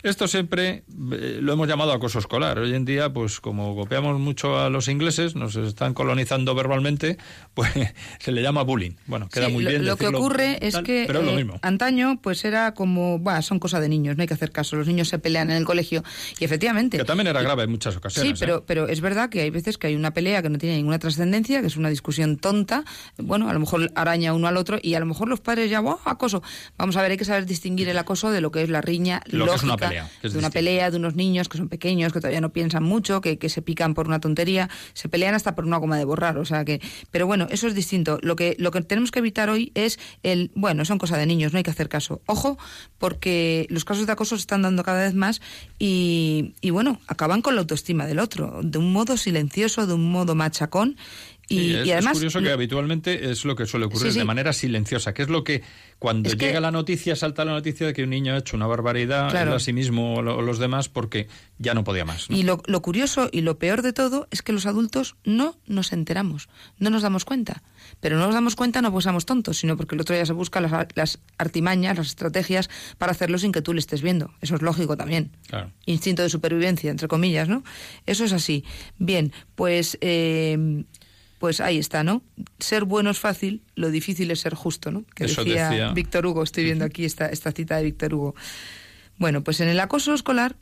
Esto 0.04 0.28
siempre 0.28 0.84
eh, 1.12 1.38
lo 1.42 1.52
hemos 1.52 1.66
llamado 1.66 1.92
acoso 1.92 2.20
escolar. 2.20 2.61
Hoy 2.61 2.72
en 2.74 2.84
día, 2.84 3.12
pues 3.12 3.40
como 3.40 3.74
copiamos 3.74 4.18
mucho 4.20 4.56
a 4.58 4.70
los 4.70 4.87
ingleses, 4.87 5.34
nos 5.34 5.56
están 5.56 5.92
colonizando 5.92 6.54
verbalmente, 6.54 7.18
pues 7.54 7.70
se 8.20 8.30
le 8.32 8.42
llama 8.42 8.62
bullying. 8.62 8.92
Bueno, 9.06 9.28
queda 9.28 9.46
Sí, 9.46 9.52
muy 9.52 9.64
lo, 9.64 9.70
bien 9.70 9.84
lo 9.84 9.96
que 9.96 10.04
decirlo 10.04 10.18
ocurre 10.20 10.58
es 10.66 10.74
tal, 10.74 10.84
que 10.84 11.04
pero 11.06 11.18
es 11.20 11.24
lo 11.26 11.32
eh, 11.32 11.37
mismo. 11.37 11.58
antaño 11.62 12.20
pues 12.22 12.44
era 12.44 12.74
como, 12.74 13.18
bah, 13.18 13.42
son 13.42 13.58
cosas 13.58 13.80
de 13.80 13.88
niños, 13.88 14.16
no 14.16 14.20
hay 14.22 14.28
que 14.28 14.34
hacer 14.34 14.52
caso, 14.52 14.76
los 14.76 14.87
niños 14.87 15.08
se 15.08 15.18
pelean 15.18 15.50
en 15.50 15.56
el 15.56 15.64
colegio 15.64 16.04
y 16.38 16.44
efectivamente 16.44 16.96
Que 16.98 17.04
también 17.04 17.26
era 17.26 17.42
grave 17.42 17.64
en 17.64 17.70
muchas 17.70 17.94
Sí, 17.94 17.98
ocasiones. 17.98 18.38
pero, 18.38 18.58
¿eh? 18.58 18.62
pero 18.66 18.87
es 18.88 19.00
verdad 19.00 19.30
que 19.30 19.40
hay 19.40 19.50
veces 19.50 19.78
que 19.78 19.88
hay 19.88 19.96
una 19.96 20.12
pelea 20.14 20.42
que 20.42 20.48
no 20.48 20.58
tiene 20.58 20.76
ninguna 20.76 21.00
trascendencia, 21.00 21.61
que 21.61 21.66
es 21.66 21.76
una 21.76 21.88
discusión 21.88 22.37
tonta. 22.37 22.85
Bueno, 23.16 23.48
a 23.50 23.52
lo 23.52 23.58
mejor 23.58 23.90
araña 23.96 24.33
uno 24.33 24.46
al 24.46 24.56
otro 24.56 24.79
y 24.81 24.94
a 24.94 25.00
lo 25.00 25.06
mejor 25.06 25.29
los 25.29 25.40
padres 25.40 25.70
ya, 25.70 25.81
¡buah, 25.81 25.98
acoso! 26.04 26.40
Vamos 26.77 26.96
a 26.96 27.02
ver, 27.02 27.10
hay 27.10 27.16
que 27.16 27.25
saber 27.25 27.46
distinguir 27.46 27.88
el 27.88 27.98
acoso 27.98 28.31
de 28.31 28.40
lo 28.40 28.52
que 28.52 28.62
es 28.62 28.68
la 28.70 28.81
riña 28.81 29.23
Lo 29.27 29.46
que 29.46 29.54
es 29.54 29.62
lógica, 29.64 29.87
pelea, 29.88 30.04
de 30.04 30.28
una 30.38 30.48
distinto. 30.48 30.50
pelea 30.50 30.90
de 30.90 30.96
unos 30.96 31.14
niños 31.14 31.48
que 31.48 31.58
son 31.58 31.68
pequeños, 31.68 32.12
que 32.12 32.20
todavía 32.20 32.40
no 32.40 32.52
piensan 32.52 32.82
mucho, 32.82 33.20
que, 33.20 33.38
que 33.38 33.48
se 33.48 33.62
pican 33.62 33.94
por 33.94 34.06
una 34.06 34.20
tontería, 34.20 34.68
se 34.92 35.08
pelean 35.08 35.34
hasta 35.34 35.54
por 35.54 35.64
una 35.64 35.76
goma 35.78 35.96
de 35.98 36.04
borrar, 36.04 36.38
o 36.38 36.44
sea 36.44 36.64
que, 36.64 36.80
pero 37.10 37.26
bueno, 37.26 37.46
eso 37.50 37.66
es 37.66 37.74
distinto. 37.74 38.18
Lo 38.22 38.36
que 38.36 38.56
lo 38.58 38.70
que 38.70 38.80
tenemos 38.82 39.10
que 39.10 39.18
evitar 39.20 39.50
hoy 39.50 39.72
es 39.74 39.98
el, 40.22 40.50
bueno, 40.54 40.84
son 40.84 40.98
cosas 40.98 41.18
de 41.18 41.26
niños, 41.26 41.52
no 41.52 41.58
hay 41.58 41.64
que 41.64 41.70
hacer 41.70 41.88
caso. 41.88 42.20
Ojo, 42.26 42.58
porque 42.98 43.66
los 43.70 43.84
casos 43.84 44.06
de 44.06 44.12
acoso 44.12 44.36
se 44.36 44.40
están 44.40 44.62
dando 44.62 44.82
cada 44.84 45.02
vez 45.02 45.14
más 45.14 45.40
y, 45.78 46.54
y 46.60 46.70
bueno, 46.70 47.00
acaban 47.06 47.42
con 47.42 47.54
la 47.54 47.60
autoestima 47.60 48.06
del 48.06 48.18
otro, 48.18 48.60
de 48.62 48.78
un 48.78 48.92
modo 48.92 49.16
silencioso, 49.16 49.86
de 49.86 49.94
un 49.94 50.10
modo 50.10 50.34
machacón. 50.34 50.96
Y, 51.51 51.59
Sí, 51.59 51.75
es, 51.77 51.87
y 51.87 51.92
además 51.92 52.13
es 52.13 52.19
curioso 52.19 52.42
que 52.42 52.51
habitualmente 52.53 53.31
es 53.31 53.44
lo 53.46 53.57
que 53.57 53.65
suele 53.65 53.87
ocurrir 53.87 54.09
Sí, 54.09 54.13
sí. 54.13 54.19
de 54.19 54.25
manera 54.27 54.53
silenciosa, 54.53 55.15
que 55.15 55.23
es 55.23 55.29
lo 55.31 55.44
que 55.44 55.63
cuando 55.99 56.29
Es 56.29 56.37
que- 56.37 56.46
llega 56.46 56.61
la 56.61 56.71
noticia, 56.71 57.17
salta 57.17 57.44
la 57.46 57.53
noticia 57.53 57.87
de 57.87 57.94
que 57.94 58.03
un 58.05 58.11
niño 58.11 58.35
ha 58.35 58.38
hecho 58.38 58.55
una 58.57 58.67
barbaridad, 58.67 59.31
Claro. 59.31 59.55
a 59.55 59.59
sí 59.61 59.73
mismo 59.73 60.17
o 60.17 60.23
lo- 60.23 60.42
los 60.42 60.59
demás, 60.59 60.88
porque 60.90 61.27
ya 61.59 61.73
no 61.73 61.85
podía 61.85 62.05
más. 62.05 62.29
¿no? 62.29 62.37
Y 62.37 62.42
lo, 62.42 62.63
lo 62.67 62.83
curioso 62.83 63.31
y 63.33 63.40
lo 63.40 63.59
peor 63.59 63.81
de 63.83 63.92
todo 63.94 64.29
es 64.31 64.42
que 64.42 64.53
los 64.53 64.67
adultos 64.67 65.17
no 65.25 65.57
nos 65.67 65.92
enteramos, 65.92 66.49
no 66.79 66.90
nos 66.90 67.01
damos 67.03 67.25
cuenta. 67.25 67.63
Pero 68.01 68.19
no 68.19 68.27
nos 68.27 68.35
damos 68.35 68.55
cuenta 68.55 68.83
no 68.83 68.92
porque 68.92 69.05
seamos 69.05 69.25
tontos, 69.25 69.57
sino 69.57 69.77
porque 69.79 69.94
el 69.94 70.03
otro 70.03 70.15
día 70.15 70.27
se 70.27 70.35
busca 70.35 70.61
las, 70.61 70.87
las 70.94 71.19
artimañas, 71.38 71.96
las 71.96 72.09
estrategias 72.09 72.69
para 72.99 73.13
hacerlo 73.13 73.38
sin 73.38 73.53
que 73.53 73.63
tú 73.63 73.73
le 73.73 73.81
estés 73.81 74.03
viendo. 74.03 74.31
Eso 74.42 74.55
es 74.57 74.63
lógico 74.63 74.96
también. 74.99 75.31
Claro. 75.46 75.73
Instinto 75.87 76.23
de 76.23 76.29
supervivencia, 76.29 76.90
entre 76.90 77.09
comillas, 77.09 77.49
¿no? 77.49 77.65
Eso 78.05 78.25
es 78.27 78.33
así. 78.35 78.65
Bien, 78.99 79.33
pues, 79.55 79.96
eh, 80.03 80.85
pues 81.38 81.60
ahí 81.60 81.78
está, 81.78 82.02
¿no? 82.04 82.22
Ser 82.58 82.84
bueno 82.84 83.10
es 83.10 83.18
fácil, 83.18 83.62
lo 83.74 83.90
difícil 83.90 84.30
es 84.30 84.40
ser 84.40 84.54
justo, 84.54 84.90
¿no? 84.90 85.04
Que 85.14 85.24
Eso 85.24 85.44
decía, 85.44 85.68
decía- 85.70 85.92
Víctor 85.92 86.26
Hugo, 86.26 86.42
estoy 86.42 86.64
viendo 86.64 86.84
aquí 86.84 87.04
esta, 87.04 87.26
esta 87.26 87.52
cita 87.52 87.76
de 87.76 87.84
Víctor 87.84 88.14
Hugo. 88.14 88.34
Bueno, 89.18 89.42
pues 89.42 89.60
en 89.60 89.68
el 89.68 89.78
acoso 89.80 90.14
escolar 90.14 90.56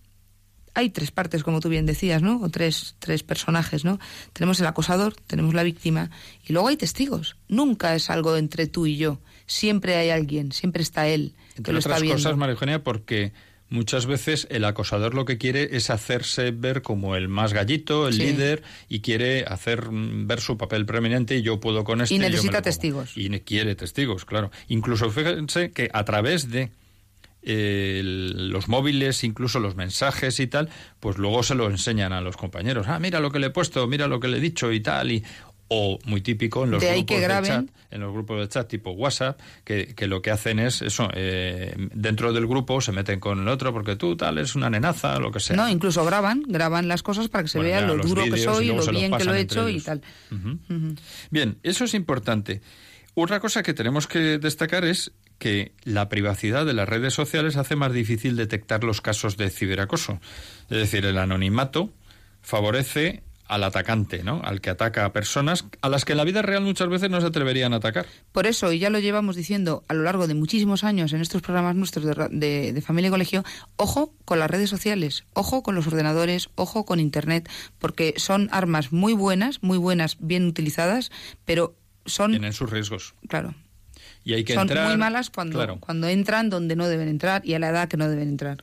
hay 0.74 0.90
tres 0.90 1.10
partes, 1.10 1.42
como 1.42 1.60
tú 1.60 1.70
bien 1.70 1.86
decías, 1.86 2.20
¿no? 2.22 2.40
O 2.42 2.50
tres, 2.50 2.96
tres 2.98 3.22
personajes, 3.22 3.84
¿no? 3.86 3.98
Tenemos 4.34 4.60
el 4.60 4.66
acosador, 4.66 5.14
tenemos 5.26 5.54
la 5.54 5.62
víctima 5.62 6.10
y 6.46 6.52
luego 6.52 6.68
hay 6.68 6.76
testigos. 6.76 7.36
Nunca 7.48 7.94
es 7.94 8.10
algo 8.10 8.36
entre 8.36 8.66
tú 8.66 8.86
y 8.86 8.98
yo. 8.98 9.18
Siempre 9.46 9.96
hay 9.96 10.10
alguien, 10.10 10.52
siempre 10.52 10.82
está 10.82 11.08
él 11.08 11.32
que 11.54 11.58
Entre 11.58 11.72
lo 11.72 11.78
está 11.78 11.90
otras 11.90 12.02
viendo. 12.02 12.18
cosas, 12.22 12.36
María 12.36 12.52
Eugenia, 12.52 12.82
porque 12.82 13.32
muchas 13.68 14.06
veces 14.06 14.46
el 14.50 14.64
acosador 14.64 15.14
lo 15.14 15.24
que 15.24 15.38
quiere 15.38 15.76
es 15.76 15.90
hacerse 15.90 16.50
ver 16.50 16.82
como 16.82 17.16
el 17.16 17.28
más 17.28 17.52
gallito, 17.52 18.08
el 18.08 18.14
Sí. 18.14 18.22
líder, 18.26 18.62
y 18.88 19.00
quiere 19.00 19.44
hacer 19.44 19.90
mm, 19.90 20.26
ver 20.26 20.40
su 20.40 20.56
papel 20.56 20.86
preeminente 20.86 21.36
y 21.36 21.42
yo 21.42 21.58
puedo 21.60 21.84
con 21.84 22.00
este. 22.00 22.14
Y 22.14 22.18
necesita 22.18 22.62
testigos. 22.62 23.16
Y 23.16 23.28
quiere 23.40 23.74
testigos, 23.74 24.24
claro. 24.24 24.50
Incluso 24.68 25.10
fíjense 25.10 25.70
que 25.72 25.90
a 25.92 26.04
través 26.04 26.50
de 26.50 26.70
eh, 27.48 28.00
los 28.04 28.66
móviles, 28.66 29.22
incluso 29.22 29.60
los 29.60 29.76
mensajes 29.76 30.40
y 30.40 30.48
tal, 30.48 30.68
pues 30.98 31.16
luego 31.16 31.44
se 31.44 31.54
lo 31.54 31.70
enseñan 31.70 32.12
a 32.12 32.20
los 32.20 32.36
compañeros. 32.36 32.86
Ah, 32.88 32.98
mira 32.98 33.20
lo 33.20 33.30
que 33.30 33.38
le 33.38 33.46
he 33.46 33.50
puesto, 33.50 33.86
mira 33.86 34.08
lo 34.08 34.18
que 34.18 34.26
le 34.26 34.38
he 34.38 34.40
dicho 34.40 34.72
y 34.72 34.80
tal. 34.80 35.12
Y, 35.12 35.22
o 35.68 35.98
muy 36.04 36.20
típico 36.20 36.64
en 36.64 36.70
los 36.70 36.80
De 36.80 36.92
grupos 36.92 37.06
que 37.06 37.20
de 37.20 37.42
chat, 37.42 37.66
en 37.90 38.00
los 38.00 38.12
grupos 38.12 38.40
de 38.40 38.48
chat 38.48 38.68
tipo 38.68 38.92
WhatsApp, 38.92 39.40
que, 39.64 39.94
que 39.94 40.06
lo 40.06 40.22
que 40.22 40.30
hacen 40.30 40.58
es 40.58 40.82
eso, 40.82 41.08
eh, 41.14 41.74
dentro 41.92 42.32
del 42.32 42.46
grupo 42.46 42.80
se 42.80 42.92
meten 42.92 43.18
con 43.20 43.40
el 43.40 43.48
otro 43.48 43.72
porque 43.72 43.96
tú 43.96 44.16
tal 44.16 44.38
es 44.38 44.54
una 44.54 44.70
nenaza, 44.70 45.18
lo 45.18 45.32
que 45.32 45.40
sea. 45.40 45.56
No, 45.56 45.68
incluso 45.68 46.04
graban, 46.04 46.42
graban 46.46 46.88
las 46.88 47.02
cosas 47.02 47.28
para 47.28 47.44
que 47.44 47.48
se 47.48 47.58
Bueno, 47.58 47.70
vea 47.70 47.80
lo 47.80 47.96
duro 47.96 48.24
que 48.24 48.38
soy, 48.38 48.68
lo 48.68 48.86
bien 48.86 49.12
que 49.16 49.24
lo 49.24 49.34
he 49.34 49.40
hecho 49.40 49.68
y 49.68 49.80
tal. 49.80 50.02
Bien, 51.30 51.58
eso 51.62 51.84
es 51.84 51.94
importante. 51.94 52.60
Otra 53.14 53.40
cosa 53.40 53.62
que 53.62 53.72
tenemos 53.72 54.06
que 54.06 54.38
destacar 54.38 54.84
es 54.84 55.12
que 55.38 55.72
la 55.84 56.08
privacidad 56.08 56.66
de 56.66 56.74
las 56.74 56.88
redes 56.88 57.14
sociales 57.14 57.56
hace 57.56 57.74
más 57.74 57.92
difícil 57.92 58.36
detectar 58.36 58.84
los 58.84 59.00
casos 59.00 59.36
de 59.36 59.50
ciberacoso. 59.50 60.20
Es 60.68 60.76
decir, 60.76 61.04
el 61.06 61.18
anonimato 61.18 61.92
favorece 62.42 63.22
al 63.48 63.62
atacante, 63.64 64.22
¿no? 64.24 64.40
Al 64.42 64.60
que 64.60 64.70
ataca 64.70 65.04
a 65.04 65.12
personas 65.12 65.64
a 65.80 65.88
las 65.88 66.04
que 66.04 66.12
en 66.12 66.18
la 66.18 66.24
vida 66.24 66.42
real 66.42 66.62
muchas 66.62 66.88
veces 66.88 67.10
no 67.10 67.20
se 67.20 67.28
atreverían 67.28 67.72
a 67.72 67.76
atacar. 67.76 68.06
Por 68.32 68.46
eso, 68.46 68.72
y 68.72 68.78
ya 68.80 68.90
lo 68.90 68.98
llevamos 68.98 69.36
diciendo 69.36 69.84
a 69.88 69.94
lo 69.94 70.02
largo 70.02 70.26
de 70.26 70.34
muchísimos 70.34 70.82
años 70.84 71.12
en 71.12 71.20
estos 71.20 71.42
programas 71.42 71.76
nuestros 71.76 72.04
de, 72.04 72.28
de- 72.30 72.72
de 72.72 72.80
familia 72.82 73.08
y 73.08 73.10
colegio, 73.12 73.44
ojo 73.76 74.12
con 74.24 74.38
las 74.40 74.50
redes 74.50 74.68
sociales, 74.70 75.24
ojo 75.32 75.62
con 75.62 75.74
los 75.74 75.86
ordenadores, 75.86 76.48
ojo 76.56 76.84
con 76.84 76.98
Internet, 76.98 77.48
porque 77.78 78.14
son 78.16 78.48
armas 78.50 78.92
muy 78.92 79.12
buenas, 79.12 79.62
muy 79.62 79.78
buenas, 79.78 80.16
bien 80.18 80.46
utilizadas, 80.46 81.10
pero 81.44 81.76
son, 82.04 82.32
Tienen 82.32 82.52
sus 82.52 82.70
riesgos. 82.70 83.14
claro, 83.28 83.54
Y 84.24 84.34
hay 84.34 84.44
que 84.44 84.54
son 84.54 84.62
entrar. 84.62 84.88
muy 84.88 84.96
malas 84.96 85.30
cuando, 85.30 85.58
Claro. 85.58 85.78
cuando 85.80 86.08
entran 86.08 86.50
donde 86.50 86.74
no 86.76 86.88
deben 86.88 87.08
entrar 87.08 87.42
y 87.46 87.54
a 87.54 87.58
la 87.60 87.68
edad 87.68 87.88
que 87.88 87.96
no 87.96 88.08
deben 88.08 88.28
entrar. 88.28 88.58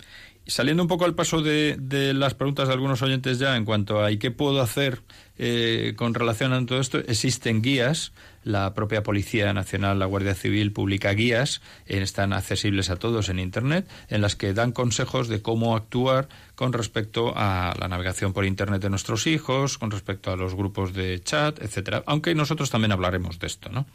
Saliendo 0.46 0.84
un 0.84 0.90
poco 0.90 1.06
al 1.06 1.16
paso 1.16 1.42
de, 1.42 1.78
las 2.14 2.34
preguntas 2.34 2.68
de 2.68 2.74
algunos 2.74 3.02
oyentes 3.02 3.40
ya 3.40 3.56
en 3.56 3.64
cuanto 3.64 4.04
a 4.04 4.12
¿y 4.12 4.18
qué 4.18 4.30
puedo 4.30 4.62
hacer 4.62 5.02
eh, 5.38 5.94
con 5.96 6.14
relación 6.14 6.52
a 6.52 6.66
todo 6.66 6.82
esto? 6.82 6.98
Existen 7.00 7.62
guías, 7.62 8.12
la 8.44 8.74
propia 8.74 9.04
Policía 9.04 9.54
Nacional, 9.54 10.00
la 10.00 10.06
Guardia 10.06 10.36
Civil 10.36 10.74
publica 10.74 11.14
guías, 11.14 11.62
eh, 11.86 12.02
están 12.02 12.34
accesibles 12.34 12.90
a 12.90 12.98
todos 12.98 13.30
en 13.30 13.40
Internet, 13.40 13.88
en 14.10 14.22
las 14.22 14.36
que 14.36 14.54
dan 14.54 14.74
consejos 14.74 15.30
de 15.30 15.42
cómo 15.42 15.78
actuar 15.78 16.28
con 16.56 16.74
respecto 16.74 17.32
a 17.38 17.74
la 17.80 17.88
navegación 17.88 18.34
por 18.34 18.44
Internet 18.44 18.82
de 18.82 18.90
nuestros 18.90 19.28
hijos, 19.28 19.78
con 19.78 19.92
respecto 19.92 20.30
a 20.30 20.36
los 20.36 20.56
grupos 20.56 20.94
de 20.94 21.22
chat, 21.24 21.62
etcétera. 21.62 22.04
Aunque 22.06 22.36
nosotros 22.36 22.70
también 22.70 22.92
hablaremos 22.92 23.40
de 23.40 23.48
esto, 23.48 23.70
¿no? 23.70 23.86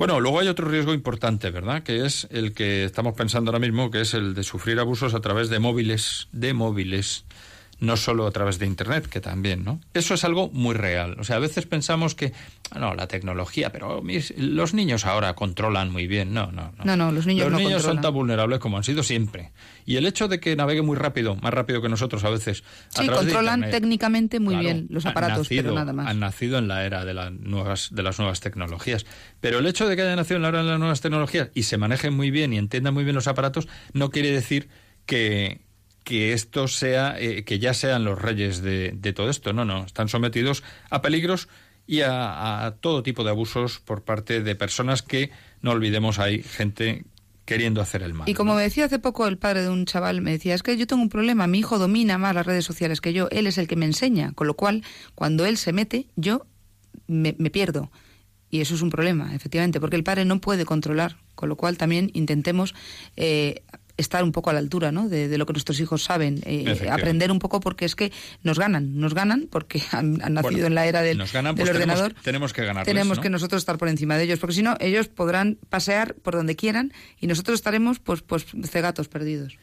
Bueno, 0.00 0.18
luego 0.18 0.40
hay 0.40 0.48
otro 0.48 0.66
riesgo 0.66 0.94
importante, 0.94 1.50
¿verdad? 1.50 1.82
Que 1.82 2.06
es 2.06 2.26
el 2.30 2.54
que 2.54 2.84
estamos 2.84 3.12
pensando 3.12 3.50
ahora 3.50 3.58
mismo, 3.58 3.90
que 3.90 4.00
es 4.00 4.14
el 4.14 4.32
de 4.32 4.44
sufrir 4.44 4.80
abusos 4.80 5.12
a 5.12 5.20
través 5.20 5.50
de 5.50 5.58
móviles, 5.58 6.28
de 6.32 6.54
móviles, 6.54 7.26
no 7.80 7.96
solo 7.96 8.26
a 8.26 8.30
través 8.30 8.58
de 8.58 8.66
Internet, 8.66 9.06
que 9.08 9.20
también, 9.20 9.64
¿no? 9.64 9.80
Eso 9.94 10.14
es 10.14 10.24
algo 10.24 10.50
muy 10.52 10.74
real. 10.74 11.16
O 11.18 11.24
sea, 11.24 11.36
a 11.36 11.38
veces 11.38 11.66
pensamos 11.66 12.14
que, 12.14 12.32
ah, 12.70 12.78
no, 12.78 12.94
la 12.94 13.06
tecnología, 13.08 13.70
pero 13.72 14.02
mis- 14.02 14.34
los 14.36 14.74
niños 14.74 15.06
ahora 15.06 15.34
controlan 15.34 15.90
muy 15.90 16.06
bien. 16.06 16.34
No, 16.34 16.52
no, 16.52 16.72
no. 16.76 16.84
No, 16.84 16.96
no, 16.96 17.10
los 17.10 17.26
niños 17.26 17.50
no 17.50 17.58
son 17.58 17.70
controlan. 17.72 18.00
tan 18.02 18.12
vulnerables 18.14 18.58
como 18.58 18.76
han 18.76 18.84
sido 18.84 19.02
siempre. 19.02 19.52
Y 19.86 19.96
el 19.96 20.06
hecho 20.06 20.28
de 20.28 20.40
que 20.40 20.54
navegue 20.56 20.82
muy 20.82 20.96
rápido, 20.96 21.36
más 21.36 21.52
rápido 21.54 21.80
que 21.82 21.88
nosotros 21.88 22.22
a 22.24 22.30
veces. 22.30 22.62
a 22.94 23.00
Sí, 23.02 23.08
de 23.08 23.14
controlan 23.14 23.60
Internet, 23.60 23.70
técnicamente 23.80 24.40
muy 24.40 24.54
Claro, 24.54 24.64
bien 24.66 24.86
los 24.90 25.06
aparatos, 25.06 25.48
pero 25.48 25.72
nada 25.74 25.92
más. 25.92 26.06
Han 26.06 26.20
nacido 26.20 26.58
en 26.58 26.68
la 26.68 26.84
era 26.84 27.04
de 27.04 27.14
las 27.14 27.32
nuevas 27.32 27.88
de 27.92 28.02
las 28.02 28.18
nuevas 28.18 28.40
tecnologías. 28.40 29.06
Pero 29.40 29.58
el 29.58 29.66
hecho 29.66 29.88
de 29.88 29.96
que 29.96 30.02
haya 30.02 30.16
nacido 30.16 30.36
en 30.36 30.42
la 30.42 30.48
era 30.50 30.62
de 30.62 30.68
las 30.70 30.78
nuevas 30.78 31.00
tecnologías 31.00 31.48
y 31.54 31.62
se 31.62 31.78
manejen 31.78 32.12
muy 32.14 32.30
bien 32.30 32.52
y 32.52 32.58
entiendan 32.58 32.92
muy 32.94 33.04
bien 33.04 33.16
los 33.16 33.26
aparatos 33.26 33.68
no 33.94 34.10
quiere 34.10 34.30
decir 34.30 34.68
que 35.06 35.60
que 36.04 36.32
esto 36.32 36.68
sea 36.68 37.16
eh, 37.18 37.44
que 37.44 37.58
ya 37.58 37.74
sean 37.74 38.04
los 38.04 38.20
reyes 38.20 38.62
de, 38.62 38.92
de 38.94 39.12
todo 39.12 39.30
esto. 39.30 39.52
No, 39.52 39.64
no, 39.64 39.84
están 39.84 40.08
sometidos 40.08 40.62
a 40.90 41.02
peligros 41.02 41.48
y 41.86 42.00
a, 42.02 42.66
a 42.66 42.76
todo 42.76 43.02
tipo 43.02 43.24
de 43.24 43.30
abusos 43.30 43.78
por 43.80 44.02
parte 44.02 44.42
de 44.42 44.54
personas 44.54 45.02
que 45.02 45.30
no 45.62 45.72
olvidemos 45.72 46.18
hay 46.18 46.42
gente 46.42 47.04
queriendo 47.50 47.80
hacer 47.80 48.02
el 48.02 48.14
mal. 48.14 48.28
Y 48.28 48.34
como 48.34 48.52
¿no? 48.52 48.58
me 48.58 48.62
decía 48.62 48.84
hace 48.84 49.00
poco 49.00 49.26
el 49.26 49.36
padre 49.36 49.62
de 49.62 49.70
un 49.70 49.84
chaval, 49.84 50.20
me 50.20 50.30
decía, 50.30 50.54
es 50.54 50.62
que 50.62 50.76
yo 50.76 50.86
tengo 50.86 51.02
un 51.02 51.08
problema, 51.08 51.48
mi 51.48 51.58
hijo 51.58 51.78
domina 51.78 52.16
más 52.16 52.34
las 52.34 52.46
redes 52.46 52.64
sociales 52.64 53.00
que 53.00 53.12
yo, 53.12 53.28
él 53.30 53.48
es 53.48 53.58
el 53.58 53.66
que 53.66 53.74
me 53.74 53.86
enseña, 53.86 54.32
con 54.34 54.46
lo 54.46 54.54
cual, 54.54 54.84
cuando 55.16 55.44
él 55.44 55.56
se 55.56 55.72
mete, 55.72 56.06
yo 56.14 56.46
me, 57.08 57.34
me 57.38 57.50
pierdo. 57.50 57.90
Y 58.50 58.60
eso 58.60 58.74
es 58.74 58.82
un 58.82 58.90
problema, 58.90 59.34
efectivamente, 59.34 59.80
porque 59.80 59.96
el 59.96 60.04
padre 60.04 60.24
no 60.24 60.40
puede 60.40 60.64
controlar, 60.64 61.16
con 61.34 61.48
lo 61.48 61.56
cual 61.56 61.76
también 61.76 62.10
intentemos 62.14 62.74
eh, 63.16 63.62
estar 64.00 64.24
un 64.24 64.32
poco 64.32 64.50
a 64.50 64.52
la 64.52 64.58
altura 64.58 64.90
¿no? 64.92 65.08
de, 65.08 65.28
de 65.28 65.38
lo 65.38 65.46
que 65.46 65.52
nuestros 65.52 65.78
hijos 65.80 66.02
saben, 66.02 66.38
eh, 66.44 66.62
Efectivamente. 66.66 66.90
aprender 66.90 67.30
un 67.32 67.38
poco 67.38 67.60
porque 67.60 67.84
es 67.84 67.94
que 67.94 68.12
nos 68.42 68.58
ganan, 68.58 68.98
nos 68.98 69.14
ganan 69.14 69.48
porque 69.50 69.82
han, 69.92 70.20
han 70.22 70.34
nacido 70.34 70.52
Bueno, 70.52 70.66
en 70.66 70.74
la 70.74 70.86
era 70.86 71.02
del, 71.02 71.18
nos 71.18 71.32
ganan, 71.32 71.54
del 71.54 71.66
pues 71.66 71.76
ordenador. 71.76 72.14
tenemos 72.22 72.52
que 72.52 72.64
ganarles, 72.64 72.86
Tenemos 72.86 73.18
¿no? 73.18 73.22
que 73.22 73.30
nosotros 73.30 73.62
estar 73.62 73.78
por 73.78 73.88
encima 73.88 74.16
de 74.16 74.24
ellos, 74.24 74.38
porque 74.38 74.54
si 74.54 74.62
no, 74.62 74.76
ellos 74.80 75.08
podrán 75.08 75.58
pasear 75.68 76.14
por 76.14 76.34
donde 76.34 76.56
quieran 76.56 76.92
y 77.20 77.26
nosotros 77.26 77.54
estaremos 77.54 77.98
pues, 78.00 78.22
pues 78.22 78.46
cegatos 78.64 79.08
perdidos. 79.08 79.58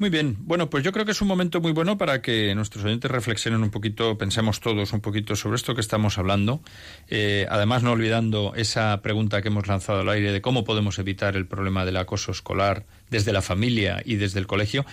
Muy 0.00 0.08
bien, 0.08 0.36
bueno, 0.40 0.70
pues 0.70 0.82
yo 0.82 0.92
creo 0.92 1.04
que 1.04 1.12
es 1.12 1.20
un 1.20 1.28
momento 1.28 1.60
muy 1.60 1.72
bueno 1.72 1.98
para 1.98 2.22
que 2.22 2.54
nuestros 2.54 2.82
oyentes 2.86 3.10
reflexionen 3.10 3.62
un 3.62 3.70
poquito, 3.70 4.16
pensemos 4.16 4.60
todos 4.60 4.94
un 4.94 5.02
poquito 5.02 5.36
sobre 5.36 5.56
esto 5.56 5.74
que 5.74 5.82
estamos 5.82 6.16
hablando. 6.16 6.62
Eh, 7.08 7.46
además, 7.50 7.82
no 7.82 7.92
olvidando 7.92 8.54
esa 8.56 9.02
pregunta 9.02 9.42
que 9.42 9.48
hemos 9.48 9.66
lanzado 9.68 10.00
al 10.00 10.08
aire 10.08 10.32
de 10.32 10.40
cómo 10.40 10.64
podemos 10.64 10.98
evitar 10.98 11.36
el 11.36 11.46
problema 11.46 11.84
del 11.84 11.98
acoso 11.98 12.32
escolar 12.32 12.86
desde 13.10 13.32
la 13.32 13.42
familia 13.42 14.02
y 14.04 14.16
desde 14.16 14.38
el 14.38 14.46
colegio. 14.46 14.86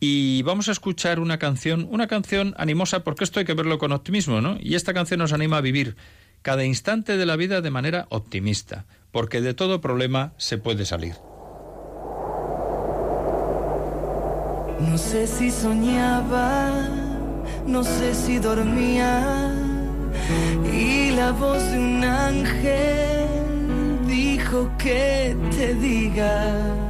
Y 0.00 0.42
vamos 0.42 0.68
a 0.68 0.72
escuchar 0.72 1.20
una 1.20 1.38
canción, 1.38 1.86
una 1.90 2.06
canción 2.06 2.54
animosa, 2.56 3.04
porque 3.04 3.24
esto 3.24 3.38
hay 3.38 3.46
que 3.46 3.54
verlo 3.54 3.78
con 3.78 3.92
optimismo, 3.92 4.40
¿no? 4.40 4.56
Y 4.60 4.74
esta 4.74 4.94
canción 4.94 5.20
nos 5.20 5.32
anima 5.32 5.58
a 5.58 5.60
vivir 5.60 5.96
cada 6.42 6.64
instante 6.64 7.16
de 7.16 7.26
la 7.26 7.36
vida 7.36 7.60
de 7.60 7.70
manera 7.70 8.06
optimista, 8.08 8.86
porque 9.10 9.40
de 9.42 9.52
todo 9.52 9.80
problema 9.80 10.32
se 10.38 10.56
puede 10.56 10.86
salir. 10.86 11.14
No 14.80 14.96
sé 14.96 15.26
si 15.26 15.50
soñaba, 15.50 16.88
no 17.66 17.84
sé 17.84 18.14
si 18.14 18.38
dormía. 18.38 19.52
Y 20.72 21.10
la 21.10 21.32
voz 21.32 21.62
de 21.70 21.78
un 21.78 22.02
ángel 22.04 23.26
dijo 24.06 24.70
que 24.78 25.36
te 25.50 25.74
diga, 25.74 26.89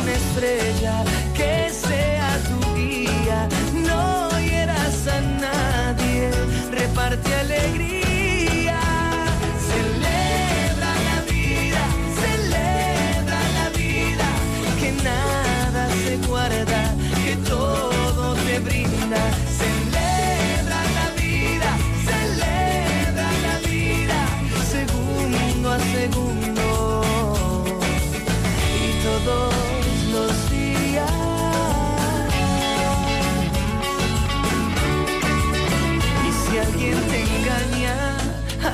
una 0.00 0.12
estrella 0.12 1.04
que 1.34 1.70
sea 1.70 2.38
tu 2.48 2.74
guía, 2.74 3.48
no 3.72 4.30
hieras 4.40 5.06
a 5.06 5.20
nadie, 5.20 6.30
reparte 6.70 7.34
alegría. 7.34 7.93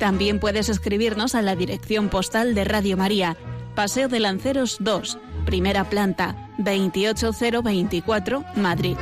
También 0.00 0.40
puedes 0.40 0.70
escribirnos 0.70 1.34
a 1.34 1.42
la 1.42 1.54
dirección 1.54 2.08
postal 2.08 2.54
de 2.54 2.64
Radio 2.64 2.96
María, 2.96 3.36
Paseo 3.74 4.08
de 4.08 4.18
Lanceros 4.18 4.78
2, 4.80 5.18
primera 5.44 5.90
planta, 5.90 6.48
28024, 6.56 8.42
Madrid. 8.56 8.96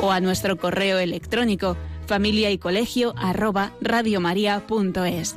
O 0.00 0.12
a 0.12 0.20
nuestro 0.20 0.56
correo 0.56 1.00
electrónico 1.00 1.76
familia 2.06 2.52
y 2.52 2.58
colegio 2.58 3.12
arroba 3.16 3.72
radiomaria.es. 3.80 5.36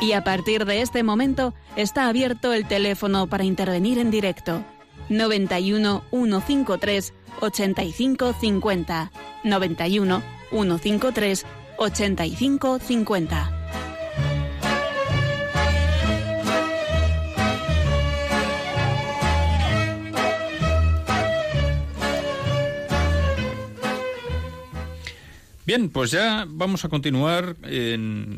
Y 0.00 0.12
a 0.12 0.24
partir 0.24 0.64
de 0.64 0.80
este 0.80 1.02
momento 1.02 1.52
está 1.76 2.08
abierto 2.08 2.54
el 2.54 2.66
teléfono 2.66 3.26
para 3.26 3.44
intervenir 3.44 3.98
en 3.98 4.10
directo. 4.10 4.64
91 5.08 6.02
153 6.10 7.12
85 7.40 8.32
50. 8.32 9.10
91 9.44 10.22
153 10.50 11.44
85 11.78 13.55
Bien, 25.66 25.88
pues 25.88 26.12
ya 26.12 26.46
vamos 26.48 26.84
a 26.84 26.88
continuar 26.88 27.56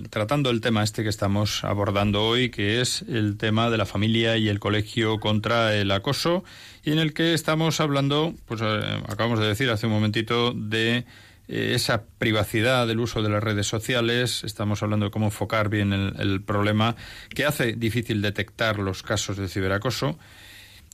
tratando 0.08 0.48
el 0.48 0.62
tema 0.62 0.82
este 0.82 1.02
que 1.02 1.10
estamos 1.10 1.62
abordando 1.62 2.24
hoy, 2.24 2.48
que 2.48 2.80
es 2.80 3.02
el 3.02 3.36
tema 3.36 3.68
de 3.68 3.76
la 3.76 3.84
familia 3.84 4.38
y 4.38 4.48
el 4.48 4.58
colegio 4.58 5.20
contra 5.20 5.76
el 5.76 5.90
acoso, 5.90 6.42
y 6.84 6.92
en 6.92 6.98
el 6.98 7.12
que 7.12 7.34
estamos 7.34 7.80
hablando, 7.82 8.32
pues 8.46 8.62
eh, 8.62 8.80
acabamos 9.06 9.40
de 9.40 9.46
decir 9.46 9.68
hace 9.68 9.84
un 9.84 9.92
momentito, 9.92 10.54
de 10.54 11.04
eh, 11.48 11.72
esa 11.74 12.04
privacidad 12.16 12.86
del 12.86 12.98
uso 12.98 13.20
de 13.20 13.28
las 13.28 13.42
redes 13.42 13.66
sociales, 13.66 14.42
estamos 14.42 14.82
hablando 14.82 15.04
de 15.04 15.12
cómo 15.12 15.26
enfocar 15.26 15.68
bien 15.68 15.92
el 15.92 16.40
problema, 16.40 16.96
que 17.28 17.44
hace 17.44 17.74
difícil 17.74 18.22
detectar 18.22 18.78
los 18.78 19.02
casos 19.02 19.36
de 19.36 19.48
ciberacoso, 19.48 20.18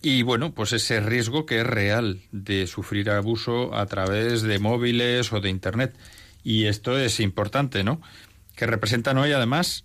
y 0.02 0.22
bueno, 0.22 0.52
pues 0.52 0.72
ese 0.72 0.98
riesgo 0.98 1.46
que 1.46 1.60
es 1.60 1.66
real 1.66 2.22
de 2.32 2.66
sufrir 2.66 3.08
abuso 3.10 3.72
a 3.72 3.86
través 3.86 4.42
de 4.42 4.58
móviles 4.58 5.32
o 5.32 5.40
de 5.40 5.48
Internet. 5.48 5.94
Y 6.44 6.66
esto 6.66 6.98
es 6.98 7.18
importante, 7.18 7.82
¿no? 7.82 8.00
Que 8.54 8.66
representan 8.66 9.18
hoy, 9.18 9.32
además, 9.32 9.84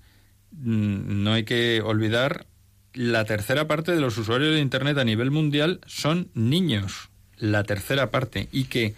mm, 0.52 1.24
no 1.24 1.34
hay 1.34 1.46
que 1.46 1.82
olvidar, 1.82 2.46
la 2.94 3.24
tercera 3.26 3.68
parte 3.68 3.94
de 3.94 4.02
los 4.02 4.18
usuarios 4.18 4.54
de 4.54 4.62
Internet 4.62 4.98
a 4.98 5.06
nivel 5.06 5.32
mundial 5.32 5.80
son 5.88 6.30
niños. 6.34 7.10
La 7.38 7.64
tercera 7.64 8.12
parte. 8.12 8.50
Y 8.52 8.66
que 8.66 8.94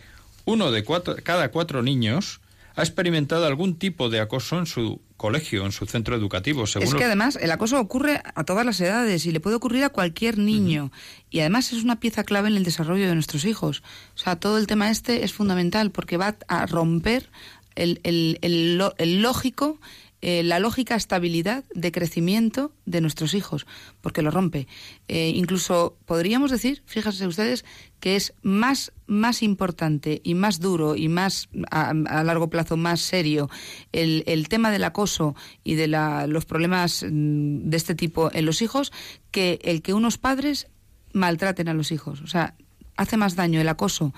uno 0.46 0.72
de 0.72 0.84
cuatro, 0.84 1.16
cada 1.24 1.52
cuatro 1.52 1.84
niños 1.84 2.42
ha 2.76 2.82
experimentado 2.82 3.46
algún 3.46 3.76
tipo 3.78 4.10
de 4.10 4.20
acoso 4.20 4.58
en 4.58 4.66
su 4.66 5.02
colegio, 5.22 5.66
en 5.66 5.72
su 5.72 5.86
centro 5.86 6.16
educativo. 6.16 6.66
Según 6.66 6.88
Es 6.88 6.96
que 6.96 7.04
además 7.06 7.38
el 7.40 7.52
acoso 7.52 7.80
ocurre 7.80 8.22
a 8.36 8.44
todas 8.44 8.66
las 8.66 8.82
edades 8.82 9.26
y 9.26 9.32
le 9.32 9.40
puede 9.40 9.56
ocurrir 9.56 9.84
a 9.84 9.90
cualquier 9.90 10.38
niño. 10.40 10.92
Y 11.30 11.40
además 11.42 11.72
es 11.74 11.84
una 11.84 12.00
pieza 12.00 12.24
clave 12.24 12.50
en 12.50 12.56
el 12.58 12.64
desarrollo 12.64 13.08
de 13.08 13.14
nuestros 13.14 13.46
hijos. 13.46 13.84
O 14.16 14.18
sea, 14.18 14.36
todo 14.38 14.58
el 14.58 14.66
tema 14.68 14.90
este 14.90 15.24
es 15.24 15.32
fundamental 15.34 15.92
porque 15.92 16.18
va 16.18 16.36
a 16.48 16.66
romper 16.66 17.30
el, 17.76 18.00
el- 18.04 18.40
el 18.42 18.82
el 18.98 19.22
lógico, 19.22 19.80
eh, 20.22 20.44
la 20.44 20.60
lógica 20.60 20.96
estabilidad 20.96 21.64
de 21.74 21.92
crecimiento 21.92 22.72
de 22.86 23.02
nuestros 23.02 23.34
hijos, 23.34 23.66
porque 24.02 24.22
lo 24.22 24.30
rompe. 24.32 24.68
Eh, 25.08 25.30
incluso 25.36 25.98
podríamos 26.06 26.52
decir, 26.52 26.84
fíjense 26.86 27.26
ustedes, 27.28 27.66
que 28.00 28.16
es 28.16 28.34
más, 28.44 28.92
más 29.08 29.42
importante 29.44 30.22
y 30.24 30.34
más 30.36 30.60
duro 30.60 30.96
y 30.96 31.08
más 31.08 31.50
a, 31.72 31.90
a 31.90 32.24
largo 32.24 32.50
plazo 32.50 32.78
más 32.78 33.02
serio 33.02 33.50
el, 33.92 34.24
el 34.28 34.48
tema 34.48 34.72
del 34.72 34.84
acoso 34.84 35.36
y 35.64 35.76
de 35.76 35.88
la- 35.88 36.28
los 36.28 36.46
problemas 36.46 37.04
mm, 37.04 37.70
de 37.70 37.78
este 37.78 37.96
tipo 37.96 38.32
en 38.34 38.46
los 38.46 38.62
hijos 38.62 38.92
que 39.32 39.60
el 39.64 39.82
que 39.82 39.94
unos 39.94 40.18
padres 40.18 40.68
maltraten 41.14 41.68
a 41.68 41.74
los 41.74 41.92
hijos. 41.92 42.22
O 42.22 42.28
sea, 42.28 42.54
hace 42.96 43.18
más 43.18 43.36
daño 43.36 43.60
el 43.60 43.70
acoso 43.70 44.14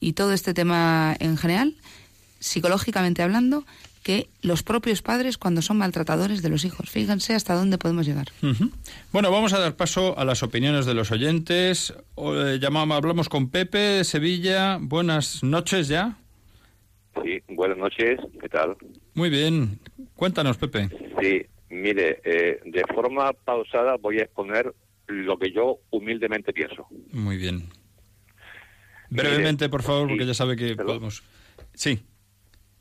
y 0.00 0.12
todo 0.14 0.32
este 0.32 0.52
tema 0.54 1.16
en 1.18 1.36
general, 1.36 1.76
psicológicamente 2.40 3.22
hablando, 3.22 3.64
que 4.04 4.28
los 4.42 4.62
propios 4.62 5.00
padres 5.02 5.38
cuando 5.38 5.62
son 5.62 5.78
maltratadores 5.78 6.42
de 6.42 6.50
los 6.50 6.64
hijos. 6.66 6.90
Fíjense 6.90 7.34
hasta 7.34 7.54
dónde 7.54 7.78
podemos 7.78 8.06
llegar. 8.06 8.26
Bueno, 9.10 9.32
vamos 9.32 9.54
a 9.54 9.58
dar 9.58 9.74
paso 9.76 10.16
a 10.18 10.24
las 10.26 10.42
opiniones 10.42 10.84
de 10.86 10.92
los 10.94 11.10
oyentes. 11.10 11.94
Eh, 12.18 12.58
llamamos, 12.60 12.96
hablamos 12.98 13.28
con 13.30 13.48
Pepe 13.48 13.78
de 13.78 14.04
Sevilla. 14.04 14.78
Buenas 14.80 15.42
noches 15.42 15.88
ya. 15.88 16.18
Sí, 17.24 17.40
buenas 17.48 17.78
noches, 17.78 18.20
¿qué 18.40 18.48
tal? 18.48 18.76
Muy 19.14 19.30
bien. 19.30 19.80
Cuéntanos, 20.16 20.58
Pepe. 20.58 20.90
Sí, 21.20 21.46
mire, 21.70 22.20
eh, 22.24 22.60
de 22.64 22.82
forma 22.94 23.32
pausada 23.32 23.96
voy 23.96 24.18
a 24.18 24.24
exponer 24.24 24.74
lo 25.06 25.38
que 25.38 25.50
yo 25.50 25.78
humildemente 25.90 26.52
pienso. 26.52 26.86
Muy 27.10 27.38
bien. 27.38 27.68
Brevemente, 29.08 29.68
por 29.70 29.82
favor, 29.82 30.08
porque 30.08 30.26
ya 30.26 30.34
sabe 30.34 30.56
que 30.56 30.68
perdón. 30.76 30.86
podemos. 30.86 31.22
Sí. 31.72 32.00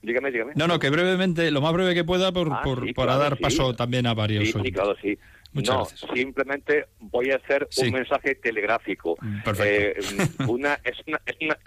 Dígame, 0.03 0.29
dígame. 0.31 0.51
No, 0.55 0.67
no, 0.67 0.77
que 0.79 0.89
brevemente, 0.89 1.49
lo 1.49 1.61
más 1.61 1.73
breve 1.73 1.95
que 1.95 2.03
pueda, 2.03 2.31
por, 2.31 2.49
Ah, 2.51 2.61
por- 2.63 2.85
sí, 2.85 2.93
para 2.93 3.13
claro, 3.13 3.23
dar 3.23 3.37
sí. 3.37 3.41
paso 3.43 3.73
también 3.75 4.05
a 4.05 4.13
varios 4.13 4.43
Sí, 4.45 4.53
sí, 4.63 4.71
claro, 4.71 4.95
sí. 5.01 5.17
Muchas 5.53 5.75
no, 5.75 5.85
gracias. 5.85 6.11
simplemente 6.13 6.85
voy 6.99 7.31
a 7.31 7.37
hacer 7.37 7.67
un 7.81 7.91
mensaje 7.91 8.35
telegráfico. 8.35 9.15
Perfecto. 9.45 10.01
Eh, 10.01 10.45
una, 10.47 10.73
es, 10.83 10.97
una, 11.07 11.21
es, 11.25 11.35
una, 11.41 11.57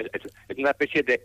es 0.49 0.59
una 0.59 0.71
especie 0.71 1.03
de 1.03 1.25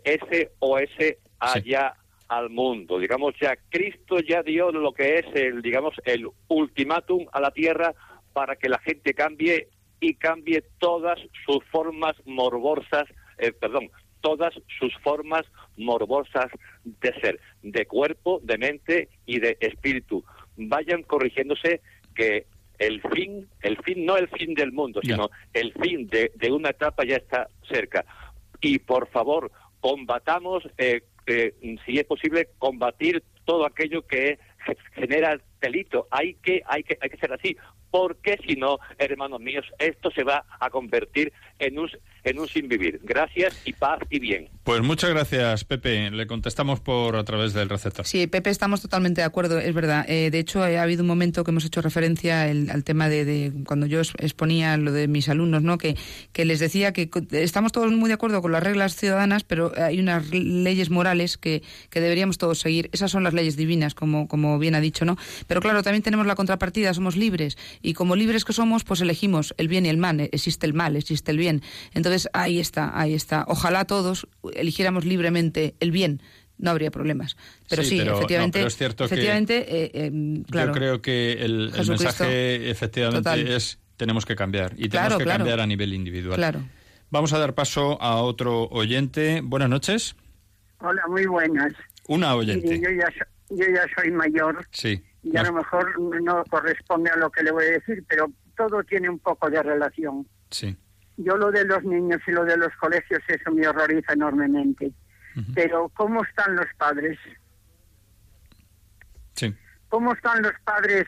SOS 0.58 1.16
allá 1.38 1.94
al 2.28 2.48
mundo. 2.50 2.98
Digamos, 2.98 3.34
ya 3.40 3.56
Cristo 3.68 4.18
ya 4.20 4.42
dio 4.42 4.70
lo 4.72 4.92
que 4.92 5.18
es 5.18 5.26
el, 5.34 5.60
digamos, 5.60 5.94
el 6.04 6.26
ultimátum 6.48 7.26
a 7.32 7.40
la 7.40 7.50
tierra 7.50 7.94
para 8.32 8.56
que 8.56 8.68
la 8.70 8.78
gente 8.78 9.12
cambie 9.12 9.68
y 10.00 10.14
cambie 10.14 10.64
todas 10.78 11.18
sus 11.44 11.62
formas 11.70 12.14
morbosas, 12.24 13.04
eh, 13.38 13.52
perdón, 13.52 13.90
todas 14.22 14.54
sus 14.78 14.94
formas 15.00 15.42
morbosas 15.76 16.46
de 16.84 17.12
ser, 17.20 17.38
de 17.62 17.84
cuerpo, 17.86 18.40
de 18.42 18.56
mente 18.56 19.08
y 19.26 19.38
de 19.40 19.58
espíritu. 19.60 20.24
Vayan 20.56 21.02
corrigiéndose 21.02 21.82
que 22.14 22.46
el 22.78 23.02
fin, 23.02 23.46
el 23.60 23.76
fin, 23.84 24.06
no 24.06 24.16
el 24.16 24.28
fin 24.28 24.54
del 24.54 24.72
mundo, 24.72 25.00
sino 25.02 25.30
el 25.52 25.72
fin 25.74 26.06
de, 26.08 26.32
de 26.34 26.50
una 26.50 26.70
etapa 26.70 27.04
ya 27.04 27.16
está 27.16 27.48
cerca. 27.70 28.04
Y 28.60 28.78
por 28.78 29.08
favor, 29.08 29.50
combatamos, 29.80 30.62
eh, 30.78 31.02
eh, 31.26 31.54
si 31.84 31.98
es 31.98 32.04
posible, 32.04 32.48
combatir 32.58 33.22
todo 33.44 33.66
aquello 33.66 34.02
que 34.06 34.38
ge- 34.64 34.76
genera 34.94 35.38
delito. 35.60 36.06
Hay 36.10 36.34
que, 36.34 36.62
hay 36.66 36.82
que, 36.82 36.96
hay 37.00 37.10
que 37.10 37.16
ser 37.18 37.32
así, 37.32 37.56
porque 37.90 38.38
si 38.46 38.54
no, 38.56 38.78
hermanos 38.98 39.40
míos, 39.40 39.66
esto 39.78 40.10
se 40.10 40.24
va 40.24 40.44
a 40.58 40.70
convertir 40.70 41.32
en 41.62 41.78
un, 41.78 41.88
en 42.24 42.38
un 42.38 42.48
sin 42.48 42.68
vivir. 42.68 43.00
Gracias 43.04 43.60
y 43.64 43.72
paz 43.72 44.00
y 44.10 44.18
bien. 44.18 44.48
Pues 44.64 44.80
muchas 44.82 45.10
gracias, 45.10 45.64
Pepe. 45.64 46.10
Le 46.10 46.26
contestamos 46.26 46.80
por 46.80 47.16
a 47.16 47.24
través 47.24 47.52
del 47.54 47.68
receptor. 47.68 48.06
Sí, 48.06 48.26
Pepe, 48.26 48.50
estamos 48.50 48.80
totalmente 48.82 49.20
de 49.20 49.24
acuerdo, 49.26 49.58
es 49.58 49.74
verdad. 49.74 50.04
Eh, 50.08 50.30
de 50.30 50.38
hecho, 50.38 50.62
ha 50.62 50.82
habido 50.82 51.02
un 51.02 51.08
momento 51.08 51.44
que 51.44 51.50
hemos 51.50 51.64
hecho 51.64 51.80
referencia 51.82 52.48
el- 52.48 52.70
al 52.70 52.84
tema 52.84 53.08
de, 53.08 53.24
de 53.24 53.52
cuando 53.66 53.86
yo 53.86 54.00
exponía 54.00 54.76
lo 54.76 54.92
de 54.92 55.08
mis 55.08 55.28
alumnos, 55.28 55.62
¿no? 55.62 55.78
Que, 55.78 55.96
que 56.32 56.44
les 56.44 56.58
decía 56.60 56.92
que 56.92 57.10
estamos 57.32 57.72
todos 57.72 57.92
muy 57.92 58.08
de 58.08 58.14
acuerdo 58.14 58.40
con 58.40 58.52
las 58.52 58.62
reglas 58.62 58.96
ciudadanas, 58.96 59.44
pero 59.44 59.72
hay 59.76 59.98
unas 60.00 60.30
leyes 60.30 60.90
morales 60.90 61.36
que, 61.36 61.62
que 61.90 62.00
deberíamos 62.00 62.38
todos 62.38 62.58
seguir. 62.60 62.88
Esas 62.92 63.10
son 63.10 63.22
las 63.24 63.34
leyes 63.34 63.56
divinas, 63.56 63.94
como, 63.94 64.28
como 64.28 64.58
bien 64.58 64.74
ha 64.74 64.80
dicho, 64.80 65.04
¿no? 65.04 65.16
Pero 65.46 65.60
claro, 65.60 65.82
también 65.82 66.02
tenemos 66.02 66.26
la 66.26 66.34
contrapartida, 66.34 66.94
somos 66.94 67.16
libres. 67.16 67.58
Y 67.82 67.92
como 67.94 68.16
libres 68.16 68.44
que 68.44 68.52
somos, 68.52 68.84
pues 68.84 69.00
elegimos 69.00 69.54
el 69.58 69.68
bien 69.68 69.84
y 69.86 69.88
el 69.90 69.96
mal. 69.98 70.20
Existe 70.32 70.64
el 70.66 70.72
mal, 70.74 70.96
existe 70.96 71.30
el 71.30 71.36
bien. 71.38 71.51
Entonces, 71.92 72.28
ahí 72.32 72.58
está, 72.60 72.98
ahí 72.98 73.12
está. 73.14 73.44
Ojalá 73.48 73.84
todos 73.84 74.26
eligiéramos 74.54 75.04
libremente 75.04 75.74
el 75.80 75.90
bien. 75.90 76.22
No 76.58 76.70
habría 76.70 76.90
problemas. 76.90 77.36
Pero 77.68 77.82
Sí, 77.82 77.90
sí, 77.90 77.98
pero- 77.98 78.12
no, 78.12 78.16
efectivamente. 78.18 78.58
pero 78.60 78.68
es 78.68 78.76
cierto 78.76 79.08
que 79.08 79.14
efectivamente, 79.14 79.84
eh, 79.84 79.90
eh, 79.94 80.42
claro. 80.50 80.68
Yo 80.68 80.72
creo 80.78 81.02
que 81.02 81.32
el, 81.32 81.72
mensaje 81.88 82.70
efectivamente 82.70 83.18
Total. 83.20 83.48
es 83.48 83.78
tenemos 83.96 84.24
que 84.26 84.36
cambiar 84.36 84.72
y 84.74 84.88
tenemos 84.88 84.90
Claro, 85.08 85.18
que 85.18 85.24
claro. 85.24 85.38
cambiar 85.40 85.60
a 85.60 85.66
nivel 85.66 85.92
individual. 85.92 86.36
Claro. 86.36 86.62
Vamos 87.10 87.32
a 87.32 87.38
dar 87.38 87.54
paso 87.54 88.00
a 88.00 88.16
otro 88.22 88.64
oyente. 88.68 89.40
Buenas 89.42 89.68
noches. 89.68 90.14
Hola, 90.78 91.02
muy 91.08 91.26
buenas. 91.26 91.72
Una 92.08 92.34
oyente. 92.34 92.80
yo 92.80 92.90
ya, 92.90 93.06
so- 93.06 93.54
yo 93.56 93.64
ya 93.66 93.82
soy 93.96 94.10
mayor 94.10 94.66
Sí. 94.70 95.02
y 95.22 95.36
a 95.36 95.42
lo 95.42 95.52
mejor 95.52 95.98
no 96.22 96.42
corresponde 96.50 97.10
a 97.10 97.16
lo 97.16 97.30
que 97.30 97.42
le 97.42 97.50
voy 97.52 97.64
a 97.64 97.70
decir, 97.72 98.04
pero 98.08 98.30
todo 98.56 98.82
tiene 98.84 99.08
un 99.10 99.18
poco 99.18 99.48
de 99.50 99.62
relación. 99.62 100.26
Sí. 100.50 100.76
Yo 101.16 101.36
lo 101.36 101.50
de 101.50 101.64
los 101.64 101.82
niños 101.84 102.20
y 102.26 102.32
lo 102.32 102.44
de 102.44 102.56
los 102.56 102.74
colegios, 102.76 103.20
eso 103.28 103.50
me 103.52 103.66
horroriza 103.66 104.12
enormemente. 104.12 104.92
Pero 105.54 105.88
¿cómo 105.94 106.22
están 106.24 106.56
los 106.56 106.66
padres? 106.76 107.18
Sí. 109.34 109.54
¿Cómo 109.88 110.12
están 110.12 110.42
los 110.42 110.52
padres 110.64 111.06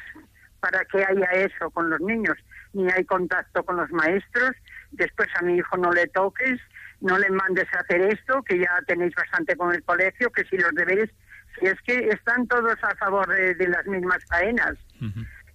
para 0.61 0.85
que 0.87 1.05
haya 1.05 1.31
eso 1.33 1.71
con 1.71 1.91
los 1.91 2.01
niños? 2.01 2.37
Ni 2.73 2.91
hay 2.91 3.05
contacto 3.05 3.63
con 3.65 3.77
los 3.77 3.91
maestros, 3.91 4.53
después 4.93 5.29
a 5.37 5.43
mi 5.43 5.57
hijo 5.57 5.77
no 5.77 5.93
le 5.93 6.07
toques, 6.09 6.61
no 7.01 7.19
le 7.19 7.31
mandes 7.31 7.67
a 7.75 7.81
hacer 7.81 8.01
esto, 8.01 8.43
que 8.43 8.59
ya 8.59 8.71
tenéis 8.87 9.15
bastante 9.15 9.57
con 9.57 9.75
el 9.75 9.83
colegio, 9.85 10.31
que 10.31 10.45
si 10.45 10.57
los 10.57 10.73
deberes, 10.75 11.11
si 11.59 11.67
es 11.67 11.81
que 11.83 12.09
están 12.09 12.47
todos 12.47 12.77
a 12.83 12.95
favor 12.97 13.29
de, 13.29 13.55
de 13.55 13.69
las 13.69 13.87
mismas 13.87 14.25
faenas. 14.27 14.75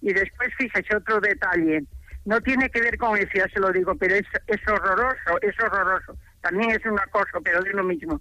Y 0.00 0.12
después, 0.12 0.50
fíjese 0.56 0.96
otro 0.96 1.20
detalle, 1.20 1.84
no 2.24 2.40
tiene 2.40 2.68
que 2.70 2.80
ver 2.80 2.98
con 2.98 3.16
eso, 3.16 3.30
ya 3.34 3.48
se 3.48 3.60
lo 3.60 3.72
digo, 3.72 3.94
pero 3.96 4.14
es, 4.14 4.26
es 4.46 4.60
horroroso, 4.68 5.38
es 5.40 5.58
horroroso. 5.60 6.16
También 6.40 6.70
es 6.70 6.84
un 6.84 6.98
acoso, 6.98 7.40
pero 7.42 7.64
es 7.64 7.72
lo 7.72 7.84
mismo. 7.84 8.20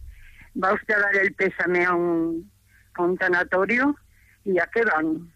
Va 0.62 0.74
usted 0.74 0.96
a 0.96 1.00
dar 1.00 1.16
el 1.16 1.34
pésame 1.34 1.86
a 1.86 1.94
un, 1.94 2.52
a 2.96 3.02
un 3.02 3.18
tanatorio 3.18 3.96
y 4.46 4.60
a 4.60 4.68
qué 4.74 4.84
van. 4.84 5.32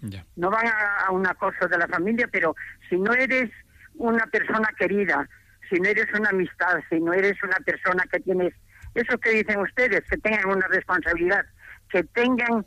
Ya. 0.00 0.24
No 0.36 0.50
van 0.50 0.66
a, 0.66 1.06
a 1.06 1.10
un 1.10 1.26
acoso 1.26 1.68
de 1.68 1.78
la 1.78 1.88
familia, 1.88 2.28
pero 2.30 2.54
si 2.88 2.96
no 2.96 3.12
eres 3.12 3.50
una 3.96 4.26
persona 4.26 4.68
querida, 4.78 5.28
si 5.68 5.78
no 5.78 5.88
eres 5.88 6.06
una 6.14 6.30
amistad, 6.30 6.80
si 6.88 7.00
no 7.00 7.12
eres 7.12 7.42
una 7.42 7.58
persona 7.58 8.04
que 8.10 8.20
tienes, 8.20 8.54
eso 8.94 9.18
que 9.18 9.30
dicen 9.30 9.60
ustedes, 9.60 10.02
que 10.08 10.16
tengan 10.18 10.48
una 10.48 10.66
responsabilidad, 10.68 11.44
que 11.90 12.02
tengan 12.04 12.64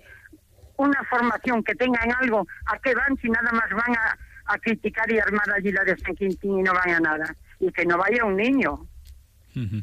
una 0.78 1.04
formación, 1.10 1.64
que 1.64 1.76
tengan 1.76 2.12
algo, 2.22 2.46
¿a 2.66 2.78
qué 2.80 2.94
van 2.94 3.18
si 3.18 3.30
nada 3.30 3.52
más 3.52 3.70
van 3.70 3.96
a, 3.96 4.18
a 4.46 4.58
criticar 4.60 5.12
y 5.12 5.20
armar 5.20 5.50
allí 5.56 5.72
la 5.72 5.84
de 5.84 5.98
San 5.98 6.16
Quintín 6.16 6.60
y 6.60 6.64
no 6.64 6.74
van 6.74 6.90
a 6.92 7.00
nada? 7.00 7.36
Y 7.60 7.72
que 7.72 7.86
no 7.86 7.98
vaya 7.98 8.26
un 8.26 8.36
niño. 8.38 8.74
Ujú. 9.56 9.78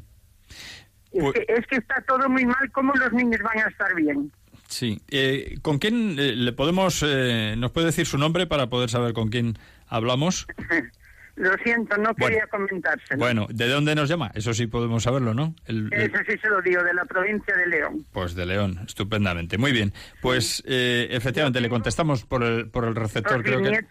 Es, 1.12 1.22
Pues- 1.22 1.32
que, 1.34 1.44
es 1.54 1.66
que 1.66 1.76
está 1.76 2.02
todo 2.06 2.28
muy 2.28 2.44
mal, 2.44 2.70
¿cómo 2.72 2.92
los 2.94 3.12
niños 3.12 3.40
van 3.42 3.58
a 3.58 3.68
estar 3.68 3.94
bien? 3.94 4.30
Sí. 4.68 5.00
Eh, 5.11 5.56
¿Con 5.62 5.78
quién 5.78 6.16
eh, 6.18 6.32
le 6.36 6.52
podemos, 6.52 7.04
eh, 7.06 7.54
nos 7.58 7.72
puede 7.72 7.86
decir 7.86 8.06
su 8.06 8.18
nombre 8.18 8.46
para 8.46 8.68
poder 8.68 8.88
saber 8.90 9.12
con 9.12 9.28
quién 9.28 9.58
hablamos? 9.88 10.46
Lo 11.36 11.50
siento, 11.64 11.96
no 11.96 12.11
Bueno. 12.18 12.26
quería 12.36 12.46
comentárselo. 12.48 13.18
Bueno, 13.18 13.46
¿de 13.48 13.66
dónde 13.68 13.94
nos 13.94 14.11
llama? 14.11 14.30
Eso 14.34 14.52
sí 14.52 14.66
podemos 14.66 15.04
saberlo, 15.04 15.32
¿no? 15.32 15.54
El- 15.64 15.88
el- 15.92 16.02
Eso 16.02 16.18
sí 16.28 16.36
se 16.38 16.48
lo 16.48 16.61
digo, 16.61 16.82
de 16.84 16.92
la 16.92 17.04
provincia 17.06 17.56
de 17.56 17.66
León. 17.66 18.04
Pues 18.12 18.34
de 18.34 18.44
León, 18.44 18.78
estupendamente. 18.86 19.56
Muy 19.56 19.72
bien. 19.72 19.94
Pues 20.20 20.62
eh, 20.66 21.08
efectivamente 21.11 21.61
le 21.62 21.70
contestamos 21.70 22.26
por 22.26 22.42
el, 22.44 22.68
por 22.68 22.84
el 22.84 22.94
receptor. 22.94 23.36
Los 23.38 23.42
Creo 23.44 23.62
que... 23.62 23.86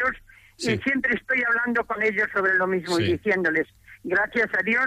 Sí. 0.59 0.73
y 0.73 0.77
siempre 0.79 1.15
estoy 1.15 1.41
hablando 1.47 1.85
con 1.85 2.03
ellos 2.03 2.27
sobre 2.33 2.53
lo 2.55 2.67
mismo 2.67 2.97
Sí. 2.97 3.03
y 3.03 3.11
diciéndoles, 3.13 3.67
gracias 4.03 4.49
a 4.53 4.61
Dios, 4.63 4.85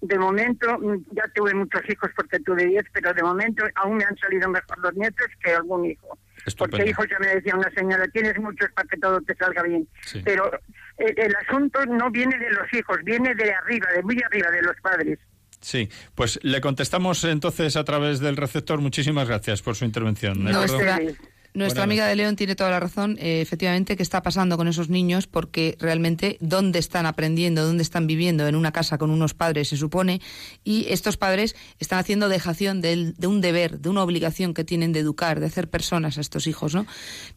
de 0.00 0.18
momento, 0.18 0.78
mm, 0.78 1.06
ya 1.10 1.24
tuve 1.34 1.52
muchos 1.54 1.82
hijos 1.88 2.10
porque 2.14 2.38
tuve 2.40 2.66
diez, 2.66 2.84
pero 2.92 3.12
de 3.12 3.22
momento 3.22 3.64
aún 3.74 3.96
me 3.96 4.04
han 4.04 4.16
salido 4.16 4.48
mejor 4.48 4.78
los 4.78 4.94
nietos 4.94 5.26
que 5.42 5.50
algún 5.50 5.86
hijo. 5.86 6.16
Estupendo. 6.46 6.76
Porque 6.78 6.90
hijos 6.90 7.06
ya 7.10 7.18
me 7.18 7.34
decía 7.34 7.56
una 7.56 7.70
señora, 7.72 8.06
tienes 8.12 8.38
muchos 8.38 8.70
para 8.72 8.86
que 8.86 8.96
todo 8.96 9.20
te 9.22 9.34
salga 9.34 9.62
bien. 9.64 9.88
Sí. 10.02 10.22
Pero 10.24 10.50
eh, 10.98 11.14
el 11.16 11.34
asunto 11.46 11.84
no 11.86 12.10
viene 12.12 12.38
de 12.38 12.50
los 12.50 12.72
hijos, 12.72 12.98
viene 13.02 13.34
de 13.34 13.52
arriba, 13.52 13.88
de 13.94 14.02
muy 14.04 14.22
arriba, 14.22 14.50
de 14.52 14.62
los 14.62 14.76
padres. 14.80 15.18
Sí, 15.60 15.88
pues 16.14 16.38
le 16.44 16.60
contestamos 16.60 17.24
entonces 17.24 17.76
a 17.76 17.82
través 17.82 18.20
del 18.20 18.36
receptor. 18.36 18.80
Muchísimas 18.80 19.26
gracias 19.26 19.62
por 19.62 19.74
su 19.74 19.84
intervención. 19.84 20.44
¿de 20.44 20.52
acuerdo? 20.52 20.76
Nuestra, 21.54 21.82
amiga 21.82 22.06
de 22.06 22.14
León 22.14 22.36
tiene 22.36 22.54
toda 22.54 22.70
la 22.70 22.78
razón. 22.78 23.16
eh, 23.20 23.40
efectivamente, 23.40 23.96
¿qué 23.96 24.02
está 24.02 24.22
pasando 24.22 24.56
con 24.56 24.68
esos 24.68 24.90
niños? 24.90 25.26
Porque 25.26 25.76
realmente, 25.80 26.36
¿dónde 26.40 26.78
están 26.78 27.04
aprendiendo? 27.06 27.66
¿Dónde 27.66 27.82
están 27.82 28.06
viviendo? 28.06 28.46
En 28.46 28.54
una 28.54 28.70
casa 28.70 28.96
con 28.98 29.10
unos 29.10 29.34
padres, 29.34 29.68
se 29.68 29.76
supone. 29.76 30.20
Y 30.62 30.86
estos 30.90 31.16
padres 31.16 31.56
están 31.80 31.98
haciendo 31.98 32.28
dejación 32.28 32.80
del- 32.80 33.14
de, 33.16 33.26
un 33.26 33.40
deber, 33.40 33.80
de 33.80 33.88
una 33.88 34.02
obligación 34.02 34.54
que 34.54 34.62
tienen 34.62 34.92
de 34.92 35.00
educar, 35.00 35.40
de 35.40 35.46
hacer 35.46 35.68
personas 35.68 36.18
a 36.18 36.20
estos 36.20 36.46
hijos, 36.46 36.74
¿no? 36.74 36.86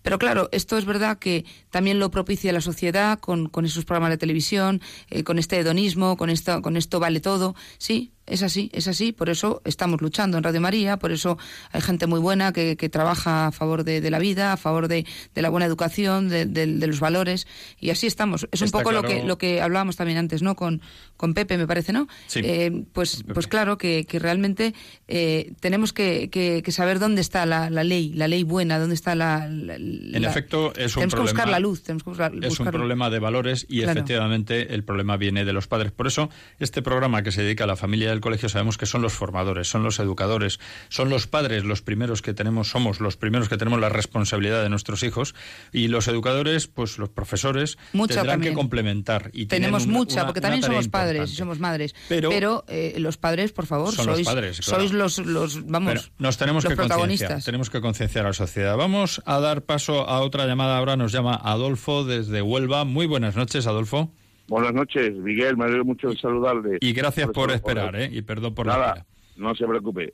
Pero 0.02 0.20
claro, 0.20 0.50
esto 0.52 0.78
es 0.78 0.86
verdad 0.86 1.18
que 1.18 1.46
también 1.72 1.98
lo 2.00 2.12
propicia 2.12 2.52
la 2.54 2.62
sociedad 2.62 3.18
con, 3.20 3.50
con 3.50 3.66
esos 3.66 3.86
programas 3.86 4.12
de 4.12 4.18
televisión, 4.18 4.82
eh, 5.10 5.24
con 5.24 5.40
este 5.40 5.58
hedonismo, 5.58 6.16
con 6.18 6.30
esto, 6.30 6.62
con 6.62 6.78
esto 6.78 7.00
vale 7.00 7.22
todo. 7.22 7.56
Sí, 7.78 8.12
Es 8.32 8.44
así, 8.44 8.70
es 8.74 8.88
así, 8.88 9.12
por 9.12 9.30
eso 9.30 9.62
estamos 9.66 10.02
luchando 10.02 10.38
en 10.38 10.44
Radio 10.44 10.62
María, 10.62 10.98
por 10.98 11.12
eso 11.12 11.38
hay 11.72 11.82
gente 11.82 12.08
muy 12.08 12.20
buena 12.20 12.54
que, 12.54 12.78
que 12.78 12.90
trabaja 12.90 13.48
a 13.48 13.52
favor 13.52 13.84
de, 13.84 14.00
de, 14.02 14.10
la 14.10 14.20
vida, 14.20 14.54
a 14.54 14.58
favor 14.58 14.88
de, 14.88 15.06
de 15.36 15.42
la 15.42 15.50
buena 15.50 15.66
educación, 15.66 16.30
de, 16.30 16.46
de, 16.46 16.66
los 16.88 17.00
valores, 17.00 17.46
y 17.80 17.90
así 17.90 18.08
estamos. 18.08 18.48
Es 18.52 18.62
un 18.62 18.72
poco 18.72 18.92
lo 18.92 19.04
que 19.04 19.24
lo 19.24 19.38
que 19.38 19.62
hablábamos 19.62 19.98
también 19.98 20.18
antes, 20.18 20.42
¿no? 20.42 20.56
Con, 20.56 20.82
con 21.18 21.34
Pepe, 21.34 21.58
me 21.58 21.68
parece, 21.68 21.92
¿no? 21.94 22.08
Sí. 22.28 22.40
Eh, 22.44 22.86
pues, 22.94 23.24
pues 23.34 23.48
claro 23.48 23.78
que, 23.78 24.06
que 24.06 24.18
realmente 24.18 24.74
eh, 25.08 25.52
tenemos 25.60 25.92
que, 25.94 26.30
que- 26.30 26.62
que 26.64 26.72
saber 26.72 27.00
dónde 27.00 27.22
está 27.22 27.46
la, 27.46 27.70
la 27.70 27.84
ley, 27.84 28.14
la 28.14 28.28
ley 28.28 28.44
buena, 28.44 28.80
dónde 28.80 28.96
está 28.96 29.14
la... 29.16 29.48
la- 29.50 29.76
En 29.76 30.22
la- 30.22 30.30
efecto, 30.30 30.74
es 30.76 30.96
un 30.96 31.02
tenemos 31.02 31.14
que 31.14 31.18
problema. 31.18 31.24
buscar 31.24 31.50
la 31.50 31.60
luz, 31.60 31.84
tenemos 31.84 32.04
que 32.04 32.10
buscar, 32.10 32.32
Es 32.42 32.60
un 32.60 32.68
problema 32.68 33.10
de 33.10 33.20
valores 33.20 33.66
y 33.70 33.80
Claro. 33.82 33.92
efectivamente 34.00 34.74
el 34.74 34.84
problema 34.84 35.18
viene 35.18 35.44
de 35.44 35.52
los 35.54 35.68
padres. 35.68 35.92
Por 35.92 36.08
eso, 36.08 36.30
este 36.60 36.82
programa 36.82 37.24
que 37.24 37.32
se 37.34 37.42
dedica 37.44 37.66
a 37.66 37.68
la 37.68 37.76
familia 37.76 38.10
del 38.10 38.21
colegio 38.22 38.48
sabemos 38.50 38.78
que 38.78 38.86
son 38.86 39.02
los 39.02 39.14
formadores, 39.14 39.68
son 39.68 39.84
los 39.84 40.00
educadores, 40.00 40.60
son 40.90 41.10
los 41.10 41.28
padres 41.28 41.64
los 41.64 41.82
primeros 41.82 42.22
que 42.22 42.34
tenemos, 42.34 42.70
somos 42.70 43.00
los 43.02 43.18
primeros 43.18 43.50
que 43.50 43.58
tenemos 43.58 43.80
la 43.80 43.90
responsabilidad 43.90 44.64
de 44.64 44.70
nuestros 44.70 45.04
hijos 45.04 45.36
y 45.72 45.88
los 45.90 46.08
educadores, 46.08 46.68
pues 46.68 46.98
los 46.98 47.10
profesores, 47.10 47.78
Mucho 47.94 48.14
tendrán 48.16 48.36
también. 48.36 48.54
que 48.54 48.56
complementar. 48.58 49.30
Y 49.34 49.48
Tenemos 49.48 49.84
una- 49.86 49.94
mucha, 49.94 50.26
porque 50.26 50.40
una 50.40 50.50
también 50.50 50.64
somos 50.64 50.88
padres 50.88 51.32
y 51.32 51.36
somos 51.36 51.60
madres. 51.60 51.94
Pero- 52.08 52.30
Pero, 52.30 52.64
eh, 52.68 52.96
los 53.00 53.18
padres, 53.18 53.52
por 53.52 53.66
favor, 53.66 53.94
Son 53.94 54.06
los 54.06 54.16
sois, 54.16 54.28
padres, 54.28 54.62
claro. 54.62 54.80
sois 54.82 54.94
los, 54.94 55.18
los, 55.20 55.66
vamos, 55.68 55.94
Pero 55.94 56.02
nos 56.20 56.38
tenemos 56.38 56.64
los 56.64 56.72
que 56.72 56.76
protagonistas. 56.78 57.44
tenemos 57.44 57.70
que 57.70 57.82
concienciar 57.82 58.26
a 58.26 58.30
la 58.30 58.34
sociedad. 58.34 58.78
Vamos 58.78 59.22
a 59.26 59.40
dar 59.40 59.64
paso 59.64 60.08
a 60.08 60.22
otra 60.22 60.46
llamada. 60.46 60.78
Ahora 60.78 60.96
nos 60.96 61.12
llama 61.12 61.36
Adolfo 61.36 62.04
desde 62.04 62.42
Huelva. 62.42 62.86
Muy 62.86 63.06
buenas 63.08 63.36
noches, 63.36 63.68
Adolfo. 63.68 64.14
Buenas 64.52 64.74
noches, 64.74 65.14
Miguel, 65.16 65.56
me 65.56 65.64
alegro 65.64 65.86
mucho 65.86 66.10
de 66.10 66.18
saludarle. 66.18 66.78
Y 66.82 66.92
gracias 66.92 67.30
por 67.30 67.52
esperar, 67.52 67.96
¿eh? 67.96 68.10
Y 68.12 68.22
perdón 68.22 68.54
por 68.54 68.68
la 68.68 68.74
Nada, 68.74 68.88
espera. 68.98 69.06
no 69.38 69.56
se 69.56 69.66
preocupe. 69.66 70.14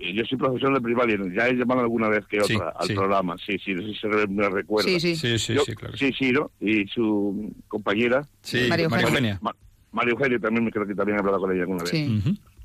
Eh, 0.00 0.12
Yo 0.12 0.24
soy 0.24 0.36
profesor 0.36 0.74
de 0.74 0.80
primaria, 0.80 1.16
ya 1.32 1.46
he 1.46 1.52
llamado 1.54 1.82
alguna 1.82 2.08
vez 2.08 2.26
que 2.26 2.40
Sí, 2.40 2.56
otra 2.56 2.70
al 2.70 2.88
sí. 2.88 2.94
programa, 2.94 3.36
sí, 3.38 3.56
sí, 3.64 3.74
no 3.74 3.82
sé 3.82 3.88
si 3.92 3.94
se 4.00 4.08
me 4.08 4.48
recuerda. 4.48 4.90
Sí, 4.90 4.98
sí. 4.98 5.14
Sí, 5.14 5.38
sí, 5.38 5.54
Yo- 5.54 5.60
sí, 5.62 5.74
claro. 5.76 5.96
sí, 5.96 6.12
sí, 6.18 6.32
¿no? 6.32 6.50
Y 6.58 6.84
su 6.88 7.54
compañera, 7.68 8.26
Sí, 8.40 8.66
María 8.68 8.88
María 8.88 9.06
Eugenia. 9.06 9.30
Eugenia. 9.34 9.38
Ma- 9.40 9.54
María 9.92 10.12
Eugenia, 10.14 10.38
también 10.40 10.64
me 10.64 10.72
creo 10.72 10.84
que 10.84 10.94
también 10.96 11.18
he 11.18 11.20
hablado 11.20 11.38
con 11.38 11.52
ella 11.52 11.60
alguna 11.60 11.84
vez. 11.84 11.90
Sí. 11.90 12.22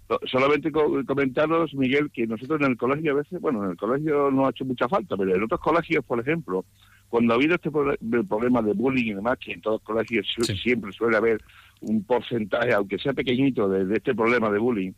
So- 0.08 0.20
Solamente 0.26 0.72
co- 0.72 1.06
comentaros, 1.06 1.72
Miguel, 1.76 2.10
que 2.12 2.26
nosotros 2.26 2.60
en 2.62 2.72
el 2.72 2.78
colegio 2.78 3.12
a 3.12 3.16
veces, 3.18 3.40
bueno, 3.40 3.64
en 3.64 3.70
el 3.70 3.78
colegio 3.78 4.32
no 4.32 4.48
ha 4.48 4.50
hecho 4.50 4.66
mucha 4.66 4.90
falta, 4.90 5.16
pero 5.16 5.36
en 5.36 5.44
otros 5.44 5.60
colegios, 5.62 6.04
por 6.04 6.20
ejemplo, 6.20 6.66
cuando 7.12 7.34
ha 7.34 7.36
habido 7.36 7.56
este 7.56 7.70
pro- 7.70 7.94
problema 8.28 8.62
de 8.62 8.72
bullying 8.74 9.12
y 9.12 9.14
demás, 9.14 9.38
que 9.38 9.52
en 9.52 9.62
todos 9.62 9.82
los 9.82 9.84
colegios 9.84 10.26
Sí. 10.42 10.56
siempre 10.58 10.92
suele 10.94 11.18
haber 11.18 11.42
un 11.82 12.04
porcentaje, 12.06 12.74
aunque 12.74 12.98
sea 12.98 13.12
pequeñito, 13.14 13.68
de, 13.68 13.86
de 13.86 13.98
este 13.98 14.16
problema 14.16 14.50
de 14.50 14.60
bullying, 14.60 14.94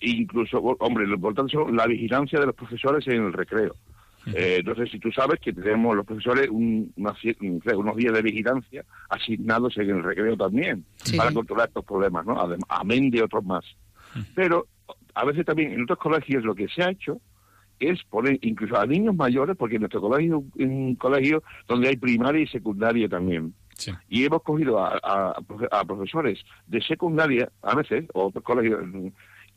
incluso, 0.00 0.58
hombre, 0.80 1.06
lo 1.06 1.14
importante 1.14 1.52
son 1.52 1.76
la 1.76 1.86
vigilancia 1.86 2.40
de 2.40 2.46
los 2.46 2.54
profesores 2.54 3.06
en 3.06 3.24
el 3.26 3.32
recreo. 3.32 3.74
Eh, 4.34 4.56
entonces, 4.58 4.90
si 4.90 4.98
tú 4.98 5.12
sabes 5.12 5.38
que 5.38 5.52
tenemos 5.52 5.94
los 5.94 6.04
profesores 6.04 6.48
un- 6.50 6.92
unas 6.96 7.16
cie- 7.22 7.36
un- 7.40 7.62
unos 7.78 7.96
días 7.96 8.12
de 8.12 8.22
vigilancia 8.22 8.84
asignados 9.08 9.76
en 9.78 9.88
el 9.90 10.02
recreo 10.02 10.36
también 10.36 10.84
Sí. 10.96 11.16
para 11.16 11.30
controlar 11.32 11.68
estos 11.68 11.84
problemas, 11.84 12.26
¿no? 12.26 12.34
Adem- 12.34 12.64
amén 12.68 13.08
de 13.10 13.22
otros 13.22 13.44
más. 13.44 13.64
Pero 14.34 14.66
a 15.14 15.24
veces 15.24 15.46
también 15.46 15.70
en 15.72 15.82
otros 15.84 15.98
colegios 16.00 16.42
lo 16.42 16.56
que 16.56 16.66
se 16.66 16.82
ha 16.82 16.90
hecho 16.90 17.20
es 17.80 18.02
poner 18.04 18.38
incluso 18.42 18.76
a 18.78 18.86
niños 18.86 19.14
mayores, 19.14 19.56
porque 19.56 19.76
en 19.76 19.82
nuestro 19.82 20.00
colegio 20.00 20.42
es 20.56 20.66
un 20.66 20.94
colegio 20.96 21.42
donde 21.68 21.88
hay 21.88 21.96
primaria 21.96 22.42
y 22.42 22.46
secundaria 22.46 23.08
también. 23.08 23.54
Sí. 23.76 23.92
Y 24.08 24.24
hemos 24.24 24.42
cogido 24.42 24.78
a, 24.78 24.98
a- 25.02 25.30
a 25.32 25.40
profe- 25.40 25.68
a 25.70 25.84
profesores 25.84 26.38
de 26.66 26.80
secundaria, 26.82 27.50
a 27.62 27.74
veces, 27.74 28.06
o 28.14 28.26
otros 28.28 28.42
colegios, 28.42 28.80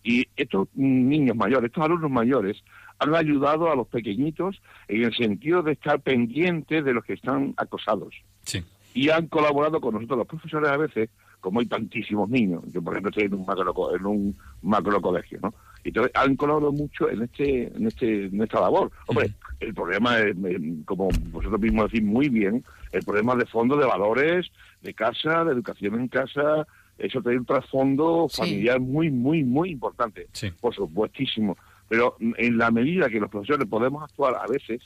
y 0.04 0.26
estos 0.36 0.68
niños 0.76 1.36
mayores, 1.36 1.68
estos 1.70 1.84
alumnos 1.86 2.12
mayores, 2.12 2.62
han 3.00 3.16
ayudado 3.16 3.72
a 3.72 3.76
los 3.76 3.88
pequeñitos 3.88 4.62
en 4.90 5.04
el 5.04 5.14
sentido 5.16 5.62
de 5.64 5.72
estar 5.74 6.02
pendientes 6.02 6.84
de 6.84 6.94
los 6.94 7.04
que 7.06 7.14
están 7.14 7.54
acosados. 7.58 8.14
Sí. 8.44 8.64
Y 8.94 9.10
han 9.10 9.28
colaborado 9.28 9.80
con 9.80 9.94
nosotros 9.94 10.18
los 10.20 10.28
profesores 10.28 10.70
a 10.70 10.78
veces, 10.78 11.10
como 11.40 11.60
hay 11.60 11.66
tantísimos 11.68 12.30
niños. 12.30 12.64
Yo, 12.74 12.82
por 12.82 12.94
ejemplo, 12.94 13.10
estoy 13.10 13.26
en 13.26 13.34
un 13.36 13.46
macro, 13.46 13.96
en 13.96 14.06
un 14.06 14.36
macro 14.62 15.02
colegio, 15.02 15.40
¿no? 15.42 15.54
Y 15.84 15.90
Entonces, 15.90 16.12
han 16.16 16.36
colaborado 16.36 16.74
mucho 16.74 17.10
en 17.10 17.22
este 17.22 17.68
en 17.76 17.88
este 17.88 18.26
en 18.26 18.42
esta 18.42 18.60
labor. 18.60 18.92
Hombre, 19.08 19.32
el 19.62 19.74
problema 19.74 20.20
es, 20.20 20.36
eh, 20.46 20.60
como 20.86 21.08
vosotros 21.32 21.60
mismos 21.62 21.90
decís 21.92 22.06
muy 22.06 22.28
bien, 22.28 22.64
el 22.92 23.04
problema 23.04 23.36
de 23.36 23.46
fondo 23.46 23.78
de 23.78 23.86
valores, 23.86 24.48
de 24.82 24.94
casa, 24.94 25.46
de 25.46 25.54
educación 25.54 25.96
en 26.00 26.08
casa, 26.10 26.68
eso 26.98 27.22
tiene 27.22 27.38
un 27.40 27.46
trasfondo 27.46 28.28
Sí. 28.30 28.42
familiar 28.42 28.80
muy, 28.82 29.10
muy, 29.10 29.44
muy 29.46 29.70
importante. 29.72 30.28
Sí. 30.34 30.52
Por 30.60 30.76
supuestísimo. 30.76 31.56
Pero 31.88 32.16
mm, 32.20 32.34
en 32.38 32.58
la 32.58 32.72
medida 32.72 33.10
que 33.10 33.20
los 33.22 33.30
profesores 33.30 33.66
podemos 33.68 34.04
actuar 34.04 34.36
a 34.36 34.48
veces, 34.48 34.82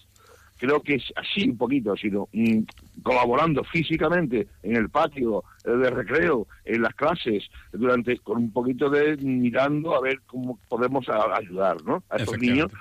creo 0.57 0.81
que 0.81 0.95
es 0.95 1.03
así 1.15 1.49
un 1.49 1.57
poquito, 1.57 1.95
sino 1.97 2.27
mm, 2.33 2.59
colaborando 3.03 3.63
físicamente 3.63 4.47
en 4.63 4.75
el 4.77 4.89
patio 4.89 5.43
eh, 5.65 5.71
de 5.71 5.89
recreo, 5.89 6.47
en 6.65 6.81
las 6.81 6.93
clases, 6.95 7.43
durante 7.71 8.17
con 8.19 8.37
un 8.37 8.51
poquito 8.51 8.89
de 8.89 9.17
mirando 9.17 9.95
a 9.95 10.01
ver 10.01 10.19
cómo 10.25 10.59
podemos 10.69 11.07
a- 11.09 11.35
ayudar 11.37 11.83
¿no? 11.83 12.03
a 12.09 12.17
estos 12.17 12.37
niños 12.39 12.71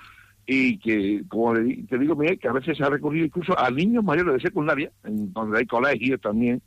y 0.47 0.79
que, 0.79 1.23
como 1.29 1.55
le 1.55 1.83
te 1.85 1.99
digo, 1.99 2.17
Miguel, 2.17 2.39
que 2.39 2.49
a 2.49 2.53
veces 2.53 2.77
se 2.77 2.83
ha 2.85 2.91
recurrido 2.91 3.25
incluso 3.27 3.59
a 3.59 3.71
niños 3.71 4.03
mayores 4.05 4.35
de 4.35 4.41
secundaria, 4.41 4.91
en 5.05 5.33
donde 5.33 5.59
hay 5.59 5.67
colegios 5.67 6.21
también, 6.21 6.61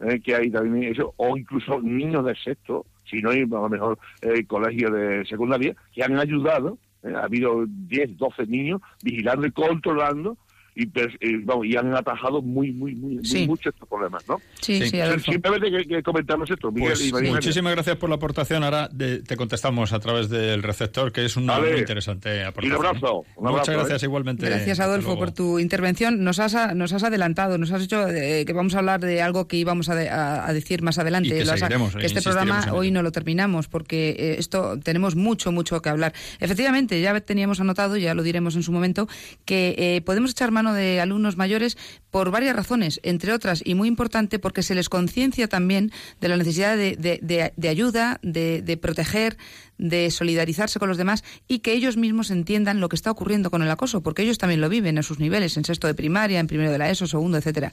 eh, 0.00 0.20
que 0.20 0.34
hay 0.34 0.50
también 0.50 0.92
eso, 0.92 1.14
o 1.16 1.36
incluso 1.36 1.80
niños 1.80 2.24
de 2.26 2.34
sexto, 2.36 2.84
si 3.04 3.20
no 3.22 3.30
hay 3.30 3.42
a 3.42 3.46
lo 3.46 3.68
mejor 3.68 3.98
eh, 4.20 4.44
colegios 4.46 4.92
de 4.92 5.24
secundaria, 5.26 5.74
que 5.94 6.02
han 6.04 6.18
ayudado, 6.18 6.78
eh, 7.02 7.12
ha 7.16 7.24
habido 7.24 7.64
10, 7.66 8.16
12 8.18 8.46
niños 8.46 8.80
vigilando 9.02 9.46
y 9.46 9.50
controlando, 9.52 10.36
y, 10.74 10.84
eh, 10.84 11.40
vamos, 11.44 11.66
y 11.66 11.76
han 11.76 11.94
atajado 11.94 12.40
muy, 12.42 12.72
muy, 12.72 12.94
muy, 12.94 13.14
muy 13.16 13.24
Sí. 13.24 13.46
mucho 13.46 13.68
estos 13.70 13.88
problemas, 13.88 14.26
¿no? 14.28 14.40
Sí, 14.60 14.80
Sí. 14.82 14.90
sí. 14.90 14.98
Simplemente 15.30 15.70
que, 15.70 15.84
que 15.86 16.02
comentarnos 16.02 16.50
esto, 16.50 16.70
Miguel 16.72 16.90
Pues 16.92 17.00
y 17.00 17.12
María 17.12 17.28
Eugenia. 17.28 17.34
muchísimas 17.34 17.72
gracias 17.74 17.96
por 17.96 18.08
la 18.08 18.16
aportación. 18.16 18.64
Ahora 18.64 18.88
de- 18.92 19.22
te 19.22 19.36
contestamos 19.36 19.92
a 19.92 20.00
través 20.00 20.28
del 20.30 20.62
receptor, 20.62 21.12
que 21.12 21.24
es 21.24 21.36
una 21.36 21.58
muy 21.58 21.78
interesante 21.78 22.38
Y 22.38 22.40
aportación. 22.40 22.78
un 22.80 22.86
abrazo, 22.86 23.24
un 23.36 23.46
abrazo, 23.48 23.58
Muchas 23.58 23.74
gracias 23.76 24.02
¿eh? 24.02 24.06
igualmente. 24.06 24.46
Gracias, 24.46 24.80
Adolfo, 24.80 25.18
por 25.18 25.32
tu 25.32 25.58
intervención. 25.58 26.24
Nos 26.24 26.38
has, 26.38 26.74
nos 26.74 26.92
has 26.92 27.02
adelantado, 27.04 27.58
nos 27.58 27.70
has 27.72 27.82
hecho 27.82 28.08
eh, 28.08 28.44
que 28.46 28.52
vamos 28.52 28.74
a 28.74 28.78
hablar 28.78 29.00
de 29.00 29.20
algo 29.22 29.46
que 29.48 29.56
íbamos 29.56 29.88
a, 29.88 29.94
de- 29.94 30.08
a- 30.08 30.46
a 30.46 30.52
decir 30.52 30.82
más 30.82 30.98
adelante. 30.98 31.28
Y 31.28 31.32
que 31.38 31.44
Lo 31.44 31.52
has- 31.52 31.60
seguiremos, 31.60 31.94
que 31.96 32.06
este 32.06 32.22
programa 32.22 32.66
hoy 32.72 32.90
no 32.90 33.02
lo 33.02 33.12
terminamos 33.12 33.68
porque 33.68 34.10
eh, 34.18 34.36
esto 34.38 34.78
tenemos 34.82 35.16
mucho, 35.16 35.52
mucho 35.52 35.80
que 35.82 35.88
hablar. 35.88 36.12
Efectivamente, 36.40 37.00
ya 37.00 37.18
teníamos 37.20 37.60
anotado, 37.60 37.96
ya 37.96 38.14
lo 38.14 38.22
diremos 38.22 38.56
en 38.56 38.62
su 38.62 38.72
momento, 38.72 39.08
que 39.44 39.74
eh, 39.78 40.00
podemos 40.02 40.30
echar 40.30 40.50
de 40.72 41.00
alumnos 41.00 41.36
mayores 41.36 41.76
por 42.12 42.30
varias 42.30 42.54
razones, 42.54 43.00
entre 43.02 43.32
otras, 43.32 43.62
y 43.64 43.74
muy 43.74 43.88
importante, 43.88 44.38
porque 44.38 44.62
se 44.62 44.76
les 44.76 44.88
conciencia 44.88 45.48
también 45.48 45.90
de 46.20 46.28
la 46.28 46.36
necesidad 46.36 46.76
de, 46.76 46.94
de- 46.96 47.18
de- 47.22 47.68
ayuda, 47.68 48.20
de 48.62 48.76
proteger, 48.76 49.36
de 49.82 50.10
solidarizarse 50.10 50.78
con 50.78 50.88
los 50.88 50.96
demás 50.96 51.24
y 51.48 51.58
que 51.58 51.72
ellos 51.72 51.96
mismos 51.96 52.30
entiendan 52.30 52.80
lo 52.80 52.88
que 52.88 52.96
está 52.96 53.10
ocurriendo 53.10 53.50
con 53.50 53.62
el 53.62 53.70
acoso, 53.70 54.00
porque 54.00 54.22
ellos 54.22 54.38
también 54.38 54.60
lo 54.60 54.68
viven 54.68 54.96
a 54.98 55.02
sus 55.02 55.18
niveles, 55.18 55.56
en 55.56 55.64
sexto 55.64 55.88
de 55.88 55.94
primaria, 55.94 56.38
en 56.38 56.46
primero 56.46 56.70
de 56.70 56.78
la 56.78 56.88
ESO, 56.88 57.06
segundo, 57.06 57.36
etcétera. 57.36 57.72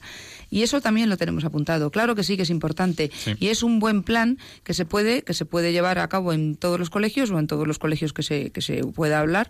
Y 0.50 0.62
eso 0.62 0.80
también 0.80 1.08
lo 1.08 1.16
tenemos 1.16 1.44
apuntado. 1.44 1.90
Claro 1.90 2.14
que 2.16 2.24
sí 2.24 2.36
que 2.36 2.42
es 2.42 2.50
importante 2.50 3.10
Sí. 3.24 3.34
y 3.38 3.48
es 3.48 3.62
un 3.62 3.78
buen 3.78 4.02
plan 4.02 4.38
que 4.64 4.74
se 4.74 4.84
puede 4.84 5.22
que 5.22 5.34
se 5.34 5.44
puede 5.44 5.72
llevar 5.72 5.98
a 5.98 6.08
cabo 6.08 6.32
en 6.32 6.56
todos 6.56 6.78
los 6.78 6.90
colegios 6.90 7.30
o 7.30 7.38
en 7.38 7.46
todos 7.46 7.66
los 7.66 7.78
colegios 7.78 8.12
que 8.12 8.22
se 8.22 8.50
que 8.50 8.60
se 8.60 8.82
pueda 8.84 9.20
hablar 9.20 9.48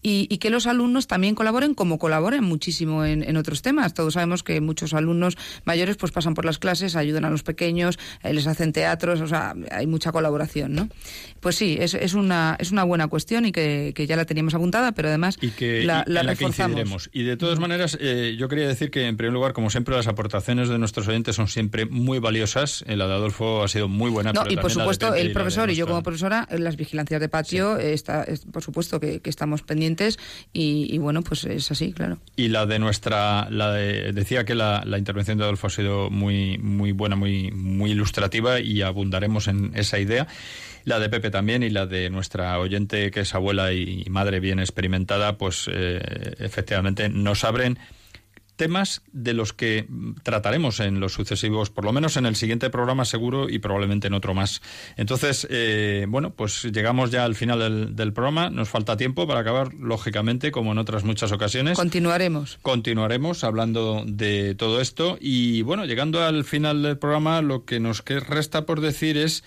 y, 0.00 0.28
y 0.30 0.38
que 0.38 0.50
los 0.50 0.66
alumnos 0.66 1.08
también 1.08 1.34
colaboren 1.34 1.74
como 1.74 1.98
colaboran 1.98 2.44
muchísimo 2.44 3.04
en, 3.04 3.22
en 3.22 3.36
otros 3.36 3.62
temas. 3.62 3.94
Todos 3.94 4.14
sabemos 4.14 4.42
que 4.44 4.60
muchos 4.60 4.94
alumnos 4.94 5.36
mayores 5.64 5.96
pues 5.96 6.12
pasan 6.12 6.34
por 6.34 6.44
las 6.44 6.58
clases, 6.58 6.94
ayudan 6.96 7.24
a 7.24 7.30
los 7.30 7.42
pequeños, 7.42 7.98
eh, 8.22 8.32
les 8.32 8.46
hacen 8.46 8.72
teatros, 8.72 9.20
o 9.20 9.26
sea, 9.26 9.54
hay 9.72 9.86
mucha 9.88 10.12
colaboración, 10.12 10.72
¿no? 10.74 10.88
Pues 11.40 11.56
sí, 11.56 11.76
es, 11.80 11.94
es 12.00 12.14
una 12.14 12.56
es 12.58 12.70
una 12.72 12.84
buena 12.84 13.08
cuestión 13.08 13.44
y 13.46 13.52
que, 13.52 13.92
que 13.94 14.06
ya 14.06 14.16
la 14.16 14.24
teníamos 14.24 14.54
apuntada, 14.54 14.92
pero 14.92 15.08
además 15.08 15.36
y 15.40 15.48
que 15.50 15.82
la, 15.84 16.04
y- 16.06 16.10
la 16.10 16.22
la 16.22 16.30
reforzamos. 16.30 17.10
Y 17.12 17.22
de 17.24 17.36
todas 17.36 17.58
maneras, 17.58 17.96
eh, 18.00 18.36
yo 18.38 18.48
quería 18.48 18.66
decir 18.68 18.90
que, 18.90 19.06
en 19.06 19.16
primer 19.16 19.32
lugar, 19.32 19.52
como 19.52 19.70
siempre, 19.70 19.94
las 19.94 20.06
aportaciones 20.06 20.68
de 20.68 20.78
nuestros 20.78 21.06
oyentes 21.08 21.36
son 21.36 21.48
siempre 21.48 21.86
muy 21.86 22.18
valiosas. 22.18 22.84
Eh, 22.86 22.96
La 22.96 23.06
de 23.06 23.14
Adolfo 23.14 23.62
ha 23.62 23.68
sido 23.68 23.88
muy 23.88 24.10
buena. 24.10 24.32
No, 24.32 24.42
pero 24.42 24.52
y 24.54 24.56
por 24.56 24.70
supuesto 24.70 25.14
el 25.14 25.32
profesor 25.32 25.70
y 25.70 25.74
yo 25.76 25.86
como 25.86 26.02
profesora, 26.02 26.46
en 26.50 26.64
las 26.64 26.76
vigilancias 26.76 27.20
de 27.20 27.28
patio, 27.28 27.78
eh, 27.78 27.92
está, 27.92 28.22
es- 28.24 28.44
por 28.44 28.62
supuesto 28.62 29.00
que, 29.00 29.20
que 29.20 29.30
estamos 29.30 29.62
pendientes 29.62 30.18
y, 30.52 30.86
y 30.92 30.98
bueno, 30.98 31.22
pues 31.22 31.44
es 31.44 31.70
así, 31.70 31.92
claro. 31.92 32.18
Y 32.36 32.48
la 32.48 32.66
de 32.66 32.78
nuestra, 32.78 33.48
la 33.50 33.72
de- 33.72 34.12
decía 34.12 34.44
que 34.44 34.54
la, 34.54 34.82
la 34.86 34.98
intervención 34.98 35.38
de 35.38 35.44
Adolfo 35.44 35.66
ha 35.66 35.70
sido 35.70 36.10
muy, 36.10 36.58
muy 36.58 36.92
buena, 36.92 37.16
muy, 37.16 37.50
muy 37.50 37.90
ilustrativa 37.92 38.60
y 38.60 38.82
abundaremos 38.82 39.48
en 39.48 39.72
esa 39.74 39.98
idea. 39.98 40.26
La 40.88 40.98
de 40.98 41.10
Pepe 41.10 41.30
también 41.30 41.62
y 41.62 41.70
la 41.70 41.86
de 41.86 42.08
nuestra 42.08 42.58
oyente 42.58 43.10
que 43.10 43.20
es 43.20 43.34
abuela 43.34 43.72
y 43.72 44.06
madre 44.08 44.40
bien 44.40 44.58
experimentada, 44.58 45.36
pues 45.36 45.68
eh, 45.70 46.00
efectivamente 46.38 47.10
nos 47.10 47.44
abren 47.44 47.78
temas 48.58 49.02
de 49.12 49.32
los 49.32 49.54
que 49.54 49.86
trataremos 50.24 50.80
en 50.80 50.98
los 50.98 51.12
sucesivos, 51.12 51.70
por 51.70 51.84
lo 51.84 51.92
menos 51.92 52.16
en 52.16 52.26
el 52.26 52.36
siguiente 52.36 52.68
programa 52.68 53.04
seguro 53.04 53.48
y 53.48 53.60
probablemente 53.60 54.08
en 54.08 54.14
otro 54.14 54.34
más. 54.34 54.60
Entonces, 54.96 55.46
eh, 55.48 56.06
bueno, 56.08 56.30
pues 56.30 56.64
llegamos 56.64 57.10
ya 57.10 57.24
al 57.24 57.36
final 57.36 57.60
del, 57.60 57.96
del, 57.96 58.12
programa. 58.12 58.50
Nos 58.50 58.68
falta 58.68 58.96
tiempo 58.96 59.28
para 59.28 59.40
acabar, 59.40 59.72
lógicamente, 59.74 60.50
como 60.50 60.72
en 60.72 60.78
otras 60.78 61.04
muchas 61.04 61.30
ocasiones. 61.30 61.78
Continuaremos. 61.78 62.58
Continuaremos 62.60 63.44
hablando 63.44 64.02
de 64.06 64.54
todo 64.56 64.80
esto 64.80 65.18
y, 65.20 65.62
bueno, 65.62 65.84
llegando 65.84 66.22
al 66.22 66.44
final 66.44 66.82
del 66.82 66.98
programa, 66.98 67.40
lo 67.42 67.64
que 67.64 67.78
nos 67.78 68.04
resta 68.04 68.66
por 68.66 68.80
decir 68.80 69.16
es 69.16 69.44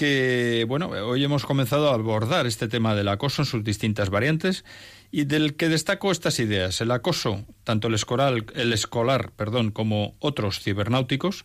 que, 0.00 0.64
bueno, 0.66 0.88
hoy 0.88 1.22
hemos 1.22 1.44
comenzado 1.44 1.90
a 1.90 1.94
abordar 1.94 2.46
este 2.46 2.68
tema 2.68 2.94
del 2.94 3.08
acoso 3.08 3.42
en 3.42 3.46
sus 3.46 3.62
distintas 3.62 4.08
variantes 4.08 4.64
y 5.10 5.24
del 5.24 5.56
que 5.56 5.68
destaco 5.68 6.10
estas 6.10 6.40
ideas. 6.40 6.80
El 6.80 6.90
acoso, 6.90 7.44
tanto 7.64 7.88
el 7.88 7.92
escolar, 7.92 8.46
el 8.54 8.72
escolar 8.72 9.30
perdón, 9.32 9.72
como 9.72 10.14
otros 10.18 10.60
cibernáuticos, 10.60 11.44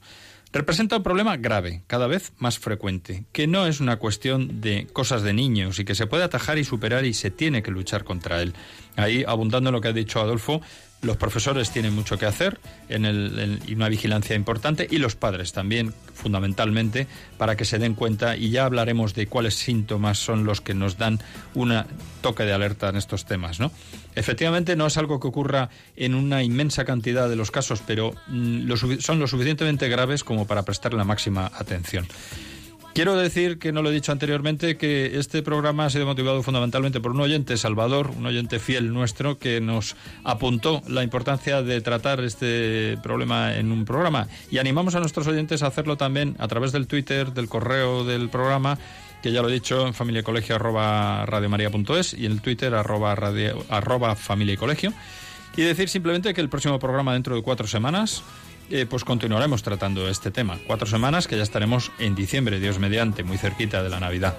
representa 0.54 0.96
un 0.96 1.04
problema 1.04 1.36
grave, 1.36 1.84
cada 1.86 2.08
vez 2.08 2.32
más 2.38 2.58
frecuente, 2.58 3.26
que 3.34 3.46
no 3.46 3.68
es 3.68 3.82
una 3.82 3.98
cuestión 3.98 4.62
de 4.62 4.88
cosas 4.94 5.22
de 5.22 5.34
niños 5.34 5.78
y 5.80 5.84
que 5.84 5.94
se 5.94 6.08
puede 6.08 6.24
atajar 6.24 6.58
y 6.58 6.64
superar 6.64 7.04
y 7.04 7.14
se 7.14 7.32
tiene 7.32 7.62
que 7.62 7.72
luchar 7.72 8.06
contra 8.06 8.42
él. 8.42 8.54
Ahí, 8.96 9.26
abundando 9.28 9.70
en 9.70 9.74
lo 9.74 9.82
que 9.82 9.90
ha 9.90 9.94
dicho 9.94 10.22
Adolfo, 10.22 10.62
los 11.06 11.18
profesores 11.18 11.72
tienen 11.72 11.94
mucho 11.94 12.18
que 12.18 12.26
hacer 12.26 12.60
en 12.90 13.06
el, 13.06 13.60
y 13.66 13.76
una 13.76 13.90
vigilancia 13.90 14.36
importante 14.36 14.88
y 14.90 14.98
los 14.98 15.16
padres 15.16 15.54
también, 15.54 15.94
fundamentalmente, 16.14 17.08
para 17.38 17.56
que 17.56 17.66
se 17.66 17.80
den 17.80 17.94
cuenta 17.94 18.36
y 18.36 18.50
ya 18.50 18.66
hablaremos 18.66 19.14
de 19.14 19.28
cuáles 19.28 19.56
síntomas 19.56 20.18
son 20.18 20.44
los 20.44 20.62
que 20.62 20.74
nos 20.74 20.98
dan 20.98 21.20
un 21.54 21.74
toque 22.22 22.44
de 22.44 22.54
alerta 22.54 22.90
en 22.90 22.98
estos 22.98 23.26
temas. 23.26 23.60
¿no? 23.60 23.72
Efectivamente, 24.16 24.76
no 24.76 24.88
es 24.88 24.98
algo 24.98 25.20
que 25.20 25.28
ocurra 25.28 25.70
en 25.96 26.16
una 26.16 26.44
inmensa 26.44 26.86
cantidad 26.86 27.30
de 27.30 27.36
los 27.36 27.52
casos, 27.52 27.82
pero 27.86 28.14
mm, 28.28 28.72
son 29.00 29.20
lo 29.20 29.28
suficientemente 29.28 29.88
graves 29.88 30.24
como 30.24 30.48
para 30.48 30.64
prestar 30.64 30.94
la 30.94 31.04
máxima 31.04 31.52
atención. 31.56 32.08
Quiero 32.96 33.18
decir, 33.18 33.60
que 33.60 33.74
no 33.74 33.82
lo 33.82 33.90
he 33.90 33.94
dicho 33.94 34.14
anteriormente, 34.14 34.78
que 34.78 35.20
este 35.20 35.44
programa 35.44 35.84
ha 35.84 35.90
sido 35.90 36.06
motivado 36.06 36.42
fundamentalmente 36.42 37.02
por 37.02 37.12
un 37.12 37.20
oyente, 37.20 37.58
Salvador, 37.58 38.12
un 38.18 38.26
oyente 38.26 38.58
fiel 38.58 38.94
nuestro, 38.94 39.38
que 39.38 39.60
nos 39.60 39.98
apuntó 40.24 40.82
la 40.88 41.04
importancia 41.04 41.62
de 41.62 41.82
tratar 41.82 42.22
este 42.22 42.98
problema 43.04 43.58
en 43.58 43.74
un 43.74 43.84
programa. 43.84 44.30
Y 44.50 44.60
animamos 44.60 44.96
a 44.96 45.02
nuestros 45.02 45.28
oyentes 45.28 45.62
a 45.62 45.68
hacerlo 45.68 45.98
también 45.98 46.38
a 46.40 46.48
través 46.48 46.72
del 46.72 46.88
Twitter, 46.88 47.34
del 47.34 47.50
correo 47.50 48.06
del 48.06 48.30
programa 48.30 48.80
que 49.22 49.34
ya 49.34 49.42
lo 49.42 49.50
he 49.50 49.54
dicho 49.54 49.88
en 49.88 49.94
familiacolegio 49.94 50.56
arroba 50.56 51.26
y 51.28 52.26
en 52.26 52.32
el 52.32 52.42
Twitter 52.42 52.72
radio, 52.72 53.66
arroba 53.68 54.16
familia 54.16 54.54
y 54.54 54.58
colegio. 54.58 54.94
Y 55.58 55.64
decir 55.64 55.90
simplemente 55.90 56.34
que 56.34 56.40
el 56.40 56.48
próximo 56.48 56.80
programa 56.80 57.12
dentro 57.12 57.36
de 57.36 57.42
cuatro 57.42 57.68
semanas 57.68 58.24
eh, 58.70 58.86
pues 58.90 59.04
continuaremos 59.04 59.64
tratando 59.64 60.08
este 60.08 60.32
tema. 60.32 60.58
Cuatro 60.68 60.88
semanas 60.88 61.28
que 61.28 61.38
ya 61.38 61.44
estaremos 61.44 61.92
en 62.00 62.16
diciembre, 62.16 62.60
Dios 62.60 62.80
mediante, 62.80 63.24
muy 63.24 63.38
cerquita 63.38 63.84
de 63.84 63.90
la 63.90 64.00
Navidad. 64.00 64.36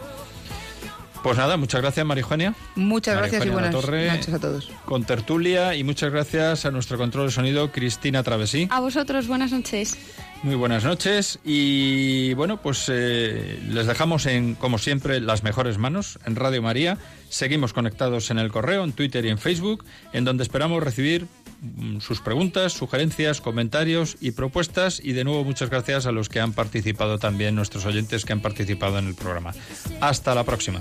Pues 1.23 1.39
nada, 1.39 1.57
muchas 1.57 1.81
gracias 1.81 2.07
María 2.07 2.55
Muchas 2.77 3.17
gracias 3.17 3.45
y 3.45 3.49
buenas 3.49 3.75
noches 3.75 4.33
a 4.33 4.39
todos. 4.39 4.71
Con 4.85 5.05
tertulia 5.05 5.75
y 5.75 5.83
muchas 5.83 6.13
gracias 6.13 6.67
a 6.67 6.71
nuestro 6.71 6.99
control 6.99 7.27
de 7.27 7.33
sonido, 7.33 7.73
Cristina 7.73 8.23
Travesí. 8.23 8.69
A 8.71 8.79
vosotros, 8.79 9.27
buenas 9.27 9.51
noches. 9.51 9.97
Muy 10.43 10.55
buenas 10.55 10.85
noches 10.85 11.39
y 11.45 12.35
bueno, 12.35 12.59
pues 12.59 12.85
eh, 12.89 13.59
les 13.69 13.87
dejamos 13.87 14.27
en, 14.27 14.55
como 14.55 14.79
siempre, 14.79 15.21
las 15.21 15.43
mejores 15.43 15.79
manos 15.79 16.19
en 16.25 16.37
Radio 16.37 16.63
María. 16.63 16.99
Seguimos 17.29 17.73
conectados 17.73 18.31
en 18.31 18.39
el 18.39 18.53
correo, 18.53 18.85
en 18.85 18.93
Twitter 18.93 19.25
y 19.25 19.31
en 19.31 19.39
Facebook, 19.39 19.85
en 20.13 20.25
donde 20.25 20.45
esperamos 20.45 20.83
recibir 20.83 21.27
Mm, 21.61 22.01
sus 22.01 22.21
preguntas, 22.21 22.73
sugerencias, 22.73 23.41
comentarios 23.41 24.17
y 24.21 24.33
propuestas. 24.33 25.01
Y 25.03 25.13
de 25.13 25.25
nuevo 25.25 25.45
muchas 25.45 25.71
gracias 25.71 26.07
a 26.07 26.13
los 26.13 26.29
que 26.29 26.41
han 26.41 26.53
participado 26.53 27.19
también, 27.19 27.55
nuestros 27.55 27.87
oyentes 27.87 28.25
que 28.25 28.33
han 28.33 28.41
participado 28.41 28.99
en 28.99 29.09
el 29.09 29.15
programa. 29.15 29.55
Hasta 30.01 30.35
la 30.35 30.45
próxima. 30.45 30.81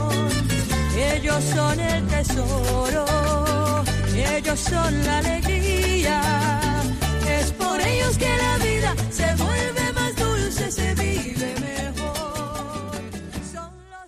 ellos 1.13 1.43
son 1.53 1.79
el 1.79 2.07
tesoro, 2.07 3.05
ellos 4.15 4.59
son 4.59 5.03
la 5.05 5.17
alegría. 5.17 6.21
Es 7.27 7.51
por 7.51 7.79
ellos 7.81 8.17
que 8.17 8.29
la 8.37 8.57
vida 8.57 8.95
se 9.09 9.35
vuelve 9.35 9.93
más 9.93 10.15
dulce, 10.15 10.71
se 10.71 10.93
vive. 10.95 11.40